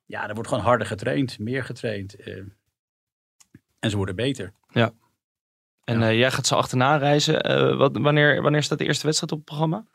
Ja, 0.06 0.28
er 0.28 0.34
wordt 0.34 0.50
gewoon 0.50 0.64
harder 0.64 0.88
getraind, 0.88 1.40
meer 1.40 1.64
getraind. 1.64 2.16
eh, 2.16 2.38
en 3.80 3.90
ze 3.90 3.96
worden 3.98 4.16
beter. 4.16 4.54
En 5.84 6.00
Ja. 6.00 6.10
eh, 6.10 6.18
jij 6.18 6.32
gaat 6.32 6.48
zo 6.48 6.56
achterna 6.56 6.96
reizen. 6.98 7.42
Eh, 7.42 7.78
wat, 7.78 7.98
wanneer, 7.98 8.42
wanneer 8.42 8.64
staat 8.64 8.78
de 8.78 8.86
eerste 8.86 9.06
wedstrijd 9.06 9.32
op 9.32 9.38
het 9.38 9.48
programma? 9.48 9.86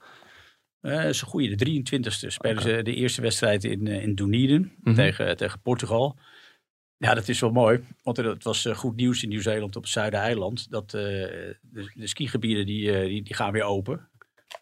Eh 0.81 1.11
ze 1.11 1.27
groeien. 1.27 1.57
De 1.57 1.65
23e 1.65 2.31
spelen 2.31 2.63
ze 2.63 2.83
de 2.83 2.95
eerste 2.95 3.21
wedstrijd 3.21 3.65
in, 3.65 3.87
eh, 3.87 4.03
in 4.03 4.15
Dunedin 4.15 4.77
Mhm. 4.81 4.95
tegen, 4.95 5.37
tegen 5.37 5.61
Portugal. 5.61 6.19
Ja, 6.99 7.15
dat 7.15 7.29
is 7.29 7.41
wel 7.41 7.51
mooi. 7.51 7.85
Want 8.03 8.17
het 8.17 8.45
was 8.45 8.65
eh, 8.65 8.75
goed 8.75 8.97
nieuws 8.97 9.23
in 9.23 9.29
Nieuw-Zeeland 9.29 9.77
op 9.77 9.83
het 9.83 9.91
Zuidereiland. 9.93 10.71
Dat 10.71 10.95
eh, 10.95 11.01
de, 11.01 11.91
de 11.95 12.07
skigebieden 12.07 12.67
die, 12.67 12.93
eh, 12.93 13.07
die, 13.07 13.23
die 13.23 13.35
gaan 13.35 13.53
weer 13.53 13.63
open. 13.63 14.09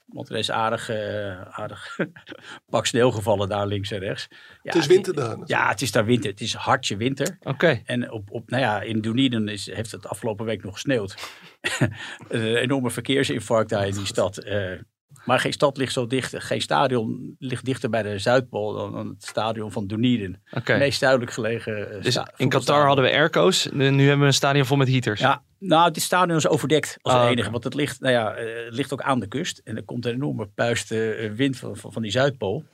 Want 0.06 0.28
er 0.28 0.36
is 0.36 0.50
aardig, 0.50 0.88
eh, 0.88 1.40
aardig 1.40 1.98
pak 2.70 2.86
sneeuw 2.86 3.10
gevallen 3.10 3.48
daar 3.48 3.66
links 3.66 3.90
en 3.90 3.98
rechts. 3.98 4.26
Ja, 4.30 4.36
Het 4.62 4.74
is 4.74 4.86
winter 4.86 5.14
daar. 5.14 5.24
natuurlijk. 5.24 5.50
Ja, 5.50 5.68
het 5.68 5.82
is 5.82 5.92
daar 5.92 6.04
winter. 6.04 6.30
Het 6.30 6.40
is 6.40 6.54
hartje 6.54 6.96
winter. 6.96 7.36
Oké. 7.40 7.82
En 7.84 8.10
op, 8.10 8.30
op, 8.30 8.50
nou 8.50 8.62
ja, 8.62 8.80
in 8.80 9.00
Dunedin 9.00 9.48
is, 9.48 9.70
heeft 9.72 9.92
het 9.92 10.06
afgelopen 10.06 10.44
week 10.44 10.62
nog 10.62 10.72
gesneeuwd. 10.72 11.30
een 12.28 12.56
enorme 12.56 12.90
verkeersinfarct 12.90 13.70
daar 13.70 13.86
in 13.86 13.94
die 13.94 14.06
stad. 14.06 14.44
Maar 15.26 15.40
geen 15.40 15.52
stad 15.52 15.76
ligt 15.76 15.92
zo 15.92 16.06
dicht. 16.06 16.34
Geen 16.36 16.60
stadion 16.60 17.36
ligt 17.38 17.64
dichter 17.64 17.90
bij 17.90 18.02
de 18.02 18.18
Zuidpool 18.18 18.72
dan, 18.72 18.92
dan 18.92 19.08
het 19.08 19.24
stadion 19.26 19.72
van 19.72 19.86
Dunedin. 19.86 20.38
Oké. 20.52 20.70
Het 20.72 20.80
meest 20.80 21.00
duidelijk 21.00 21.30
gelegen. 21.32 21.96
eh, 21.96 22.02
Dus 22.02 22.18
in 22.36 22.48
Qatar 22.48 22.86
hadden 22.86 23.04
we 23.04 23.10
airco's. 23.10 23.68
Nu 23.72 23.84
hebben 23.84 24.18
we 24.20 24.26
een 24.26 24.32
stadion 24.32 24.66
vol 24.66 24.76
met 24.76 24.88
heaters. 24.88 25.20
Ja, 25.20 25.42
nou, 25.58 25.90
dit 25.90 26.02
stadion 26.02 26.36
is 26.36 26.48
overdekt 26.48 26.98
als 27.02 27.14
Ah, 27.14 27.30
enige. 27.30 27.50
Want 27.50 27.64
het 27.64 27.74
ligt, 27.74 28.00
nou 28.00 28.12
ja, 28.14 28.34
eh, 28.34 28.64
het 28.64 28.74
ligt 28.74 28.92
ook 28.92 29.02
aan 29.02 29.20
de 29.20 29.28
kust. 29.28 29.60
En 29.64 29.76
er 29.76 29.84
komt 29.84 30.06
een 30.06 30.12
enorme 30.14 30.46
puiste 30.46 31.12
eh, 31.14 31.30
wind 31.32 31.56
van, 31.56 31.76
van, 31.76 31.92
van 31.92 32.02
die 32.02 32.10
Zuidpool. 32.10 32.64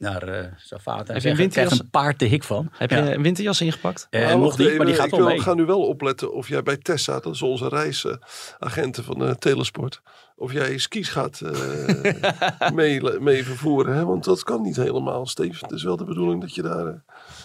Naar 0.00 0.28
uh, 0.28 0.46
Zafata. 0.56 1.12
Heb 1.12 1.22
je 1.22 1.28
een 1.30 1.36
winterjas? 1.36 1.66
krijgt 1.68 1.84
een 1.84 1.90
paard 1.90 2.18
te 2.18 2.24
hik 2.24 2.42
van. 2.44 2.68
Heb 2.72 2.90
je 2.90 2.96
Ja. 2.96 3.12
een 3.12 3.22
winterjas 3.22 3.60
ingepakt? 3.60 4.06
Eh, 4.10 4.24
Maar 4.24 4.38
nog 4.38 4.58
niet, 4.58 4.76
maar 4.76 4.86
die 4.86 4.94
gaat 4.94 5.06
ik 5.06 5.14
wel 5.14 5.38
ga 5.38 5.54
nu 5.54 5.64
wel 5.64 5.80
opletten 5.86 6.32
of 6.32 6.48
jij 6.48 6.62
bij 6.62 6.76
Tessa, 6.76 7.20
dat 7.20 7.34
is 7.34 7.42
onze 7.42 7.68
reisagenten 7.68 9.04
van 9.04 9.18
de 9.18 9.36
Telesport, 9.38 10.02
of 10.42 10.52
jij 10.52 10.78
skis 10.78 11.08
gaat 11.08 11.40
eh, 11.40 12.70
mee, 12.74 13.00
mee 13.20 13.44
vervoeren. 13.44 13.94
Hè? 13.94 14.04
Want 14.04 14.24
dat 14.24 14.42
kan 14.42 14.62
niet 14.62 14.76
helemaal, 14.76 15.26
Steve. 15.26 15.58
Het 15.60 15.70
is 15.72 15.82
wel 15.82 15.96
de 15.96 16.04
bedoeling 16.04 16.40
dat 16.40 16.54
je 16.54 16.62
daar 16.62 16.86
eh, 16.86 16.94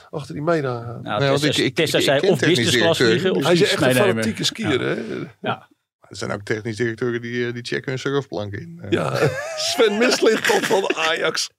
achter 0.09 0.33
die 0.33 0.43
meiden 0.43 0.71
aan 0.71 0.83
gaat. 0.85 1.01
Nou, 1.01 1.19
Nee, 1.19 1.29
want 1.29 1.41
Tessa, 1.41 1.61
ik- 1.61 1.67
ik- 1.67 1.75
Tessa 1.75 1.97
ik 1.97 2.03
zei 2.03 2.19
of 2.19 2.39
business 2.39 2.77
class 2.77 2.97
directeur. 2.97 3.07
vliegen 3.09 3.31
of 3.35 3.43
Hij 3.43 3.53
is 3.53 3.61
echt 3.61 3.81
een 3.81 3.93
fanatieke 3.95 4.43
skier, 4.43 4.79
hè? 4.81 4.95
Ja. 5.41 5.67
Er 6.09 6.15
zijn 6.15 6.31
ook 6.31 6.41
technisch 6.41 6.75
directeuren 6.75 7.21
die, 7.21 7.47
eh, 7.47 7.53
die 7.53 7.63
checken 7.65 7.89
hun 7.89 7.99
surfplank 7.99 8.53
in. 8.53 8.79
Eh, 8.81 8.89
Ja, 8.91 9.29
Sven 9.71 9.97
Mislicht 9.97 10.47
tot 10.47 10.65
van 10.65 10.95
Ajax. 10.95 11.49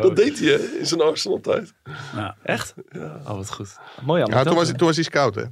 Dat 0.00 0.16
deed 0.16 0.38
hij 0.38 0.48
hè, 0.48 0.58
in 0.78 0.86
zijn 0.86 1.00
Arsenal-tijd. 1.00 1.72
Echt? 2.42 2.74
Ja. 2.88 3.20
Oh, 3.24 3.36
wat 3.36 3.50
goed. 3.52 3.76
Mooi 4.04 4.24
Ja, 4.26 4.42
toen, 4.44 4.54
was, 4.54 4.68
hij- 4.68 4.76
toen 4.76 4.86
was 4.86 4.96
hij 4.96 5.04
scout, 5.04 5.34
hè? 5.34 5.42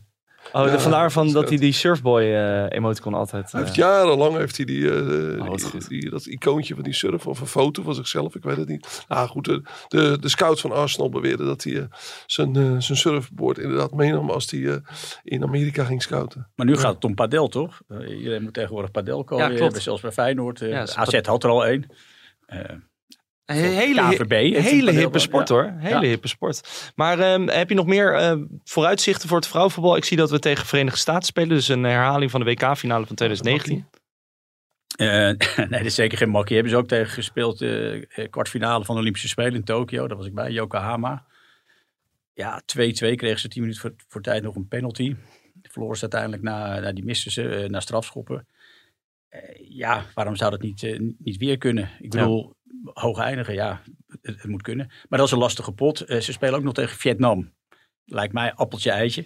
Oh, 0.52 0.64
de- 0.64 0.70
Ja, 0.70 0.78
vandaar 0.78 1.12
van 1.12 1.32
dat 1.32 1.48
hij 1.48 1.58
die 1.58 1.72
surfboy 1.72 2.22
eh 2.22 2.66
emoticon 2.68 3.14
altijd... 3.14 3.52
Hij 3.52 3.60
eh, 3.60 3.66
heeft 3.66 3.78
jarenlang 3.78 4.36
heeft 4.36 4.56
hij 4.56 4.66
die, 4.66 4.90
eh, 4.90 5.48
Oh, 5.48 5.54
die- 5.88 6.10
dat 6.10 6.26
icoontje 6.26 6.74
van 6.74 6.82
die 6.84 6.92
surf 6.94 7.26
of 7.26 7.40
een 7.40 7.46
foto 7.46 7.82
van 7.82 7.94
zichzelf, 7.94 8.34
ik 8.34 8.42
weet 8.42 8.56
het 8.56 8.68
niet. 8.68 9.04
Ah, 9.08 9.28
goed, 9.28 9.44
de, 9.44 9.62
de, 9.88 10.18
de 10.20 10.28
scouts 10.28 10.60
van 10.60 10.72
Arsenal 10.72 11.08
beweerden 11.10 11.46
dat 11.46 11.62
hij 11.62 11.76
eh, 11.78 11.84
zijn, 12.26 12.56
eh, 12.56 12.62
zijn 12.78 12.98
surfboard 12.98 13.58
inderdaad 13.58 13.92
meenam 13.94 14.30
als 14.30 14.50
hij 14.50 14.66
eh, 14.66 14.76
in 15.22 15.42
Amerika 15.42 15.84
ging 15.84 16.02
scouten. 16.02 16.48
Maar 16.54 16.66
nu 16.66 16.76
gaat 16.76 16.94
het 16.94 17.04
om 17.04 17.14
padel, 17.14 17.48
toch? 17.48 17.80
Eh, 17.88 18.18
iedereen 18.18 18.42
moet 18.42 18.54
tegenwoordig 18.54 18.90
padel 18.90 19.24
komen. 19.24 19.50
Ja, 19.50 19.56
klopt. 19.56 19.82
Zelfs 19.82 20.02
bij 20.02 20.12
Feyenoord. 20.12 20.60
eh, 20.62 20.68
Ja, 20.68 20.80
AZ 20.94 21.18
had 21.22 21.44
er 21.44 21.50
al 21.50 21.66
één. 21.66 21.86
Een 23.46 23.56
hele, 23.56 24.00
KVB 24.00 24.30
hele 24.62 24.90
hippe 24.90 25.18
sport 25.18 25.48
ja. 25.48 25.54
hoor. 25.54 25.72
Hele 25.76 25.94
Ja. 25.94 26.08
hippe 26.08 26.28
sport. 26.28 26.92
Maar 26.94 27.18
ehm, 27.18 27.48
heb 27.48 27.68
je 27.68 27.74
nog 27.74 27.86
meer 27.86 28.14
eh, 28.14 28.36
vooruitzichten 28.64 29.28
voor 29.28 29.36
het 29.36 29.46
vrouwenvoetbal? 29.46 29.96
Ik 29.96 30.04
zie 30.04 30.16
dat 30.16 30.30
we 30.30 30.38
tegen 30.38 30.66
Verenigde 30.66 30.98
Staten 30.98 31.26
spelen. 31.26 31.48
Dus 31.48 31.68
een 31.68 31.84
herhaling 31.84 32.30
van 32.30 32.40
de 32.40 32.46
WK-finale 32.46 33.06
van 33.06 33.16
2019. 33.16 33.86
Eh, 34.96 35.06
nee, 35.56 35.68
dat 35.68 35.84
is 35.84 35.94
zeker 35.94 36.18
geen 36.18 36.28
makkie. 36.28 36.54
Hebben 36.54 36.72
ze 36.72 36.78
ook 36.78 36.88
tegen 36.88 37.12
gespeeld. 37.12 37.60
eh, 37.62 37.94
eh, 37.94 38.30
kwartfinale 38.30 38.84
van 38.84 38.94
de 38.94 39.00
Olympische 39.00 39.28
Spelen 39.28 39.54
in 39.54 39.64
Tokio. 39.64 40.08
Daar 40.08 40.16
was 40.16 40.26
ik 40.26 40.34
bij, 40.34 40.50
Yokohama. 40.50 41.24
Ja, 42.34 42.62
2-2 42.66 43.14
kregen 43.14 43.40
ze 43.40 43.48
10 43.48 43.60
minuten 43.62 43.80
voor, 43.82 43.94
voor 44.08 44.20
tijd 44.22 44.42
nog 44.42 44.54
een 44.54 44.68
penalty. 44.68 45.16
Verloren 45.62 45.96
ze 45.96 46.02
uiteindelijk 46.02 46.42
na, 46.42 46.80
na 46.80 46.92
die 46.92 47.04
misten 47.04 47.32
ze, 47.32 47.66
na 47.68 47.80
strafschoppen. 47.80 48.46
Eh, 49.28 49.40
ja, 49.68 50.04
waarom 50.14 50.36
zou 50.36 50.50
dat 50.50 50.62
niet, 50.62 50.98
niet 51.18 51.36
weer 51.36 51.58
kunnen? 51.58 51.90
Ik 52.00 52.14
Ja. 52.14 52.54
Hoog 52.84 53.18
eindigen, 53.18 53.54
ja, 53.54 53.80
het, 54.06 54.20
het 54.42 54.46
moet 54.50 54.62
kunnen. 54.62 54.86
Maar 55.08 55.18
dat 55.18 55.26
is 55.28 55.32
een 55.34 55.38
lastige 55.38 55.72
pot. 55.72 56.00
Eh, 56.00 56.20
ze 56.20 56.32
spelen 56.32 56.54
ook 56.54 56.64
nog 56.64 56.74
tegen 56.74 56.96
Vietnam. 56.96 57.52
Lijkt 58.04 58.32
mij 58.32 58.52
appeltje 58.54 58.90
eitje. 58.90 59.24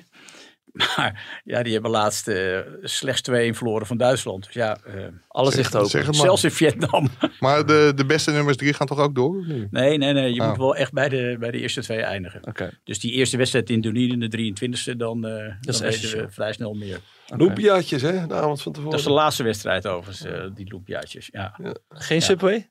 Maar 0.96 1.40
ja, 1.44 1.62
die 1.62 1.72
hebben 1.72 1.90
laatst 1.90 2.28
eh, 2.28 2.58
slechts 2.82 3.30
2-1 3.30 3.34
verloren 3.34 3.86
van 3.86 3.96
Duitsland. 3.96 4.44
Dus 4.44 4.54
ja, 4.54 4.78
eh, 4.84 5.06
Alles 5.28 5.54
ligt 5.54 5.76
open. 5.76 5.88
Zeg 5.90 6.06
het 6.06 6.16
maar. 6.16 6.24
zelfs 6.24 6.44
in 6.44 6.50
Vietnam. 6.50 7.08
Maar 7.40 7.66
de, 7.66 7.92
de 7.94 8.06
beste 8.06 8.30
nummers 8.30 8.56
drie 8.56 8.72
gaan 8.74 8.86
toch 8.86 8.98
ook 8.98 9.14
door? 9.14 9.38
of 9.38 9.46
niet? 9.46 9.70
Nee, 9.70 9.98
nee, 9.98 10.12
nee. 10.12 10.34
Je 10.34 10.40
Oh. 10.40 10.48
moet 10.48 10.56
wel 10.56 10.76
echt 10.76 10.92
bij 10.92 11.08
de, 11.08 11.36
bij 11.40 11.50
de 11.50 11.58
eerste 11.60 11.80
twee 11.80 12.00
eindigen. 12.02 12.46
Oké. 12.46 12.70
Dus 12.84 12.98
die 12.98 13.12
eerste 13.12 13.36
wedstrijd 13.36 13.70
in 13.70 13.80
Dunedin, 13.80 14.20
de 14.20 14.52
23e, 14.92 14.96
dan, 14.96 15.26
eh 15.26 15.32
dan 15.60 15.74
is 15.74 15.80
weten 15.80 16.18
we 16.24 16.30
vrij 16.30 16.52
snel 16.52 16.74
meer. 16.74 17.00
Loepiaatjes, 17.26 18.02
hè, 18.02 18.26
de 18.26 18.34
avond 18.34 18.62
van 18.62 18.72
tevoren. 18.72 18.90
Dat 18.90 19.00
is 19.00 19.06
de 19.06 19.12
laatste 19.12 19.42
wedstrijd 19.42 19.86
overigens, 19.86 20.24
eh, 20.24 20.44
die 20.54 20.70
loopjaartjes. 20.72 21.28
Ja. 21.32 21.54
Geen 21.88 22.18
Ja. 22.18 22.24
Subway? 22.24 22.70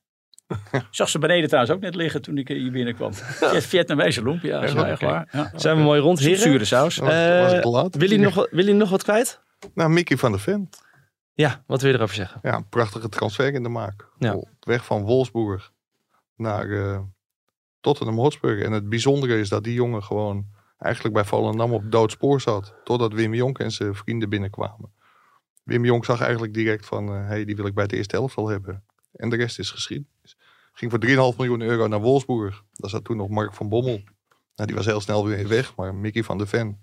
Ik 0.72 0.88
zag 0.92 1.10
ze 1.10 1.20
beneden 1.20 1.48
trouwens 1.48 1.76
ook 1.76 1.82
net 1.82 1.96
liggen 1.96 2.22
toen 2.22 2.38
ik 2.38 2.48
hier 2.48 2.72
binnenkwam. 2.72 3.14
Vietnamese 3.14 4.24
lumpia, 4.24 4.62
Echt 4.62 4.74
waar? 4.74 4.90
echt 4.90 5.02
waar. 5.02 5.28
Ja. 5.32 5.52
Zijn 5.56 5.78
we 5.78 5.84
mooi 5.84 6.00
rond, 6.02 6.20
heren? 6.20 6.38
Zure 6.40 6.66
saus. 6.66 7.00
Eh, 7.00 7.60
laat? 7.62 7.96
Wil 7.96 8.10
je 8.12 8.18
nog, 8.18 8.34
wat- 8.36 8.48
wil 8.52 8.66
je 8.68 8.74
nog 8.74 8.90
wat 8.90 9.04
kwijt? 9.04 9.42
Nou, 9.74 9.90
Mickey 9.90 10.18
van 10.18 10.32
der 10.32 10.40
Ven. 10.42 10.70
Ja, 11.34 11.64
wat 11.68 11.82
wil 11.82 11.92
je 11.92 11.98
erover 11.98 12.16
zeggen? 12.16 12.40
Ja, 12.44 12.56
een 12.56 12.70
prachtige 12.70 13.10
transfer 13.10 13.54
in 13.54 13.64
de 13.64 13.70
maak. 13.70 14.08
Ja. 14.18 14.44
Weg 14.60 14.86
van 14.86 15.04
Wolfsburg 15.04 15.72
naar 16.36 16.70
eh, 16.72 17.00
Tottenham 17.80 18.18
Hotspur. 18.18 18.64
En 18.64 18.72
het 18.72 18.90
bijzondere 18.90 19.40
is 19.40 19.50
dat 19.50 19.64
die 19.64 19.74
jongen 19.74 20.04
gewoon 20.04 20.46
eigenlijk 20.78 21.14
bij 21.16 21.26
Volendam 21.26 21.74
op 21.74 21.92
doodspoor 21.92 22.42
zat. 22.42 22.74
Totdat 22.84 23.14
Wim 23.14 23.34
Jonk 23.34 23.60
en 23.60 23.72
zijn 23.72 23.96
vrienden 23.96 24.30
binnenkwamen. 24.30 24.92
Wim 25.64 25.86
Jonk 25.86 26.06
zag 26.06 26.22
eigenlijk 26.22 26.54
direct 26.54 26.86
van, 26.86 27.08
hé, 27.08 27.24
hey, 27.26 27.46
die 27.46 27.56
wil 27.56 27.66
ik 27.66 27.74
bij 27.74 27.84
het 27.84 27.94
eerste 27.94 28.16
elftal 28.18 28.48
hebben. 28.48 28.84
En 29.16 29.30
de 29.30 29.36
rest 29.36 29.60
is 29.60 29.72
geschiedenis. 29.72 30.18
Ging 30.80 30.92
voor 30.92 31.32
3,5 31.34 31.38
miljoen 31.38 31.62
euro 31.62 31.88
naar 31.88 32.02
Wolfsburg. 32.02 32.64
Daar 32.72 32.90
zat 32.90 33.04
toen 33.04 33.18
nog 33.18 33.30
Mark 33.30 33.54
van 33.54 33.70
Bommel. 33.70 34.02
Nou, 34.56 34.68
die 34.68 34.76
was 34.76 34.86
heel 34.86 35.02
snel 35.02 35.26
weer 35.26 35.48
weg, 35.48 35.76
maar 35.76 35.96
Mickey 35.96 36.24
van 36.24 36.38
der 36.38 36.48
Ven 36.48 36.80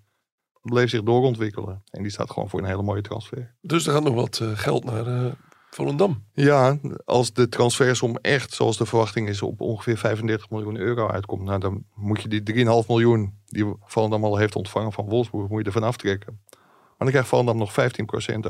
bleef 0.63 0.91
zich 0.91 1.03
doorontwikkelen. 1.03 1.83
En 1.91 2.03
die 2.03 2.13
staat 2.13 2.31
gewoon 2.31 2.49
voor 2.49 2.61
een 2.61 2.67
hele 2.67 2.83
mooie 2.83 3.01
transfer. 3.01 3.57
Dus 3.61 3.87
er 3.87 3.93
gaat 3.93 4.03
nog 4.03 4.15
wat 4.15 4.39
uh, 4.43 4.51
geld 4.55 4.85
naar 4.85 5.07
uh, 5.07 5.33
Volendam. 5.71 6.25
Ja, 6.33 6.79
als 7.05 7.33
de 7.33 7.49
transfersom 7.49 8.17
echt, 8.17 8.53
zoals 8.53 8.77
de 8.77 8.87
verwachting 8.87 9.29
is, 9.29 9.43
op 9.43 9.61
ongeveer 9.61 9.97
35 9.97 10.51
miljoen 10.51 10.77
euro 10.77 11.09
uitkomt. 11.09 11.43
Nou, 11.43 11.61
dan 11.61 11.85
moet 11.95 12.23
je 12.23 12.41
die 12.41 12.65
3,5 12.83 12.87
miljoen 12.89 13.39
die 13.45 13.75
Volendam 13.81 14.25
al 14.25 14.37
heeft 14.37 14.57
ontvangen 14.57 14.93
van 14.93 15.09
Wolfsburg, 15.09 15.49
moet 15.49 15.61
je 15.61 15.67
ervan 15.67 15.83
aftrekken. 15.83 16.41
Maar 16.51 16.97
dan 16.99 17.09
krijgt 17.09 17.29
Volendam 17.29 17.57
nog 17.59 17.73
15% 17.73 17.75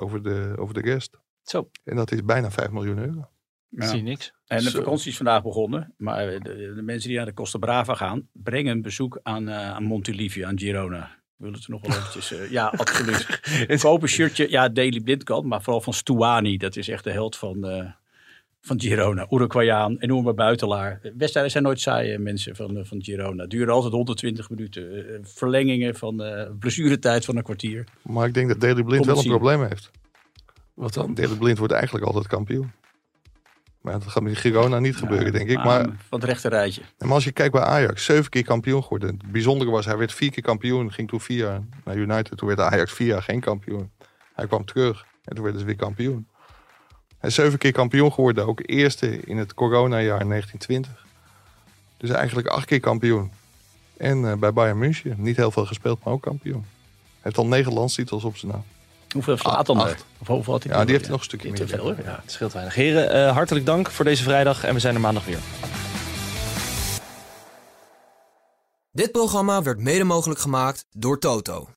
over 0.00 0.22
de, 0.22 0.54
over 0.58 0.74
de 0.74 0.80
rest. 0.80 1.18
Zo. 1.42 1.70
En 1.84 1.96
dat 1.96 2.12
is 2.12 2.24
bijna 2.24 2.50
5 2.50 2.70
miljoen 2.70 2.98
euro. 2.98 3.28
Ja. 3.68 3.86
Zie 3.86 3.96
je 3.96 4.02
niks. 4.02 4.34
En 4.46 4.62
de 4.62 4.70
Zo. 4.70 4.78
vakantie 4.78 5.10
is 5.10 5.16
vandaag 5.16 5.42
begonnen. 5.42 5.94
Maar 5.96 6.26
de, 6.26 6.72
de 6.74 6.82
mensen 6.82 7.08
die 7.08 7.16
naar 7.16 7.26
de 7.26 7.34
Costa 7.34 7.58
Brava 7.58 7.94
gaan, 7.94 8.28
brengen 8.32 8.72
een 8.72 8.82
bezoek 8.82 9.20
aan, 9.22 9.48
uh, 9.48 9.70
aan 9.70 10.04
aan 10.44 10.58
Girona. 10.58 11.04
Ik 11.04 11.44
wil 11.44 11.52
het 11.52 11.64
er 11.64 11.70
nog 11.70 11.86
wel 11.86 11.96
eventjes... 11.96 12.32
Uh, 12.32 12.50
ja, 12.50 12.66
absoluut. 12.76 13.40
Koop 13.80 14.02
een 14.02 14.08
shirtje. 14.08 14.50
Ja, 14.50 14.68
Daily 14.68 15.00
Blind 15.00 15.24
kan. 15.24 15.46
Maar 15.46 15.62
vooral 15.62 15.80
van 15.80 15.92
Stuani. 15.92 16.56
Dat 16.56 16.76
is 16.76 16.88
echt 16.88 17.04
de 17.04 17.10
held 17.10 17.36
van, 17.36 17.70
uh, 17.70 17.84
van 18.60 18.80
Girona. 18.80 19.26
Uruguayaan. 19.30 19.96
Enorme 19.98 20.34
buitelaar. 20.34 21.00
Wedstrijden 21.16 21.52
zijn 21.52 21.64
nooit 21.64 21.80
saaie 21.80 22.18
mensen 22.18 22.56
van, 22.56 22.86
van 22.86 23.02
Girona. 23.02 23.46
Duren 23.46 23.74
altijd 23.74 23.92
120 23.92 24.50
minuten. 24.50 25.20
verlengingen 25.22 25.94
van 25.94 26.22
blessuretijd 26.58 27.24
van 27.24 27.36
een 27.36 27.42
kwartier. 27.42 27.84
Maar 28.02 28.26
ik 28.26 28.34
denk 28.34 28.48
dat 28.48 28.60
Daily 28.60 28.82
Blind 28.82 29.06
wel 29.06 29.18
een 29.18 29.24
probleem 29.24 29.62
heeft. 29.62 29.90
Wat 30.74 30.94
dan? 30.94 31.14
Daily 31.14 31.36
Blind 31.36 31.58
wordt 31.58 31.72
eigenlijk 31.72 32.04
altijd 32.04 32.26
kampioen. 32.26 32.72
Maar 33.86 33.98
dat 33.98 34.08
gaat 34.08 34.22
met 34.22 34.36
Girona 34.36 34.78
niet 34.78 34.96
gebeuren, 34.96 35.26
ja, 35.26 35.32
denk 35.32 35.48
ik. 35.48 35.64
Maar, 35.64 35.82
van 35.82 35.94
het 36.20 36.24
rechte 36.24 36.48
rijtje. 36.48 36.82
Maar 36.98 37.12
als 37.12 37.24
je 37.24 37.32
kijkt 37.32 37.52
bij 37.52 37.62
Ajax, 37.62 38.04
zeven 38.04 38.30
keer 38.30 38.44
kampioen 38.44 38.82
geworden. 38.82 39.08
Het 39.08 39.32
bijzondere 39.32 39.70
was, 39.70 39.86
hij 39.86 39.96
werd 39.96 40.12
vier 40.12 40.30
keer 40.30 40.42
kampioen. 40.42 40.92
Ging 40.92 41.08
toen 41.08 41.20
vier 41.20 41.36
jaar 41.36 41.60
naar 41.84 41.96
United. 41.96 42.36
Toen 42.36 42.48
werd 42.48 42.60
Ajax 42.60 42.92
vier 42.92 43.06
jaar 43.06 43.22
geen 43.22 43.40
kampioen. 43.40 43.90
Hij 44.34 44.46
kwam 44.46 44.64
terug 44.64 45.06
en 45.24 45.34
toen 45.34 45.42
werden 45.42 45.60
ze 45.60 45.66
weer 45.66 45.76
kampioen. 45.76 46.26
Hij 47.18 47.28
is 47.28 47.34
zeven 47.34 47.58
keer 47.58 47.72
kampioen 47.72 48.12
geworden. 48.12 48.46
Ook 48.46 48.60
eerste 48.62 49.20
in 49.20 49.36
het 49.36 49.54
coronajaar 49.54 50.28
1920. 50.28 51.06
Dus 51.96 52.10
eigenlijk 52.10 52.48
acht 52.48 52.66
keer 52.66 52.80
kampioen. 52.80 53.30
En 53.96 54.18
uh, 54.18 54.34
bij 54.34 54.52
Bayern 54.52 54.78
München. 54.78 55.14
Niet 55.18 55.36
heel 55.36 55.50
veel 55.50 55.66
gespeeld, 55.66 56.04
maar 56.04 56.12
ook 56.12 56.22
kampioen. 56.22 56.64
Hij 56.64 57.20
heeft 57.20 57.38
al 57.38 57.46
negen 57.46 57.72
landstitels 57.72 58.24
op 58.24 58.36
zijn 58.36 58.52
naam. 58.52 58.64
Hoeveel 59.16 59.36
slaat 59.36 59.66
dan? 59.66 59.80
Of 60.18 60.26
hoeveel 60.26 60.52
had 60.52 60.62
hij 60.62 60.72
ja, 60.76 60.84
die 60.84 60.94
heeft 60.94 61.08
nog 61.08 61.18
een 61.18 61.24
stukje 61.24 61.48
meer. 61.48 61.56
te 61.56 61.68
veel, 61.68 61.78
hoor. 61.78 61.96
Ja, 62.04 62.18
het 62.22 62.32
scheelt 62.32 62.52
weinig. 62.52 62.74
Heren, 62.74 63.16
uh, 63.16 63.32
hartelijk 63.32 63.66
dank 63.66 63.90
voor 63.90 64.04
deze 64.04 64.22
vrijdag 64.22 64.64
en 64.64 64.74
we 64.74 64.80
zijn 64.80 64.94
er 64.94 65.00
maandag 65.00 65.24
weer. 65.24 65.38
Dit 68.92 69.12
programma 69.12 69.62
werd 69.62 69.78
mede 69.78 70.04
mogelijk 70.04 70.40
gemaakt 70.40 70.86
door 70.90 71.18
Toto. 71.18 71.68